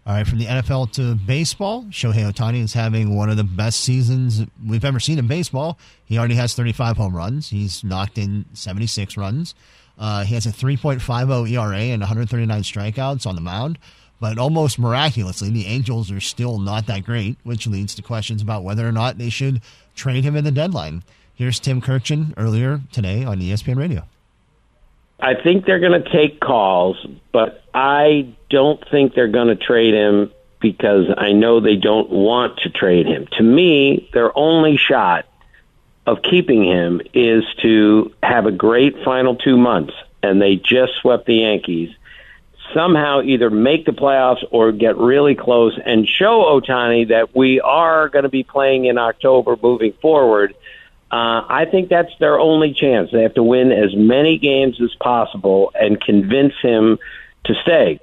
All 0.07 0.14
right, 0.16 0.26
from 0.26 0.38
the 0.38 0.46
NFL 0.46 0.92
to 0.92 1.14
baseball, 1.14 1.85
Shohei 1.90 2.33
Ohtani 2.33 2.62
is 2.64 2.72
having 2.72 3.14
one 3.14 3.29
of 3.29 3.37
the 3.37 3.44
best 3.44 3.81
seasons 3.81 4.42
we've 4.66 4.85
ever 4.85 4.98
seen 4.98 5.18
in 5.18 5.26
baseball. 5.26 5.79
He 6.07 6.18
already 6.18 6.35
has 6.37 6.55
35 6.55 6.96
home 6.96 7.14
runs. 7.14 7.50
He's 7.50 7.85
knocked 7.85 8.16
in 8.16 8.46
76 8.55 9.16
runs. 9.18 9.55
Uh, 9.98 10.24
he 10.24 10.35
has 10.35 10.46
a 10.46 10.50
3.50 10.50 11.50
ERA 11.50 11.76
and 11.76 12.00
139 12.00 12.62
strikeouts 12.62 13.26
on 13.26 13.35
the 13.35 13.42
mound. 13.42 13.79
But 14.20 14.38
almost 14.38 14.78
miraculously, 14.78 15.50
the 15.50 15.66
Angels 15.66 16.11
are 16.11 16.20
still 16.20 16.59
not 16.59 16.87
that 16.87 17.04
great, 17.04 17.38
which 17.42 17.66
leads 17.66 17.94
to 17.94 18.02
questions 18.02 18.42
about 18.42 18.62
whether 18.62 18.87
or 18.87 18.92
not 18.92 19.16
they 19.16 19.30
should 19.30 19.62
trade 19.96 20.24
him 20.24 20.37
in 20.37 20.44
the 20.44 20.50
deadline. 20.50 21.02
Here's 21.35 21.59
Tim 21.59 21.80
Kurkjian 21.80 22.35
earlier 22.37 22.83
today 22.92 23.24
on 23.24 23.40
ESPN 23.40 23.76
Radio. 23.76 24.04
I 25.18 25.35
think 25.35 25.64
they're 25.64 25.80
going 25.80 26.02
to 26.02 26.12
take 26.12 26.40
calls, 26.40 26.96
but 27.33 27.64
I 27.74 28.35
don't 28.50 28.83
think 28.90 29.14
they're 29.14 29.28
going 29.28 29.48
to 29.48 29.56
trade 29.56 29.94
him 29.94 30.30
because 30.61 31.06
I 31.16 31.33
know 31.33 31.61
they 31.61 31.76
don't 31.76 32.11
want 32.11 32.59
to 32.61 32.70
trade 32.70 33.06
him. 33.06 33.26
To 33.38 33.42
me, 33.42 34.09
their 34.12 34.37
only 34.37 34.76
shot 34.76 35.26
of 36.06 36.22
keeping 36.22 36.64
him 36.64 37.00
is 37.14 37.44
to 37.62 38.12
have 38.22 38.46
a 38.46 38.52
great 38.52 38.96
final 39.04 39.37
two 39.37 39.56
months, 39.56 39.94
and 40.22 40.40
they 40.40 40.56
just 40.56 40.94
swept 41.00 41.26
the 41.26 41.37
Yankees. 41.37 41.90
Somehow, 42.74 43.22
either 43.22 43.50
make 43.50 43.85
the 43.85 43.92
playoffs 43.92 44.44
or 44.50 44.70
get 44.72 44.96
really 44.96 45.35
close 45.35 45.78
and 45.85 46.06
show 46.06 46.42
Ohtani 46.42 47.09
that 47.09 47.35
we 47.35 47.61
are 47.61 48.09
going 48.09 48.22
to 48.22 48.28
be 48.28 48.42
playing 48.44 48.85
in 48.85 48.96
October 48.98 49.56
moving 49.61 49.92
forward 50.00 50.54
uh, 51.11 51.42
I 51.48 51.66
think 51.68 51.88
that's 51.88 52.12
their 52.20 52.38
only 52.38 52.72
chance. 52.72 53.11
They 53.11 53.22
have 53.22 53.35
to 53.35 53.42
win 53.42 53.72
as 53.72 53.94
many 53.96 54.38
games 54.38 54.80
as 54.80 54.94
possible 55.00 55.72
and 55.74 56.00
convince 56.00 56.54
him 56.62 56.98
to 57.46 57.54
stay. 57.62 57.98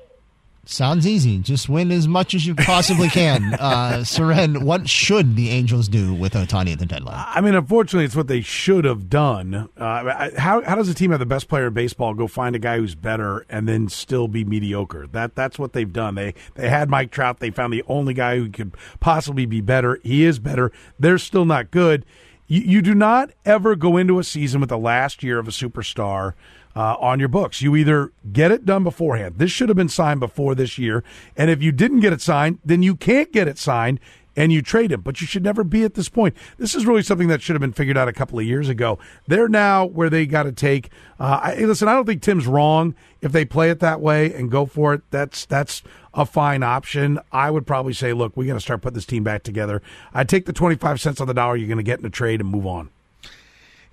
Sounds 0.70 1.08
easy. 1.08 1.38
Just 1.40 1.70
win 1.70 1.94
as 1.94 2.10
much 2.10 2.34
as 2.34 2.46
you 2.46 2.54
possibly 2.54 3.08
can. 3.08 3.54
uh, 3.60 4.04
Soren, 4.04 4.66
what 4.66 4.90
should 4.90 5.38
the 5.38 5.50
Angels 5.50 5.88
do 5.88 6.14
with 6.14 6.34
Ohtani 6.34 6.74
at 6.74 6.80
the 6.80 6.86
deadline? 6.86 7.24
I 7.26 7.40
mean, 7.40 7.56
unfortunately, 7.56 8.04
it's 8.04 8.18
what 8.18 8.28
they 8.28 8.42
should 8.42 8.84
have 8.84 9.10
done. 9.10 9.70
Uh, 9.78 10.30
how, 10.38 10.62
how 10.64 10.76
does 10.76 10.90
a 10.90 10.94
team 10.94 11.12
have 11.12 11.22
the 11.22 11.26
best 11.26 11.48
player 11.48 11.68
in 11.68 11.74
baseball 11.74 12.14
go 12.14 12.28
find 12.28 12.54
a 12.54 12.60
guy 12.60 12.80
who's 12.80 12.96
better 12.96 13.46
and 13.50 13.66
then 13.68 13.88
still 13.88 14.28
be 14.28 14.44
mediocre? 14.44 15.08
That 15.08 15.36
That's 15.36 15.58
what 15.58 15.72
they've 15.72 15.92
done. 15.92 16.16
They, 16.16 16.34
they 16.56 16.68
had 16.68 16.90
Mike 16.90 17.12
Trout. 17.12 17.40
They 17.40 17.50
found 17.50 17.72
the 17.72 17.84
only 17.88 18.14
guy 18.14 18.38
who 18.38 18.50
could 18.50 18.76
possibly 19.00 19.46
be 19.46 19.62
better. 19.62 20.02
He 20.04 20.26
is 20.26 20.38
better. 20.38 20.74
They're 21.00 21.18
still 21.18 21.46
not 21.46 21.72
good. 21.72 22.06
You, 22.48 22.62
you 22.62 22.82
do 22.82 22.94
not 22.94 23.32
ever 23.46 23.76
go 23.78 23.96
into 23.96 24.20
a 24.20 24.24
season 24.24 24.60
with 24.60 24.70
the 24.70 24.78
last 24.78 25.24
year 25.24 25.40
of 25.40 25.48
a 25.48 25.52
superstar 25.52 26.34
uh, 26.78 26.96
on 27.00 27.20
your 27.20 27.28
books. 27.28 27.60
You 27.60 27.76
either 27.76 28.12
get 28.32 28.52
it 28.52 28.64
done 28.64 28.84
beforehand. 28.84 29.40
This 29.40 29.50
should 29.50 29.68
have 29.68 29.76
been 29.76 29.90
signed 29.90 30.20
before 30.20 30.54
this 30.54 30.78
year. 30.78 31.04
And 31.36 31.50
if 31.50 31.64
you 31.64 31.72
didn't 31.72 32.02
get 32.02 32.14
it 32.14 32.22
signed, 32.22 32.60
then 32.64 32.84
you 32.84 32.96
can't 32.96 33.34
get 33.34 33.48
it 33.48 33.58
signed 33.58 34.00
and 34.36 34.54
you 34.54 34.62
trade 34.62 34.92
him. 34.92 35.02
But 35.02 35.20
you 35.20 35.26
should 35.26 35.44
never 35.44 35.64
be 35.64 35.84
at 35.84 35.96
this 35.96 36.08
point. 36.08 36.38
This 36.60 36.76
is 36.76 36.86
really 36.86 37.02
something 37.02 37.30
that 37.30 37.42
should 37.42 37.56
have 37.56 37.62
been 37.62 37.74
figured 37.74 37.98
out 37.98 38.08
a 38.08 38.14
couple 38.14 38.38
of 38.38 38.46
years 38.46 38.70
ago. 38.70 39.00
They're 39.26 39.50
now 39.50 39.86
where 39.86 40.12
they 40.12 40.28
got 40.28 40.44
to 40.44 40.52
take. 40.52 40.92
Uh, 41.20 41.40
I, 41.42 41.56
listen, 41.56 41.88
I 41.88 41.94
don't 41.94 42.06
think 42.06 42.22
Tim's 42.22 42.46
wrong 42.46 42.94
if 43.24 43.32
they 43.32 43.44
play 43.44 43.72
it 43.72 43.80
that 43.80 44.00
way 44.00 44.32
and 44.32 44.52
go 44.52 44.68
for 44.68 44.94
it. 44.94 45.02
That's 45.10 45.48
that's 45.48 45.82
a 46.14 46.28
fine 46.28 46.62
option. 46.62 47.18
I 47.32 47.50
would 47.50 47.66
probably 47.66 47.94
say, 47.94 48.14
look, 48.14 48.38
we 48.38 48.46
got 48.46 48.54
to 48.54 48.60
start 48.60 48.84
putting 48.84 48.94
this 48.94 49.08
team 49.08 49.24
back 49.24 49.42
together. 49.42 49.82
I'd 50.14 50.30
take 50.30 50.46
the 50.46 50.54
twenty 50.54 50.76
five 50.76 51.02
cents 51.02 51.20
on 51.20 51.26
the 51.26 51.34
dollar 51.34 51.56
you're 51.56 51.68
going 51.68 51.78
to 51.78 51.84
get 51.84 52.00
in 52.00 52.06
a 52.06 52.12
trade 52.12 52.40
and 52.40 52.52
move 52.52 52.68
on. 52.68 52.92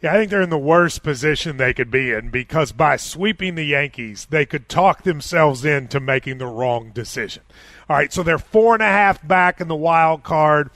Yeah, 0.04 0.12
I 0.12 0.16
think 0.18 0.30
they're 0.30 0.42
in 0.42 0.50
the 0.50 0.58
worst 0.58 1.02
position 1.02 1.56
they 1.56 1.72
could 1.72 1.90
be 1.90 2.12
in 2.12 2.28
because 2.28 2.72
by 2.72 2.98
sweeping 2.98 3.54
the 3.54 3.64
Yankees, 3.64 4.26
they 4.28 4.44
could 4.44 4.68
talk 4.68 5.02
themselves 5.02 5.64
into 5.64 5.98
making 5.98 6.36
the 6.36 6.46
wrong 6.46 6.90
decision. 6.90 7.42
All 7.88 7.96
right, 7.96 8.12
so 8.12 8.22
they're 8.22 8.36
four 8.36 8.74
and 8.74 8.82
a 8.82 8.86
half 8.86 9.26
back 9.26 9.62
in 9.62 9.68
the 9.68 9.74
wild 9.74 10.22
card. 10.22 10.68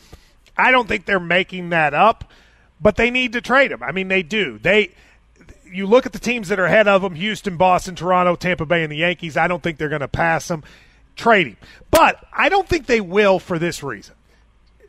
I 0.56 0.70
don't 0.70 0.88
think 0.88 1.04
they're 1.04 1.20
making 1.20 1.68
that 1.68 1.92
up, 1.92 2.32
but 2.80 2.96
they 2.96 3.10
need 3.10 3.34
to 3.34 3.42
trade 3.42 3.70
him. 3.70 3.82
I 3.82 3.92
mean, 3.92 4.08
they 4.08 4.22
do. 4.22 4.58
They 4.58 4.94
you 5.70 5.84
look 5.84 6.06
at 6.06 6.14
the 6.14 6.18
teams 6.18 6.48
that 6.48 6.58
are 6.58 6.64
ahead 6.64 6.88
of 6.88 7.02
them: 7.02 7.14
Houston, 7.14 7.58
Boston, 7.58 7.96
Toronto, 7.96 8.34
Tampa 8.34 8.64
Bay, 8.64 8.82
and 8.82 8.90
the 8.90 8.96
Yankees. 8.96 9.36
I 9.36 9.46
don't 9.46 9.62
think 9.62 9.76
they're 9.76 9.90
going 9.90 10.00
to 10.00 10.08
pass 10.08 10.48
them. 10.48 10.64
Trade 11.16 11.48
him, 11.48 11.56
but 11.90 12.24
I 12.32 12.48
don't 12.48 12.66
think 12.66 12.86
they 12.86 13.02
will 13.02 13.38
for 13.38 13.58
this 13.58 13.82
reason. 13.82 14.14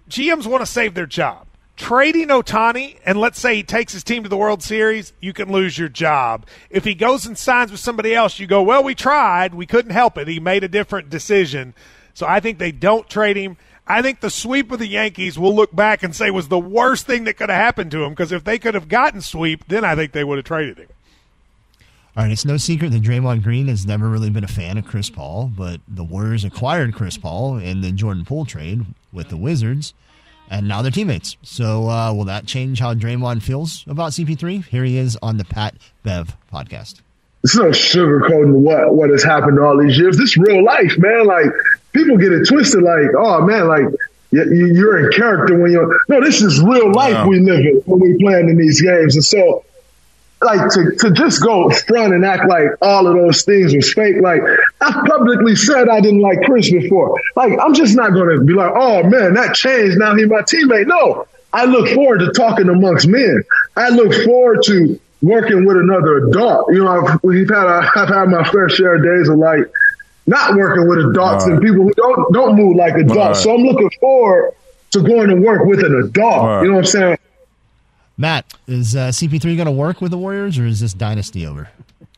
GMs 0.10 0.47
want 0.47 0.62
to 0.62 0.65
save 0.65 0.93
their 0.93 1.06
job 1.06 1.49
trading 1.80 2.28
Ohtani 2.28 2.98
and 3.06 3.20
let's 3.20 3.39
say 3.39 3.56
he 3.56 3.63
takes 3.63 3.94
his 3.94 4.04
team 4.04 4.22
to 4.24 4.30
the 4.30 4.38
World 4.38 4.62
Series, 4.62 5.13
you 5.20 5.34
can 5.34 5.52
lose 5.52 5.78
your 5.78 5.89
job. 5.89 6.46
If 6.70 6.84
he 6.84 6.94
goes 6.94 7.26
and 7.26 7.38
signs 7.38 7.72
with 7.72 7.80
somebody 7.80 8.13
else, 8.13 8.38
you 8.38 8.46
go, 8.46 8.62
well, 8.62 8.84
we 8.84 8.94
tried. 8.94 9.56
We 9.56 9.65
couldn't 9.65 9.94
help 9.94 10.18
it. 10.18 10.28
He 10.28 10.39
made 10.39 10.63
a 10.63 10.68
different 10.68 11.10
decision. 11.10 11.74
So 12.13 12.28
I 12.28 12.42
think 12.42 12.60
they 12.60 12.74
don't 12.74 13.10
trade 13.10 13.38
him. 13.38 13.58
I 13.88 14.04
think 14.04 14.20
the 14.20 14.30
sweep 14.30 14.72
of 14.72 14.80
the 14.80 14.88
Yankees 14.88 15.39
will 15.39 15.56
look 15.56 15.74
back 15.74 16.04
and 16.04 16.15
say 16.15 16.30
was 16.30 16.50
the 16.50 16.60
worst 16.60 17.08
thing 17.08 17.24
that 17.24 17.38
could 17.38 17.50
have 17.50 17.60
happened 17.60 17.92
to 17.92 18.04
him 18.04 18.12
because 18.12 18.32
if 18.32 18.44
they 18.44 18.60
could 18.60 18.76
have 18.76 18.89
gotten 18.89 19.22
sweep, 19.22 19.63
then 19.68 19.84
I 19.84 19.96
think 19.96 20.12
they 20.12 20.24
would 20.24 20.38
have 20.38 20.46
traded 20.46 20.78
him. 20.78 20.89
All 22.18 22.24
right, 22.24 22.32
it's 22.32 22.46
no 22.46 22.58
secret 22.58 22.92
that 22.92 23.02
Draymond 23.02 23.42
Green 23.42 23.68
has 23.68 23.86
never 23.86 24.10
really 24.10 24.30
been 24.30 24.44
a 24.44 24.50
fan 24.50 24.78
of 24.78 24.86
Chris 24.86 25.10
Paul, 25.10 25.50
but 25.56 25.80
the 25.88 26.04
Warriors 26.04 26.44
acquired 26.44 26.94
Chris 26.94 27.18
Paul 27.18 27.58
in 27.58 27.80
the 27.82 27.94
Jordan 27.94 28.26
Poole 28.26 28.46
trade 28.46 28.86
with 29.13 29.30
the 29.30 29.38
Wizards 29.38 29.94
and 30.50 30.68
now 30.68 30.82
they're 30.82 30.92
teammates. 30.92 31.38
So 31.44 31.90
uh, 31.90 32.14
will 32.14 32.26
that 32.26 32.46
change 32.46 32.80
how 32.80 32.94
Draymond 32.94 33.44
feels 33.44 33.84
about 33.88 34.12
CP3? 34.12 34.66
Here 34.66 34.84
he 34.84 34.98
is 34.98 35.18
on 35.22 35.38
the 35.38 35.46
Pat 35.46 35.76
Bev 36.04 36.36
podcast. 36.52 37.02
It's 37.44 37.56
no 37.56 37.70
sugarcoating 37.70 38.52
what 38.52 38.94
what 38.94 39.10
has 39.12 39.24
happened 39.24 39.60
all 39.60 39.78
these 39.78 39.98
years. 39.98 40.18
This 40.18 40.36
real 40.38 40.64
life, 40.64 40.98
man. 40.98 41.26
Like 41.26 41.48
people 41.94 42.18
get 42.18 42.34
it 42.34 42.48
twisted. 42.48 42.84
Like, 42.84 43.12
oh 43.18 43.46
man, 43.46 43.68
like 43.68 43.86
you're 44.32 45.06
in 45.06 45.12
character 45.12 45.58
when 45.58 45.72
you're. 45.72 46.00
No, 46.10 46.22
this 46.22 46.42
is 46.42 46.60
real 46.62 46.92
life 46.92 47.26
we 47.28 47.40
live 47.40 47.60
in 47.60 47.82
when 47.86 48.00
we 48.00 48.18
playing 48.22 48.50
in 48.50 48.58
these 48.58 48.82
games, 48.82 49.16
and 49.16 49.24
so 49.24 49.64
like 50.41 50.71
to, 50.71 50.95
to 50.99 51.12
just 51.12 51.43
go 51.43 51.69
front 51.69 52.13
and 52.13 52.25
act 52.25 52.47
like 52.47 52.67
all 52.82 53.08
of 53.08 53.13
those 53.15 53.43
things 53.43 53.73
was 53.73 53.91
fake. 53.93 54.21
Like 54.21 54.41
I 54.82 54.91
publicly 54.91 55.56
said 55.56 55.89
I 55.89 55.99
didn't 55.99 56.21
like 56.21 56.41
Chris 56.43 56.71
before. 56.71 57.19
Like 57.36 57.54
I'm 57.60 57.73
just 57.73 57.95
not 57.95 58.13
going 58.13 58.39
to 58.39 58.45
be 58.45 58.54
like, 58.54 58.71
oh 58.73 59.04
man, 59.04 59.34
that 59.34 59.56
changed. 59.56 59.97
Now 59.97 60.15
he's 60.15 60.28
my 60.28 60.41
teammate. 60.41 60.88
No, 60.88 61.28
I 61.52 61.65
look 61.65 61.89
forward 61.89 62.19
to 62.19 62.32
talking 62.32 62.69
amongst 62.69 63.08
men. 63.08 63.43
I 63.75 63.89
look 63.89 64.13
forward 64.25 64.63
to 64.67 64.99
working 65.21 65.65
with 65.65 65.78
another 65.78 66.28
adult. 66.28 66.71
You 66.71 66.86
know, 66.86 67.06
I've, 67.06 67.23
we've 67.23 67.49
had 67.49 67.65
a, 67.65 67.91
I've 67.95 68.10
had 68.10 68.30
my 68.30 68.43
fair 68.49 68.69
share 68.69 68.95
of 68.95 69.04
days 69.04 69.30
of 69.30 69.38
like 69.38 69.69
not 70.25 70.56
working 70.56 70.88
with 70.88 70.99
adults 70.99 71.45
right. 71.45 71.54
and 71.54 71.62
people 71.62 71.84
who 71.84 71.93
don't 71.93 72.34
don't 72.34 72.56
move 72.56 72.75
like 72.75 72.93
adults. 72.93 73.17
Right. 73.17 73.36
So 73.36 73.56
I'm 73.56 73.63
looking 73.63 73.89
forward 73.99 74.54
to 74.91 75.02
going 75.02 75.30
to 75.30 75.36
work 75.36 75.65
with 75.65 75.84
an 75.84 75.95
adult. 75.95 76.43
Right. 76.43 76.62
You 76.62 76.67
know 76.69 76.75
what 76.75 76.80
I'm 76.80 76.86
saying? 76.86 77.17
Matt, 78.19 78.53
is 78.67 78.97
uh, 78.97 79.08
CP3 79.08 79.55
going 79.55 79.65
to 79.65 79.71
work 79.71 80.01
with 80.01 80.12
the 80.12 80.17
Warriors, 80.17 80.60
or 80.60 80.65
is 80.65 80.82
this 80.82 80.93
dynasty 80.93 81.47
over? 81.47 81.69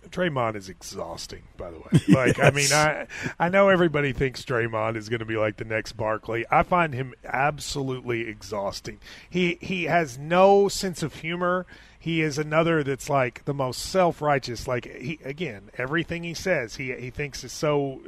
Draymond 0.09 0.55
is 0.55 0.67
exhausting, 0.67 1.43
by 1.57 1.69
the 1.69 1.77
way. 1.77 1.85
Like, 2.07 2.37
yes. 2.39 2.47
I 2.47 2.49
mean, 2.49 2.73
I 2.73 3.07
I 3.39 3.49
know 3.49 3.69
everybody 3.69 4.11
thinks 4.11 4.43
Draymond 4.43 4.95
is 4.95 5.09
going 5.09 5.19
to 5.19 5.25
be 5.25 5.37
like 5.37 5.57
the 5.57 5.63
next 5.63 5.93
Barkley. 5.93 6.43
I 6.49 6.63
find 6.63 6.95
him 6.95 7.13
absolutely 7.23 8.27
exhausting. 8.27 8.99
He 9.29 9.59
he 9.61 9.83
has 9.83 10.17
no 10.17 10.67
sense 10.67 11.03
of 11.03 11.13
humor. 11.13 11.67
He 11.99 12.21
is 12.21 12.39
another 12.39 12.83
that's 12.83 13.07
like 13.07 13.45
the 13.45 13.53
most 13.53 13.79
self 13.79 14.23
righteous. 14.23 14.67
Like 14.67 14.85
he 14.85 15.19
again, 15.23 15.69
everything 15.77 16.23
he 16.23 16.33
says, 16.33 16.77
he 16.77 16.93
he 16.93 17.11
thinks 17.11 17.43
is 17.43 17.51
so, 17.51 18.01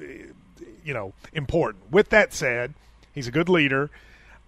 you 0.83 0.95
know, 0.95 1.13
important. 1.31 1.91
With 1.91 2.09
that 2.09 2.33
said, 2.33 2.73
he's 3.13 3.27
a 3.27 3.31
good 3.31 3.49
leader. 3.49 3.91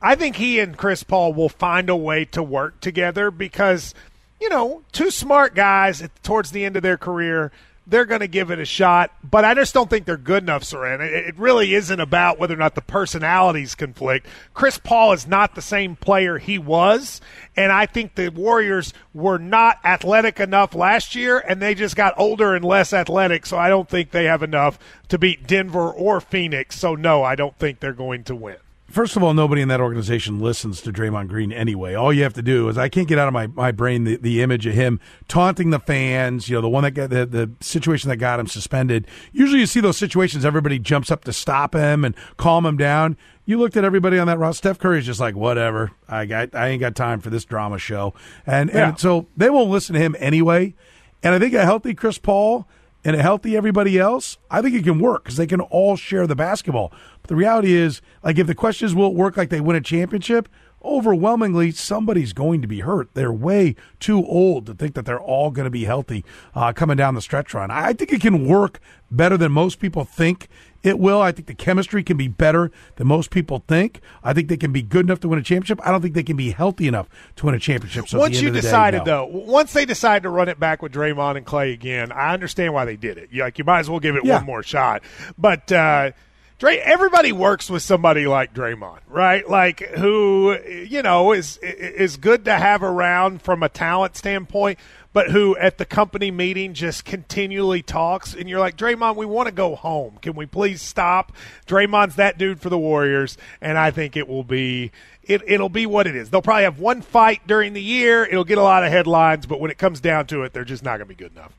I 0.05 0.13
think 0.13 0.35
he 0.35 0.59
and 0.59 0.77
Chris 0.77 1.01
Paul 1.01 1.33
will 1.33 1.49
find 1.49 1.89
a 1.89 1.95
way 1.95 2.25
to 2.25 2.43
work 2.43 2.79
together 2.79 3.31
because, 3.31 3.95
you 4.39 4.49
know, 4.49 4.83
two 4.91 5.09
smart 5.09 5.55
guys 5.55 6.07
towards 6.21 6.51
the 6.51 6.63
end 6.63 6.75
of 6.77 6.83
their 6.83 6.95
career, 6.95 7.51
they're 7.87 8.05
going 8.05 8.19
to 8.19 8.27
give 8.27 8.51
it 8.51 8.59
a 8.59 8.65
shot. 8.65 9.11
But 9.23 9.45
I 9.45 9.55
just 9.55 9.73
don't 9.73 9.89
think 9.89 10.05
they're 10.05 10.15
good 10.15 10.43
enough, 10.43 10.63
Soren. 10.63 11.01
It 11.01 11.39
really 11.39 11.73
isn't 11.73 11.99
about 11.99 12.37
whether 12.37 12.53
or 12.53 12.57
not 12.57 12.75
the 12.75 12.81
personalities 12.81 13.73
conflict. 13.73 14.27
Chris 14.53 14.77
Paul 14.77 15.13
is 15.13 15.25
not 15.25 15.55
the 15.55 15.61
same 15.63 15.95
player 15.95 16.37
he 16.37 16.59
was. 16.59 17.19
And 17.57 17.71
I 17.71 17.87
think 17.87 18.13
the 18.13 18.29
Warriors 18.29 18.93
were 19.11 19.39
not 19.39 19.79
athletic 19.83 20.39
enough 20.39 20.75
last 20.75 21.15
year, 21.15 21.39
and 21.39 21.59
they 21.59 21.73
just 21.73 21.95
got 21.95 22.13
older 22.15 22.53
and 22.53 22.63
less 22.63 22.93
athletic. 22.93 23.47
So 23.47 23.57
I 23.57 23.69
don't 23.69 23.89
think 23.89 24.11
they 24.11 24.25
have 24.25 24.43
enough 24.43 24.77
to 25.07 25.17
beat 25.17 25.47
Denver 25.47 25.89
or 25.89 26.21
Phoenix. 26.21 26.77
So, 26.77 26.93
no, 26.93 27.23
I 27.23 27.33
don't 27.33 27.57
think 27.57 27.79
they're 27.79 27.91
going 27.91 28.23
to 28.25 28.35
win 28.35 28.57
first 28.89 29.15
of 29.15 29.23
all, 29.23 29.33
nobody 29.33 29.61
in 29.61 29.67
that 29.69 29.81
organization 29.81 30.39
listens 30.39 30.81
to 30.81 30.91
Draymond 30.91 31.27
Green 31.27 31.51
anyway. 31.51 31.93
All 31.93 32.13
you 32.13 32.23
have 32.23 32.33
to 32.33 32.41
do 32.41 32.69
is 32.69 32.77
I 32.77 32.89
can't 32.89 33.07
get 33.07 33.17
out 33.17 33.27
of 33.27 33.33
my, 33.33 33.47
my 33.47 33.71
brain 33.71 34.03
the, 34.03 34.17
the 34.17 34.41
image 34.41 34.65
of 34.65 34.73
him 34.73 34.99
taunting 35.27 35.69
the 35.69 35.79
fans. 35.79 36.49
You 36.49 36.55
know, 36.55 36.61
the 36.61 36.69
one 36.69 36.83
that 36.83 36.91
got 36.91 37.09
the, 37.09 37.25
the 37.25 37.51
situation 37.61 38.09
that 38.09 38.17
got 38.17 38.39
him 38.39 38.47
suspended. 38.47 39.07
Usually, 39.31 39.59
you 39.59 39.65
see 39.65 39.79
those 39.79 39.97
situations, 39.97 40.45
everybody 40.45 40.79
jumps 40.79 41.11
up 41.11 41.23
to 41.25 41.33
stop 41.33 41.73
him 41.73 42.05
and 42.05 42.15
calm 42.37 42.65
him 42.65 42.77
down. 42.77 43.17
You 43.45 43.59
looked 43.59 43.77
at 43.77 43.83
everybody 43.83 44.17
on 44.17 44.27
that 44.27 44.39
roster. 44.39 44.57
Steph 44.57 44.79
Curry's 44.79 45.05
just 45.05 45.19
like, 45.19 45.35
whatever. 45.35 45.91
I 46.07 46.25
got, 46.25 46.55
I 46.55 46.69
ain't 46.69 46.79
got 46.79 46.95
time 46.95 47.19
for 47.19 47.29
this 47.29 47.45
drama 47.45 47.77
show, 47.77 48.13
and 48.45 48.69
yeah. 48.69 48.89
and 48.89 48.99
so 48.99 49.27
they 49.37 49.49
won't 49.49 49.69
listen 49.69 49.93
to 49.93 49.99
him 49.99 50.15
anyway. 50.19 50.73
And 51.21 51.33
I 51.33 51.39
think 51.39 51.53
a 51.53 51.63
healthy 51.63 51.93
Chris 51.93 52.17
Paul 52.17 52.67
and 53.05 53.15
a 53.15 53.21
healthy 53.21 53.55
everybody 53.55 53.99
else, 53.99 54.37
I 54.49 54.61
think 54.61 54.75
it 54.75 54.83
can 54.83 54.99
work 54.99 55.23
because 55.23 55.37
they 55.37 55.47
can 55.47 55.61
all 55.61 55.95
share 55.95 56.25
the 56.27 56.35
basketball. 56.35 56.91
But 57.21 57.29
the 57.29 57.35
reality 57.35 57.73
is, 57.73 58.01
like, 58.23 58.39
if 58.39 58.47
the 58.47 58.55
question 58.55 58.87
is, 58.87 58.95
will 58.95 59.07
it 59.07 59.13
work 59.13 59.37
like 59.37 59.49
they 59.49 59.61
win 59.61 59.75
a 59.75 59.81
championship? 59.81 60.49
Overwhelmingly, 60.83 61.71
somebody's 61.71 62.33
going 62.33 62.61
to 62.61 62.67
be 62.67 62.81
hurt. 62.81 63.09
They're 63.13 63.31
way 63.31 63.75
too 63.99 64.25
old 64.25 64.65
to 64.65 64.73
think 64.73 64.95
that 64.95 65.05
they're 65.05 65.19
all 65.19 65.49
going 65.51 65.65
to 65.65 65.71
be 65.71 65.85
healthy 65.85 66.25
uh, 66.53 66.73
coming 66.73 66.97
down 66.97 67.15
the 67.15 67.21
stretch 67.21 67.53
run. 67.53 67.71
I 67.71 67.93
think 67.93 68.11
it 68.11 68.21
can 68.21 68.45
work 68.45 68.79
better 69.09 69.37
than 69.37 69.51
most 69.51 69.79
people 69.79 70.03
think 70.03 70.47
it 70.85 70.99
will. 70.99 71.21
I 71.21 71.31
think 71.31 71.47
the 71.47 71.55
chemistry 71.55 72.03
can 72.03 72.15
be 72.15 72.27
better 72.27 72.71
than 72.95 73.07
most 73.07 73.31
people 73.31 73.63
think. 73.67 74.01
I 74.23 74.33
think 74.33 74.49
they 74.49 74.57
can 74.57 74.71
be 74.71 74.81
good 74.81 75.05
enough 75.05 75.19
to 75.21 75.27
win 75.27 75.39
a 75.39 75.43
championship. 75.43 75.79
I 75.83 75.91
don't 75.91 76.01
think 76.01 76.13
they 76.13 76.23
can 76.23 76.37
be 76.37 76.51
healthy 76.51 76.87
enough 76.87 77.09
to 77.37 77.47
win 77.47 77.55
a 77.55 77.59
championship. 77.59 78.07
So 78.07 78.19
once 78.19 78.39
you 78.39 78.51
decided, 78.51 79.03
day, 79.03 79.11
no. 79.11 79.27
though, 79.27 79.37
once 79.45 79.73
they 79.73 79.85
decide 79.85 80.23
to 80.23 80.29
run 80.29 80.47
it 80.47 80.59
back 80.59 80.81
with 80.81 80.93
Draymond 80.93 81.37
and 81.37 81.45
Clay 81.45 81.73
again, 81.73 82.11
I 82.11 82.33
understand 82.33 82.73
why 82.73 82.85
they 82.85 82.95
did 82.95 83.17
it. 83.17 83.33
Like 83.33 83.57
you 83.57 83.63
might 83.63 83.79
as 83.79 83.89
well 83.89 83.99
give 83.99 84.15
it 84.15 84.25
yeah. 84.25 84.37
one 84.37 84.45
more 84.45 84.63
shot. 84.63 85.01
But 85.37 85.71
uh, 85.71 86.11
Dray, 86.57 86.79
everybody 86.79 87.33
works 87.33 87.69
with 87.69 87.83
somebody 87.83 88.27
like 88.27 88.53
Draymond, 88.53 88.99
right? 89.09 89.47
Like 89.49 89.81
who 89.81 90.57
you 90.65 91.01
know 91.01 91.33
is 91.33 91.57
is 91.57 92.15
good 92.17 92.45
to 92.45 92.53
have 92.53 92.81
around 92.81 93.41
from 93.41 93.61
a 93.61 93.69
talent 93.69 94.15
standpoint 94.15 94.79
but 95.15 95.31
who 95.31 95.55
at 95.55 95.77
the 95.77 95.85
company 95.85 96.29
meeting 96.29 96.73
just 96.73 97.05
continually 97.05 97.81
talks, 97.81 98.33
and 98.33 98.49
you're 98.49 98.59
like, 98.59 98.75
Draymond, 98.75 99.15
we 99.15 99.25
want 99.25 99.47
to 99.47 99.53
go 99.53 99.73
home. 99.73 100.17
Can 100.21 100.35
we 100.35 100.45
please 100.45 100.81
stop? 100.81 101.31
Draymond's 101.65 102.17
that 102.17 102.37
dude 102.37 102.59
for 102.59 102.69
the 102.69 102.77
Warriors, 102.77 103.37
and 103.61 103.77
I 103.77 103.91
think 103.91 104.17
it 104.17 104.27
will 104.27 104.43
be 104.43 104.91
it, 105.23 105.41
it'll 105.47 105.69
be 105.69 105.85
what 105.85 106.05
it 106.05 106.17
is. 106.17 106.29
They'll 106.29 106.41
probably 106.41 106.65
have 106.65 106.79
one 106.79 107.01
fight 107.01 107.47
during 107.47 107.71
the 107.71 107.81
year. 107.81 108.25
It'll 108.25 108.43
get 108.43 108.57
a 108.57 108.61
lot 108.61 108.83
of 108.83 108.91
headlines, 108.91 109.45
but 109.45 109.61
when 109.61 109.71
it 109.71 109.77
comes 109.77 110.01
down 110.01 110.27
to 110.27 110.43
it, 110.43 110.51
they're 110.51 110.65
just 110.65 110.83
not 110.83 110.97
going 110.97 111.07
to 111.07 111.15
be 111.15 111.15
good 111.15 111.31
enough. 111.31 111.53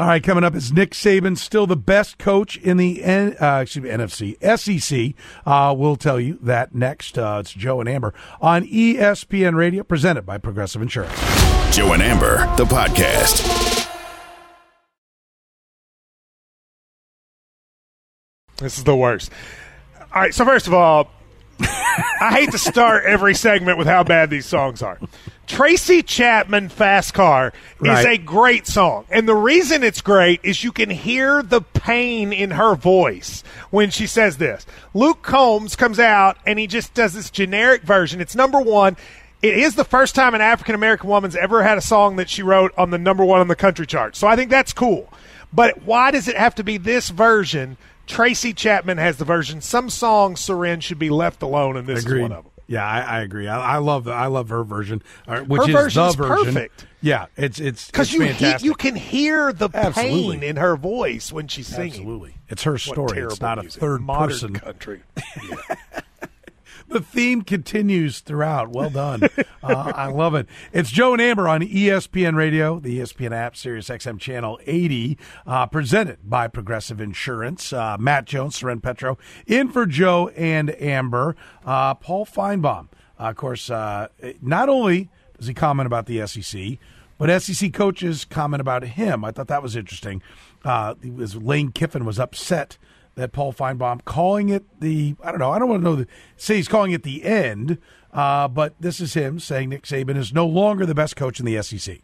All 0.00 0.06
right, 0.06 0.22
coming 0.22 0.44
up 0.44 0.54
is 0.54 0.72
Nick 0.72 0.92
Saban, 0.92 1.36
still 1.36 1.66
the 1.66 1.76
best 1.76 2.16
coach 2.16 2.56
in 2.56 2.78
the 2.78 3.04
N, 3.04 3.36
uh, 3.38 3.58
excuse 3.60 3.82
me, 3.82 3.90
NFC, 3.90 4.34
SEC. 4.58 5.14
Uh, 5.44 5.74
we'll 5.76 5.96
tell 5.96 6.18
you 6.18 6.38
that 6.40 6.74
next. 6.74 7.18
Uh, 7.18 7.36
it's 7.40 7.52
Joe 7.52 7.80
and 7.80 7.88
Amber 7.88 8.14
on 8.40 8.64
ESPN 8.66 9.56
Radio, 9.56 9.82
presented 9.82 10.24
by 10.24 10.38
Progressive 10.38 10.80
Insurance. 10.80 11.12
Joe 11.76 11.92
and 11.92 12.02
Amber, 12.02 12.38
the 12.56 12.64
podcast. 12.64 13.90
This 18.56 18.78
is 18.78 18.84
the 18.84 18.96
worst. 18.96 19.30
All 20.14 20.22
right, 20.22 20.34
so 20.34 20.46
first 20.46 20.66
of 20.66 20.72
all, 20.72 21.10
I 22.20 22.30
hate 22.32 22.50
to 22.52 22.58
start 22.58 23.04
every 23.04 23.34
segment 23.34 23.78
with 23.78 23.86
how 23.86 24.04
bad 24.04 24.30
these 24.30 24.46
songs 24.46 24.82
are. 24.82 24.98
Tracy 25.46 26.02
Chapman 26.02 26.68
Fast 26.68 27.12
Car 27.14 27.52
Right. 27.80 27.98
is 27.98 28.06
a 28.06 28.18
great 28.18 28.66
song. 28.66 29.04
And 29.10 29.26
the 29.26 29.34
reason 29.34 29.82
it's 29.82 30.00
great 30.00 30.40
is 30.44 30.62
you 30.62 30.70
can 30.70 30.90
hear 30.90 31.42
the 31.42 31.60
pain 31.60 32.32
in 32.32 32.52
her 32.52 32.74
voice 32.76 33.42
when 33.70 33.90
she 33.90 34.06
says 34.06 34.36
this. 34.36 34.64
Luke 34.94 35.22
Combs 35.22 35.74
comes 35.74 35.98
out 35.98 36.36
and 36.46 36.58
he 36.58 36.66
just 36.68 36.94
does 36.94 37.14
this 37.14 37.30
generic 37.30 37.82
version. 37.82 38.20
It's 38.20 38.36
number 38.36 38.60
one. 38.60 38.96
It 39.42 39.56
is 39.56 39.74
the 39.74 39.84
first 39.84 40.14
time 40.14 40.34
an 40.34 40.40
African 40.42 40.74
American 40.74 41.08
woman's 41.08 41.34
ever 41.34 41.62
had 41.62 41.78
a 41.78 41.82
song 41.82 42.16
that 42.16 42.28
she 42.30 42.42
wrote 42.42 42.72
on 42.78 42.90
the 42.90 42.98
number 42.98 43.24
one 43.24 43.40
on 43.40 43.48
the 43.48 43.56
country 43.56 43.86
chart. 43.86 44.14
So 44.14 44.28
I 44.28 44.36
think 44.36 44.50
that's 44.50 44.72
cool. 44.72 45.12
But 45.52 45.82
why 45.82 46.10
does 46.12 46.28
it 46.28 46.36
have 46.36 46.54
to 46.56 46.62
be 46.64 46.76
this 46.76 47.08
version? 47.08 47.76
Tracy 48.06 48.52
Chapman 48.52 48.98
has 48.98 49.16
the 49.18 49.24
version. 49.24 49.60
Some 49.60 49.88
songs, 49.90 50.40
Soren, 50.40 50.80
should 50.80 50.98
be 50.98 51.10
left 51.10 51.42
alone, 51.42 51.76
and 51.76 51.86
this 51.86 52.04
is 52.04 52.12
one 52.20 52.32
of 52.32 52.44
them. 52.44 52.52
Yeah, 52.66 52.86
I, 52.86 53.00
I 53.00 53.20
agree. 53.22 53.48
I, 53.48 53.74
I 53.74 53.78
love 53.78 54.04
the, 54.04 54.12
I 54.12 54.26
love 54.26 54.48
her 54.50 54.62
version, 54.62 55.02
uh, 55.26 55.40
which 55.40 55.68
Her 55.72 55.88
is 55.88 55.94
the 55.94 56.10
version. 56.12 56.54
perfect. 56.54 56.86
Yeah, 57.02 57.26
it's 57.36 57.58
it's 57.58 57.86
Because 57.86 58.12
you 58.12 58.22
he, 58.22 58.54
you 58.60 58.74
can 58.74 58.94
hear 58.94 59.52
the 59.52 59.68
Absolutely. 59.74 60.36
pain 60.38 60.42
in 60.44 60.56
her 60.56 60.76
voice 60.76 61.32
when 61.32 61.48
she's 61.48 61.66
singing. 61.66 61.92
Absolutely, 61.94 62.34
it's 62.48 62.62
her 62.62 62.78
story. 62.78 63.18
It's 63.18 63.40
not 63.40 63.58
a 63.58 63.68
third 63.68 64.02
Modern 64.02 64.28
person. 64.28 64.54
country. 64.54 65.00
The 66.90 67.00
theme 67.00 67.42
continues 67.42 68.18
throughout. 68.18 68.70
Well 68.70 68.90
done. 68.90 69.22
uh, 69.62 69.92
I 69.94 70.08
love 70.08 70.34
it. 70.34 70.48
It's 70.72 70.90
Joe 70.90 71.12
and 71.12 71.22
Amber 71.22 71.46
on 71.46 71.60
ESPN 71.60 72.34
Radio, 72.34 72.80
the 72.80 72.98
ESPN 72.98 73.30
app, 73.30 73.56
Sirius 73.56 73.88
XM 73.88 74.18
Channel 74.18 74.58
80, 74.66 75.16
uh, 75.46 75.66
presented 75.66 76.18
by 76.28 76.48
Progressive 76.48 77.00
Insurance. 77.00 77.72
Uh, 77.72 77.96
Matt 78.00 78.24
Jones, 78.24 78.56
Soren 78.56 78.80
Petro, 78.80 79.18
in 79.46 79.68
for 79.68 79.86
Joe 79.86 80.28
and 80.30 80.70
Amber. 80.82 81.36
Uh, 81.64 81.94
Paul 81.94 82.26
Finebaum, 82.26 82.88
uh, 83.20 83.22
of 83.22 83.36
course, 83.36 83.70
uh, 83.70 84.08
not 84.42 84.68
only 84.68 85.10
does 85.38 85.46
he 85.46 85.54
comment 85.54 85.86
about 85.86 86.06
the 86.06 86.26
SEC, 86.26 86.78
but 87.18 87.40
SEC 87.40 87.72
coaches 87.72 88.24
comment 88.24 88.60
about 88.60 88.82
him. 88.82 89.24
I 89.24 89.30
thought 89.30 89.46
that 89.46 89.62
was 89.62 89.76
interesting. 89.76 90.22
Uh, 90.64 90.94
was 91.14 91.36
Lane 91.36 91.70
Kiffin 91.70 92.04
was 92.04 92.18
upset 92.18 92.78
that 93.14 93.32
Paul 93.32 93.52
Finebaum 93.52 94.04
calling 94.04 94.48
it 94.48 94.64
the 94.80 95.14
I 95.22 95.30
don't 95.30 95.40
know 95.40 95.50
I 95.50 95.58
don't 95.58 95.68
want 95.68 95.82
to 95.82 95.84
know 95.84 95.96
the, 95.96 96.06
say 96.36 96.56
he's 96.56 96.68
calling 96.68 96.92
it 96.92 97.02
the 97.02 97.24
end, 97.24 97.78
uh, 98.12 98.48
but 98.48 98.74
this 98.80 99.00
is 99.00 99.14
him 99.14 99.38
saying 99.38 99.68
Nick 99.68 99.82
Saban 99.82 100.16
is 100.16 100.32
no 100.32 100.46
longer 100.46 100.86
the 100.86 100.94
best 100.94 101.16
coach 101.16 101.40
in 101.40 101.46
the 101.46 101.60
SEC. 101.62 101.98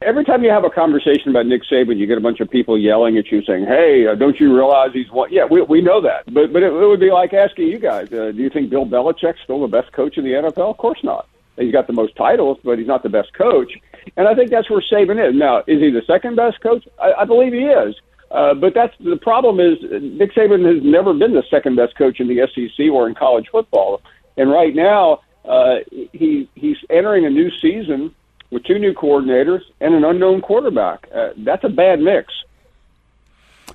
Every 0.00 0.24
time 0.24 0.44
you 0.44 0.50
have 0.50 0.62
a 0.62 0.70
conversation 0.70 1.30
about 1.30 1.46
Nick 1.46 1.62
Saban, 1.70 1.98
you 1.98 2.06
get 2.06 2.18
a 2.18 2.20
bunch 2.20 2.38
of 2.38 2.48
people 2.48 2.78
yelling 2.78 3.18
at 3.18 3.32
you 3.32 3.42
saying, 3.42 3.66
"Hey, 3.66 4.06
uh, 4.06 4.14
don't 4.14 4.38
you 4.38 4.54
realize 4.54 4.90
he's 4.92 5.10
one?" 5.10 5.32
Yeah, 5.32 5.44
we 5.44 5.60
we 5.62 5.80
know 5.80 6.00
that, 6.00 6.32
but 6.32 6.52
but 6.52 6.62
it, 6.62 6.72
it 6.72 6.86
would 6.86 7.00
be 7.00 7.10
like 7.10 7.34
asking 7.34 7.66
you 7.66 7.78
guys, 7.78 8.12
uh, 8.12 8.30
do 8.30 8.40
you 8.40 8.48
think 8.48 8.70
Bill 8.70 8.86
Belichick's 8.86 9.42
still 9.42 9.60
the 9.60 9.66
best 9.66 9.92
coach 9.92 10.16
in 10.16 10.24
the 10.24 10.30
NFL? 10.30 10.70
Of 10.70 10.76
course 10.76 11.00
not. 11.02 11.28
He's 11.56 11.72
got 11.72 11.88
the 11.88 11.92
most 11.92 12.14
titles, 12.14 12.58
but 12.62 12.78
he's 12.78 12.86
not 12.86 13.02
the 13.02 13.08
best 13.08 13.34
coach. 13.34 13.72
And 14.16 14.28
I 14.28 14.34
think 14.34 14.50
that's 14.50 14.70
where 14.70 14.80
Saban 14.80 15.18
is 15.28 15.34
now. 15.34 15.58
Is 15.66 15.80
he 15.80 15.90
the 15.90 16.02
second 16.06 16.36
best 16.36 16.60
coach? 16.60 16.86
I, 17.00 17.12
I 17.22 17.24
believe 17.24 17.52
he 17.52 17.64
is. 17.64 17.96
Uh, 18.30 18.54
but 18.54 18.74
that's 18.74 18.94
the 19.00 19.16
problem 19.16 19.58
is 19.58 19.78
Nick 19.82 20.34
Saban 20.34 20.64
has 20.74 20.82
never 20.84 21.14
been 21.14 21.32
the 21.32 21.44
second 21.50 21.76
best 21.76 21.96
coach 21.96 22.20
in 22.20 22.28
the 22.28 22.46
SEC 22.54 22.86
or 22.92 23.08
in 23.08 23.14
college 23.14 23.48
football. 23.50 24.02
And 24.36 24.50
right 24.50 24.74
now, 24.74 25.22
uh, 25.44 25.76
he 26.12 26.48
he's 26.54 26.76
entering 26.90 27.24
a 27.24 27.30
new 27.30 27.50
season 27.58 28.14
with 28.50 28.64
two 28.64 28.78
new 28.78 28.92
coordinators 28.92 29.62
and 29.80 29.94
an 29.94 30.04
unknown 30.04 30.40
quarterback. 30.42 31.08
Uh, 31.14 31.30
that's 31.38 31.64
a 31.64 31.68
bad 31.68 32.00
mix. 32.00 32.32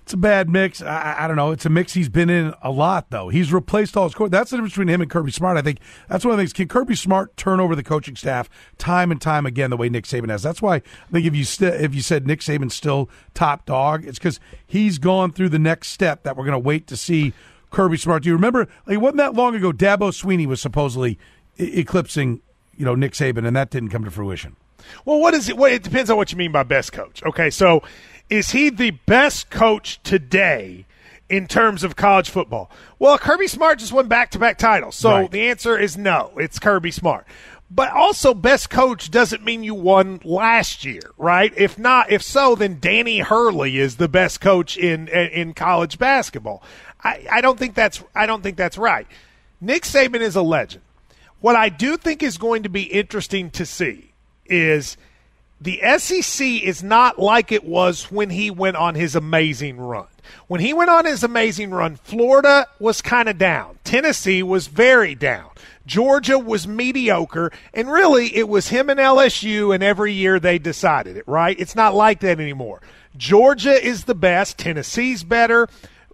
It's 0.04 0.14
a 0.14 0.18
bad 0.18 0.50
mix. 0.50 0.82
I, 0.82 1.16
I- 1.20 1.28
don't 1.28 1.38
know. 1.38 1.52
It's 1.52 1.66
a 1.66 1.70
mix 1.70 1.94
he's 1.94 2.10
been 2.10 2.30
in 2.30 2.54
a 2.62 2.70
lot, 2.72 3.10
though. 3.10 3.30
He's 3.30 3.54
replaced 3.54 3.96
all 3.96 4.04
his 4.04 4.14
core. 4.14 4.28
That's 4.28 4.52
the 4.52 4.58
difference 4.58 4.74
between 4.74 4.90
him 4.90 5.00
and 5.02 5.10
Kirby 5.10 5.32
Smart. 5.32 5.56
I 5.58 5.62
think 5.62 5.80
that's 6.10 6.26
one 6.26 6.34
of 6.34 6.38
the 6.38 6.42
things. 6.42 6.52
Can 6.52 6.68
Kirby 6.68 6.96
Smart 6.96 7.36
turn 7.38 7.62
over 7.62 7.74
the 7.74 7.84
coaching 7.84 8.18
staff 8.18 8.50
time 8.78 9.12
and 9.12 9.22
time 9.22 9.46
again 9.46 9.70
the 9.70 9.78
way 9.78 9.88
Nick 9.88 10.04
Saban 10.04 10.30
has? 10.30 10.44
That's 10.44 10.62
why 10.62 10.76
I 10.76 10.82
think 11.12 11.26
if 11.26 11.34
you 11.34 11.46
st- 11.46 11.76
if 11.82 11.96
you 11.96 12.02
said 12.02 12.28
Nick 12.28 12.42
Saban's 12.42 12.74
still 12.74 13.10
top 13.34 13.66
dog, 13.66 14.06
it's 14.06 14.20
because 14.20 14.42
he's 14.68 14.98
gone 14.98 15.32
through 15.32 15.50
the 15.50 15.60
next 15.60 15.88
step 15.88 16.24
that 16.24 16.36
we're 16.36 16.44
going 16.46 16.52
to 16.52 16.60
wait 16.60 16.86
to 16.88 16.98
see 16.98 17.32
Kirby 17.72 17.96
Smart. 17.98 18.24
Do 18.24 18.30
you 18.30 18.36
remember? 18.36 18.68
Like, 18.86 18.96
it 18.96 18.98
wasn't 18.98 19.18
that 19.20 19.36
long 19.36 19.56
ago. 19.56 19.72
Dabo 19.72 20.10
Swinney 20.12 20.46
was 20.46 20.60
supposedly 20.60 21.18
e- 21.58 21.80
eclipsing, 21.80 22.42
you 22.76 22.84
know, 22.84 22.94
Nick 22.94 23.14
Saban, 23.14 23.48
and 23.48 23.56
that 23.56 23.70
didn't 23.70 23.90
come 23.90 24.04
to 24.04 24.12
fruition. 24.12 24.58
Well, 25.06 25.20
what 25.20 25.34
is 25.34 25.50
it? 25.50 25.58
What, 25.58 25.72
it 25.72 25.84
depends 25.84 26.10
on 26.10 26.18
what 26.18 26.32
you 26.32 26.38
mean 26.38 26.52
by 26.52 26.64
best 26.64 26.92
coach. 26.94 27.24
Okay, 27.24 27.50
so 27.50 27.84
is 28.30 28.52
he 28.52 28.70
the 28.70 28.92
best 28.92 29.50
coach 29.50 30.02
today 30.04 30.86
in 31.30 31.48
terms 31.48 31.84
of 31.84 31.96
college 31.96 32.30
football? 32.30 32.70
Well, 33.00 33.18
Kirby 33.18 33.48
Smart 33.48 33.80
just 33.80 33.94
won 33.94 34.08
back 34.08 34.32
to 34.32 34.40
back 34.40 34.58
titles. 34.58 34.96
So 34.96 35.12
Right. 35.12 35.32
the 35.32 35.48
answer 35.50 35.78
is 35.78 35.98
no, 35.98 36.32
it's 36.38 36.60
Kirby 36.60 36.92
Smart. 36.92 37.26
But 37.72 37.90
also, 37.92 38.36
best 38.36 38.70
coach 38.70 39.10
doesn't 39.10 39.44
mean 39.44 39.64
you 39.64 39.74
won 39.74 40.20
last 40.24 40.86
year, 40.86 41.02
right? 41.18 41.52
If 41.58 41.80
not, 41.80 42.12
if 42.12 42.22
so, 42.22 42.54
then 42.54 42.78
Danny 42.80 43.20
Hurley 43.20 43.80
is 43.80 43.96
the 43.96 44.08
best 44.08 44.42
coach 44.42 44.78
in 44.78 45.08
in 45.08 45.54
college 45.56 45.98
basketball. 45.98 46.62
I, 47.04 47.26
I 47.32 47.42
don't 47.42 47.58
think 47.58 47.74
that's 47.74 48.04
I 48.14 48.28
don't 48.28 48.44
think 48.44 48.58
that's 48.58 48.78
right. 48.78 49.08
Nick 49.60 49.84
Saban 49.84 50.20
is 50.22 50.36
a 50.36 50.44
legend. 50.44 50.84
What 51.42 51.56
I 51.56 51.70
do 51.70 51.98
think 51.98 52.22
is 52.22 52.38
going 52.38 52.62
to 52.64 52.70
be 52.70 52.84
interesting 52.84 53.50
to 53.52 53.66
see 53.66 54.12
is 54.46 54.98
the 55.62 55.82
SEC 55.98 56.46
is 56.46 56.84
not 56.84 57.20
like 57.20 57.52
it 57.52 57.64
was 57.64 58.12
when 58.12 58.30
he 58.30 58.52
went 58.52 58.78
on 58.78 58.96
his 58.96 59.16
amazing 59.16 59.78
run. 59.80 60.08
When 60.48 60.62
he 60.62 60.74
went 60.74 60.90
on 60.90 61.06
his 61.06 61.24
amazing 61.24 61.72
run, 61.72 61.98
Florida 61.98 62.68
was 62.80 63.02
kind 63.02 63.30
of 63.30 63.38
down. 63.38 63.78
Tennessee 63.84 64.44
was 64.44 64.68
very 64.68 65.16
down. 65.16 65.50
Georgia 65.86 66.40
was 66.40 66.68
mediocre, 66.68 67.52
and 67.74 67.92
really 67.92 68.36
it 68.36 68.48
was 68.48 68.70
him 68.70 68.90
and 68.90 69.00
LSU, 69.00 69.74
and 69.74 69.84
every 69.84 70.14
year 70.14 70.40
they 70.40 70.58
decided 70.58 71.18
it, 71.18 71.28
right? 71.28 71.60
It's 71.60 71.76
not 71.76 71.94
like 71.94 72.22
that 72.22 72.40
anymore. 72.40 72.82
Georgia 73.18 73.74
is 73.86 74.06
the 74.06 74.16
best, 74.16 74.58
Tennessee's 74.58 75.24
better. 75.24 75.68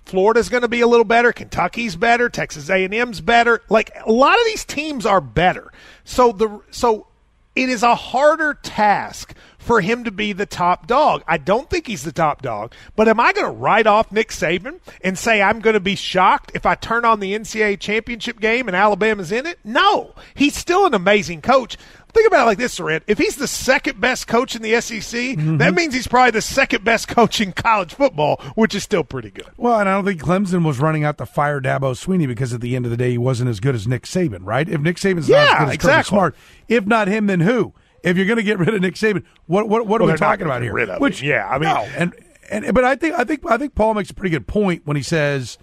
Florida's 0.05 0.49
going 0.49 0.63
to 0.63 0.67
be 0.67 0.81
a 0.81 0.87
little 0.87 1.05
better. 1.05 1.31
Kentucky's 1.31 1.95
better. 1.95 2.29
Texas 2.29 2.67
A&M's 2.67 3.21
better. 3.21 3.61
Like 3.69 3.91
a 4.03 4.11
lot 4.11 4.39
of 4.39 4.45
these 4.45 4.65
teams 4.65 5.05
are 5.05 5.21
better. 5.21 5.71
So 6.03 6.31
the 6.31 6.61
so 6.71 7.05
it 7.55 7.69
is 7.69 7.83
a 7.83 7.95
harder 7.95 8.53
task 8.53 9.35
for 9.57 9.81
him 9.81 10.03
to 10.05 10.11
be 10.11 10.33
the 10.33 10.45
top 10.45 10.87
dog. 10.87 11.23
I 11.27 11.37
don't 11.37 11.69
think 11.69 11.87
he's 11.87 12.03
the 12.03 12.11
top 12.11 12.41
dog, 12.41 12.73
but 12.95 13.07
am 13.07 13.19
I 13.19 13.33
going 13.33 13.45
to 13.45 13.51
write 13.51 13.85
off 13.85 14.11
Nick 14.11 14.29
Saban 14.29 14.79
and 15.01 15.17
say 15.17 15.41
I'm 15.41 15.59
going 15.59 15.73
to 15.73 15.79
be 15.79 15.95
shocked 15.95 16.51
if 16.55 16.65
I 16.65 16.75
turn 16.75 17.05
on 17.05 17.19
the 17.19 17.33
NCAA 17.33 17.79
championship 17.79 18.39
game 18.39 18.67
and 18.67 18.75
Alabama's 18.75 19.31
in 19.31 19.45
it? 19.45 19.59
No, 19.63 20.15
he's 20.33 20.55
still 20.55 20.85
an 20.85 20.93
amazing 20.93 21.41
coach. 21.41 21.77
Think 22.11 22.27
about 22.27 22.43
it 22.43 22.45
like 22.45 22.57
this, 22.57 22.73
Soren. 22.73 23.01
If 23.07 23.19
he's 23.19 23.35
the 23.35 23.47
second 23.47 24.01
best 24.01 24.27
coach 24.27 24.55
in 24.55 24.61
the 24.63 24.79
SEC, 24.81 25.01
that 25.01 25.37
mm-hmm. 25.37 25.75
means 25.75 25.93
he's 25.93 26.07
probably 26.07 26.31
the 26.31 26.41
second 26.41 26.83
best 26.83 27.07
coach 27.07 27.39
in 27.39 27.51
college 27.51 27.93
football, 27.93 28.37
which 28.55 28.73
is 28.73 28.83
still 28.83 29.03
pretty 29.03 29.29
good. 29.29 29.49
Well, 29.57 29.79
and 29.79 29.87
I 29.87 29.93
don't 29.93 30.05
think 30.05 30.21
Clemson 30.21 30.65
was 30.65 30.79
running 30.79 31.03
out 31.03 31.19
to 31.19 31.25
fire 31.25 31.61
Dabo 31.61 31.93
Swinney 31.93 32.27
because 32.27 32.53
at 32.53 32.61
the 32.61 32.75
end 32.75 32.85
of 32.85 32.91
the 32.91 32.97
day 32.97 33.11
he 33.11 33.17
wasn't 33.17 33.49
as 33.49 33.59
good 33.59 33.75
as 33.75 33.87
Nick 33.87 34.03
Saban, 34.03 34.39
right? 34.41 34.67
If 34.67 34.81
Nick 34.81 34.97
Saban's 34.97 35.29
not 35.29 35.35
Yeah, 35.35 35.53
as 35.53 35.59
good 35.59 35.67
as 35.69 35.73
exactly. 35.75 36.15
Smart, 36.15 36.35
if 36.67 36.85
not 36.87 37.07
him, 37.07 37.27
then 37.27 37.41
who? 37.41 37.73
If 38.03 38.17
you're 38.17 38.25
going 38.25 38.37
to 38.37 38.43
get 38.43 38.57
rid 38.57 38.73
of 38.73 38.81
Nick 38.81 38.95
Saban, 38.95 39.23
what 39.45 39.69
what 39.69 39.85
what 39.85 40.01
Well, 40.01 40.09
are 40.09 40.13
we 40.13 40.17
talking 40.17 40.45
about 40.45 40.61
here? 40.63 40.73
Which 40.99 41.21
him. 41.21 41.29
Yeah, 41.29 41.47
I 41.47 41.59
mean- 41.59 41.69
no, 41.69 41.87
and 41.95 42.15
and 42.49 42.73
but 42.73 42.83
I 42.83 42.95
think 42.95 43.13
I 43.13 43.23
think 43.23 43.45
I 43.49 43.57
think 43.57 43.75
Paul 43.75 43.93
makes 43.93 44.09
a 44.09 44.13
pretty 44.15 44.31
good 44.31 44.47
point 44.47 44.81
when 44.85 44.97
he 44.97 45.03
says. 45.03 45.57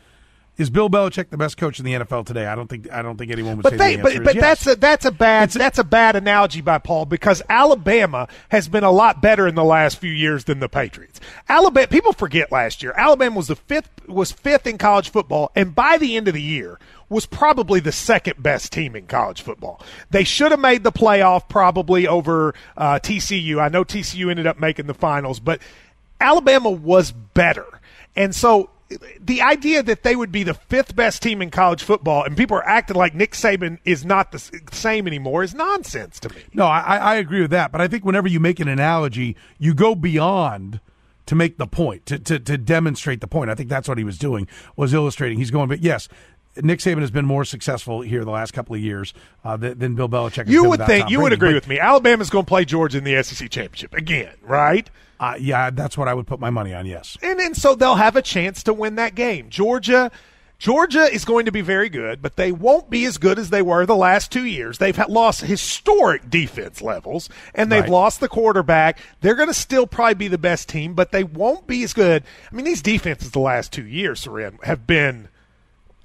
Is 0.56 0.70
Bill 0.70 0.88
Belichick 0.88 1.28
the 1.28 1.36
best 1.36 1.58
coach 1.58 1.78
in 1.78 1.84
the 1.84 1.92
NFL 1.92 2.24
today? 2.24 2.46
I 2.46 2.54
don't 2.54 2.68
think 2.68 2.90
I 2.90 3.02
don't 3.02 3.18
think 3.18 3.30
anyone 3.30 3.56
would 3.58 3.62
But 3.62 3.72
say 3.72 3.76
they, 3.76 3.96
the 3.96 4.02
but, 4.02 4.12
answer 4.12 4.24
but 4.24 4.34
yes. 4.36 4.42
that's 4.42 4.66
a 4.66 4.76
that's 4.76 5.04
a 5.04 5.10
bad 5.12 5.50
that's 5.50 5.78
a 5.78 5.84
bad 5.84 6.16
analogy 6.16 6.62
by 6.62 6.78
Paul 6.78 7.04
because 7.04 7.42
Alabama 7.48 8.26
has 8.48 8.66
been 8.66 8.84
a 8.84 8.90
lot 8.90 9.20
better 9.20 9.46
in 9.46 9.54
the 9.54 9.64
last 9.64 9.98
few 9.98 10.10
years 10.10 10.44
than 10.44 10.60
the 10.60 10.68
Patriots. 10.68 11.20
Alabama 11.48 11.86
people 11.88 12.12
forget 12.14 12.50
last 12.50 12.82
year 12.82 12.94
Alabama 12.96 13.36
was 13.36 13.48
the 13.48 13.56
fifth 13.56 13.90
was 14.08 14.32
fifth 14.32 14.66
in 14.66 14.78
college 14.78 15.10
football 15.10 15.52
and 15.54 15.74
by 15.74 15.98
the 15.98 16.16
end 16.16 16.26
of 16.26 16.32
the 16.34 16.42
year 16.42 16.78
was 17.08 17.26
probably 17.26 17.78
the 17.78 17.92
second 17.92 18.42
best 18.42 18.72
team 18.72 18.96
in 18.96 19.06
college 19.06 19.42
football. 19.42 19.80
They 20.10 20.24
should 20.24 20.50
have 20.52 20.60
made 20.60 20.82
the 20.82 20.92
playoff 20.92 21.48
probably 21.48 22.08
over 22.08 22.54
uh, 22.76 22.98
TCU. 23.00 23.60
I 23.60 23.68
know 23.68 23.84
TCU 23.84 24.30
ended 24.30 24.46
up 24.46 24.58
making 24.58 24.86
the 24.86 24.94
finals, 24.94 25.38
but 25.38 25.60
Alabama 26.20 26.70
was 26.70 27.12
better. 27.12 27.66
And 28.16 28.34
so 28.34 28.70
the 29.20 29.42
idea 29.42 29.82
that 29.82 30.02
they 30.02 30.14
would 30.14 30.30
be 30.30 30.42
the 30.42 30.54
fifth 30.54 30.94
best 30.94 31.22
team 31.22 31.42
in 31.42 31.50
college 31.50 31.82
football 31.82 32.22
and 32.22 32.36
people 32.36 32.56
are 32.56 32.66
acting 32.66 32.96
like 32.96 33.14
Nick 33.14 33.32
Saban 33.32 33.78
is 33.84 34.04
not 34.04 34.30
the 34.30 34.38
same 34.70 35.06
anymore 35.06 35.42
is 35.42 35.54
nonsense 35.54 36.20
to 36.20 36.28
me. 36.28 36.42
No, 36.54 36.66
I, 36.66 36.96
I 36.96 37.14
agree 37.16 37.40
with 37.40 37.50
that. 37.50 37.72
But 37.72 37.80
I 37.80 37.88
think 37.88 38.04
whenever 38.04 38.28
you 38.28 38.38
make 38.38 38.60
an 38.60 38.68
analogy, 38.68 39.36
you 39.58 39.74
go 39.74 39.94
beyond 39.94 40.80
to 41.26 41.34
make 41.34 41.58
the 41.58 41.66
point, 41.66 42.06
to, 42.06 42.18
to, 42.20 42.38
to 42.38 42.56
demonstrate 42.56 43.20
the 43.20 43.26
point. 43.26 43.50
I 43.50 43.56
think 43.56 43.68
that's 43.68 43.88
what 43.88 43.98
he 43.98 44.04
was 44.04 44.18
doing, 44.18 44.46
was 44.76 44.94
illustrating. 44.94 45.38
He's 45.38 45.50
going, 45.50 45.68
but 45.68 45.82
yes, 45.82 46.08
Nick 46.62 46.80
Saban 46.80 47.00
has 47.00 47.10
been 47.10 47.26
more 47.26 47.44
successful 47.44 48.00
here 48.00 48.24
the 48.24 48.30
last 48.30 48.52
couple 48.52 48.74
of 48.74 48.80
years 48.80 49.12
uh, 49.44 49.56
than, 49.56 49.78
than 49.78 49.94
Bill 49.94 50.08
Belichick. 50.08 50.44
has 50.46 50.48
You 50.48 50.62
been 50.62 50.70
would 50.70 50.86
think 50.86 51.02
Tom 51.04 51.12
you 51.12 51.20
would 51.20 51.32
agree 51.32 51.50
But, 51.50 51.54
with 51.56 51.68
me. 51.68 51.78
Alabama's 51.78 52.30
going 52.30 52.44
to 52.44 52.48
play 52.48 52.64
Georgia 52.64 52.98
in 52.98 53.04
the 53.04 53.22
SEC 53.22 53.50
championship 53.50 53.94
again, 53.94 54.34
right? 54.42 54.88
Uh, 55.18 55.34
yeah, 55.38 55.70
that's 55.70 55.96
what 55.96 56.08
I 56.08 56.14
would 56.14 56.26
put 56.26 56.40
my 56.40 56.50
money 56.50 56.74
on. 56.74 56.84
Yes. 56.86 57.16
And 57.22 57.40
and 57.40 57.56
so 57.56 57.74
they'll 57.74 57.94
have 57.94 58.16
a 58.16 58.22
chance 58.22 58.62
to 58.64 58.72
win 58.74 58.96
that 58.96 59.14
game. 59.14 59.48
Georgia 59.48 60.10
Georgia 60.58 61.02
is 61.02 61.26
going 61.26 61.44
to 61.44 61.52
be 61.52 61.60
very 61.60 61.90
good, 61.90 62.22
but 62.22 62.36
they 62.36 62.50
won't 62.50 62.88
be 62.88 63.04
as 63.04 63.18
good 63.18 63.38
as 63.38 63.50
they 63.50 63.60
were 63.60 63.84
the 63.84 63.94
last 63.96 64.32
two 64.32 64.46
years. 64.46 64.78
They've 64.78 64.96
lost 65.08 65.42
historic 65.42 66.30
defense 66.30 66.80
levels, 66.80 67.28
and 67.54 67.70
they've 67.70 67.82
Right. 67.82 67.90
lost 67.90 68.20
the 68.20 68.28
quarterback. 68.28 68.98
They're 69.20 69.34
going 69.34 69.48
to 69.50 69.54
still 69.54 69.86
probably 69.86 70.14
be 70.14 70.28
the 70.28 70.38
best 70.38 70.66
team, 70.70 70.94
but 70.94 71.12
they 71.12 71.24
won't 71.24 71.66
be 71.66 71.82
as 71.82 71.92
good. 71.92 72.22
I 72.50 72.54
mean, 72.54 72.64
these 72.64 72.80
defenses 72.80 73.32
the 73.32 73.38
last 73.38 73.70
two 73.70 73.84
years, 73.86 74.20
Soren, 74.20 74.58
have 74.62 74.86
been 74.86 75.28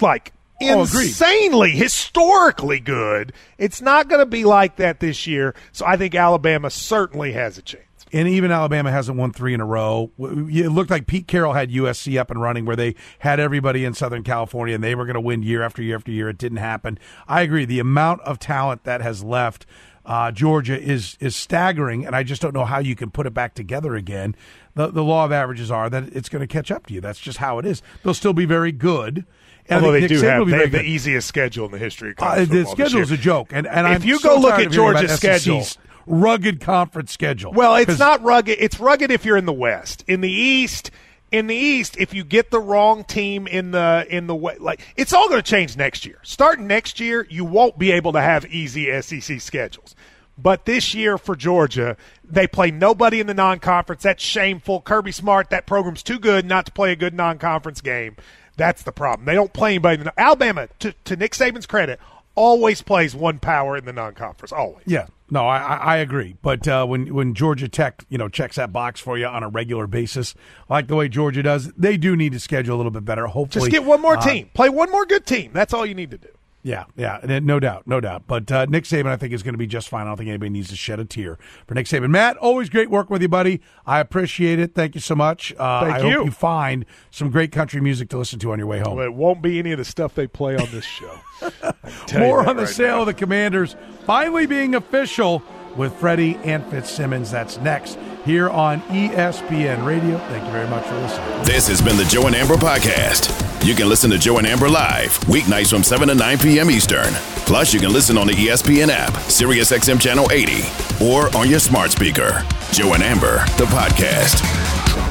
like 0.01 0.33
Oh, 0.69 0.83
agreed. 0.83 1.07
insanely, 1.07 1.71
historically 1.71 2.79
good. 2.79 3.33
It's 3.57 3.81
not 3.81 4.07
going 4.07 4.19
to 4.19 4.25
be 4.25 4.43
like 4.43 4.77
that 4.77 4.99
this 4.99 5.25
year. 5.27 5.55
So 5.71 5.85
I 5.85 5.97
think 5.97 6.15
Alabama 6.15 6.69
certainly 6.69 7.33
has 7.33 7.57
a 7.57 7.61
chance. 7.61 7.85
And 8.13 8.27
even 8.27 8.51
Alabama 8.51 8.91
hasn't 8.91 9.17
won 9.17 9.31
three 9.31 9.53
in 9.53 9.61
a 9.61 9.65
row. 9.65 10.11
It 10.19 10.69
looked 10.69 10.89
like 10.89 11.07
Pete 11.07 11.27
Carroll 11.27 11.53
had 11.53 11.71
USC 11.71 12.19
up 12.19 12.29
and 12.29 12.41
running 12.41 12.65
where 12.65 12.75
they 12.75 12.95
had 13.19 13.39
everybody 13.39 13.85
in 13.85 13.93
Southern 13.93 14.23
California 14.23 14.75
and 14.75 14.83
they 14.83 14.95
were 14.95 15.05
going 15.05 15.13
to 15.13 15.21
win 15.21 15.43
year 15.43 15.63
after 15.63 15.81
year 15.81 15.95
after 15.95 16.11
year. 16.11 16.27
It 16.27 16.37
didn't 16.37 16.57
happen. 16.57 16.99
I 17.27 17.41
agree. 17.41 17.63
The 17.63 17.79
amount 17.79 18.21
of 18.21 18.37
talent 18.37 18.83
that 18.83 19.01
has 19.01 19.23
left 19.23 19.65
uh, 20.05 20.31
Georgia 20.31 20.79
is 20.79 21.15
is 21.19 21.35
staggering, 21.35 22.05
and 22.05 22.15
I 22.15 22.23
just 22.23 22.41
don't 22.41 22.55
know 22.55 22.65
how 22.65 22.79
you 22.79 22.95
can 22.95 23.11
put 23.11 23.27
it 23.27 23.33
back 23.33 23.53
together 23.53 23.95
again. 23.95 24.35
The, 24.73 24.87
the 24.87 25.03
law 25.03 25.25
of 25.25 25.31
averages 25.31 25.69
are 25.69 25.89
that 25.89 26.05
it's 26.15 26.27
going 26.27 26.39
to 26.39 26.47
catch 26.47 26.71
up 26.71 26.87
to 26.87 26.93
you. 26.93 27.01
That's 27.01 27.19
just 27.19 27.37
how 27.37 27.59
it 27.59 27.65
is. 27.65 27.83
They'll 28.03 28.13
still 28.13 28.33
be 28.33 28.45
very 28.45 28.71
good. 28.71 29.25
Although 29.71 29.91
they 29.93 30.01
Nick 30.01 30.09
do 30.09 30.21
Saban 30.21 30.39
have, 30.39 30.47
they 30.47 30.57
have 30.57 30.71
the 30.71 30.83
easiest 30.83 31.27
schedule 31.27 31.65
in 31.65 31.71
the 31.71 31.77
history 31.77 32.11
of 32.11 32.19
Uh, 32.19 32.21
college 32.21 32.49
the 32.49 32.55
football 32.63 32.75
this 32.75 32.87
schedule 32.89 33.01
is 33.01 33.11
a 33.11 33.17
joke, 33.17 33.51
and 33.53 33.67
and 33.67 33.87
if 33.87 34.01
I'm 34.01 34.07
you 34.07 34.19
so 34.19 34.29
go 34.29 34.41
look 34.41 34.53
at 34.53 34.67
of 34.67 34.73
hearing 34.73 34.89
about 34.89 34.99
Georgia's 35.01 35.19
SEC's 35.19 35.43
schedule, 35.43 35.67
rugged 36.05 36.61
conference 36.61 37.11
schedule. 37.11 37.53
Well, 37.53 37.75
it's 37.75 37.99
not 37.99 38.21
rugged. 38.23 38.57
It's 38.59 38.79
rugged 38.79 39.11
if 39.11 39.25
you're 39.25 39.37
in 39.37 39.45
the 39.45 39.53
West. 39.53 40.03
In 40.07 40.21
the 40.21 40.31
East, 40.31 40.91
in 41.31 41.47
the 41.47 41.55
East, 41.55 41.95
if 41.97 42.13
you 42.13 42.23
get 42.23 42.51
the 42.51 42.59
wrong 42.59 43.03
team 43.03 43.47
in 43.47 43.71
the 43.71 44.05
in 44.09 44.27
the 44.27 44.35
way, 44.35 44.57
like 44.59 44.81
it's 44.95 45.13
all 45.13 45.29
going 45.29 45.41
to 45.41 45.49
change 45.49 45.77
next 45.77 46.05
year. 46.05 46.19
Starting 46.23 46.67
next 46.67 46.99
year, 46.99 47.25
you 47.29 47.45
won't 47.45 47.77
be 47.77 47.91
able 47.91 48.11
to 48.13 48.21
have 48.21 48.45
easy 48.47 49.01
SEC 49.01 49.39
schedules. 49.39 49.95
But 50.37 50.65
this 50.65 50.95
year 50.95 51.17
for 51.17 51.35
Georgia, 51.35 51.97
they 52.23 52.47
play 52.47 52.71
nobody 52.71 53.19
in 53.19 53.27
the 53.27 53.33
non-conference. 53.33 54.01
That's 54.01 54.23
shameful. 54.23 54.81
Kirby 54.81 55.11
Smart, 55.11 55.51
that 55.51 55.67
program's 55.67 56.01
too 56.01 56.17
good 56.17 56.45
not 56.45 56.65
to 56.65 56.71
play 56.71 56.91
a 56.91 56.95
good 56.95 57.13
non-conference 57.13 57.81
game. 57.81 58.15
That's 58.61 58.83
the 58.83 58.91
problem. 58.91 59.25
They 59.25 59.33
don't 59.33 59.51
play 59.51 59.71
anybody. 59.71 60.01
In 60.01 60.03
the, 60.05 60.19
Alabama, 60.19 60.67
to, 60.79 60.93
to 61.05 61.15
Nick 61.15 61.33
Saban's 61.33 61.65
credit, 61.65 61.99
always 62.35 62.83
plays 62.83 63.15
one 63.15 63.39
power 63.39 63.75
in 63.75 63.85
the 63.85 63.93
non-conference. 63.93 64.51
Always. 64.51 64.83
Yeah, 64.85 65.07
no, 65.31 65.47
I, 65.47 65.57
I 65.57 65.75
I 65.75 65.97
agree. 65.97 66.35
But 66.43 66.67
uh, 66.67 66.85
when 66.85 67.13
when 67.13 67.33
Georgia 67.33 67.67
Tech, 67.67 68.05
you 68.09 68.19
know, 68.19 68.29
checks 68.29 68.57
that 68.57 68.71
box 68.71 68.99
for 68.99 69.17
you 69.17 69.25
on 69.25 69.41
a 69.41 69.49
regular 69.49 69.87
basis, 69.87 70.35
like 70.69 70.87
the 70.87 70.95
way 70.95 71.09
Georgia 71.09 71.41
does, 71.41 71.71
they 71.73 71.97
do 71.97 72.15
need 72.15 72.33
to 72.33 72.39
schedule 72.39 72.75
a 72.75 72.77
little 72.77 72.91
bit 72.91 73.03
better. 73.03 73.25
Hopefully, 73.25 73.69
Just 73.69 73.71
get 73.71 73.83
one 73.83 73.99
more 73.99 74.17
uh, 74.17 74.21
team. 74.21 74.51
Play 74.53 74.69
one 74.69 74.91
more 74.91 75.05
good 75.07 75.25
team. 75.25 75.51
That's 75.53 75.73
all 75.73 75.85
you 75.85 75.95
need 75.95 76.11
to 76.11 76.19
do. 76.19 76.29
Yeah, 76.63 76.85
yeah, 76.95 77.19
no 77.41 77.59
doubt, 77.59 77.87
no 77.87 77.99
doubt. 77.99 78.23
But 78.27 78.51
uh, 78.51 78.65
Nick 78.65 78.83
Saban, 78.83 79.07
I 79.07 79.15
think, 79.15 79.33
is 79.33 79.41
going 79.41 79.55
to 79.55 79.57
be 79.57 79.65
just 79.65 79.89
fine. 79.89 80.03
I 80.05 80.09
don't 80.11 80.17
think 80.17 80.29
anybody 80.29 80.51
needs 80.51 80.69
to 80.69 80.75
shed 80.75 80.99
a 80.99 81.05
tear 81.05 81.39
for 81.65 81.73
Nick 81.73 81.87
Saban. 81.87 82.11
Matt, 82.11 82.37
always 82.37 82.69
great 82.69 82.91
working 82.91 83.13
with 83.13 83.21
you, 83.23 83.29
buddy. 83.29 83.61
I 83.85 83.99
appreciate 83.99 84.59
it. 84.59 84.75
Thank 84.75 84.93
you 84.93 85.01
so 85.01 85.15
much. 85.15 85.53
Uh, 85.57 85.81
Thank 85.85 85.95
I 85.95 86.07
you. 86.07 86.17
hope 86.17 86.25
you 86.25 86.31
find 86.31 86.85
some 87.09 87.31
great 87.31 87.51
country 87.51 87.81
music 87.81 88.09
to 88.09 88.17
listen 88.17 88.37
to 88.39 88.51
on 88.51 88.59
your 88.59 88.67
way 88.67 88.79
home. 88.79 88.95
Well, 88.97 89.05
it 89.05 89.13
won't 89.13 89.41
be 89.41 89.57
any 89.57 89.71
of 89.71 89.79
the 89.79 89.85
stuff 89.85 90.13
they 90.13 90.27
play 90.27 90.55
on 90.55 90.67
this 90.71 90.85
show. 90.85 91.19
I 91.41 91.49
can 91.49 91.73
tell 92.05 92.21
you 92.21 92.27
More 92.27 92.47
on 92.47 92.55
the 92.57 92.63
right 92.63 92.71
sale 92.71 92.95
now. 92.97 93.01
of 93.01 93.05
the 93.07 93.13
Commanders 93.15 93.75
finally 94.05 94.45
being 94.45 94.75
official 94.75 95.41
with 95.75 95.93
Freddie 95.93 96.37
and 96.43 96.65
Fitzsimmons. 96.67 97.31
That's 97.31 97.57
next 97.57 97.97
here 98.25 98.49
on 98.49 98.81
ESPN 98.83 99.85
Radio. 99.85 100.17
Thank 100.17 100.45
you 100.45 100.51
very 100.51 100.67
much 100.69 100.85
for 100.85 100.95
listening. 100.95 101.43
This 101.43 101.67
has 101.67 101.81
been 101.81 101.97
the 101.97 102.05
Joe 102.05 102.27
and 102.27 102.35
Amber 102.35 102.55
Podcast. 102.55 103.37
You 103.65 103.75
can 103.75 103.89
listen 103.89 104.09
to 104.11 104.17
Joe 104.17 104.37
and 104.37 104.47
Amber 104.47 104.69
live 104.69 105.11
weeknights 105.21 105.69
from 105.69 105.83
7 105.83 106.07
to 106.07 106.15
9 106.15 106.37
p.m. 106.39 106.71
Eastern. 106.71 107.13
Plus, 107.45 107.73
you 107.73 107.79
can 107.79 107.91
listen 107.91 108.17
on 108.17 108.27
the 108.27 108.33
ESPN 108.33 108.89
app, 108.89 109.13
SiriusXM 109.13 109.99
Channel 109.99 110.31
80, 110.31 110.63
or 111.03 111.35
on 111.35 111.49
your 111.49 111.59
smart 111.59 111.91
speaker. 111.91 112.43
Joe 112.71 112.93
and 112.93 113.03
Amber, 113.03 113.39
the 113.57 113.65
podcast. 113.65 115.10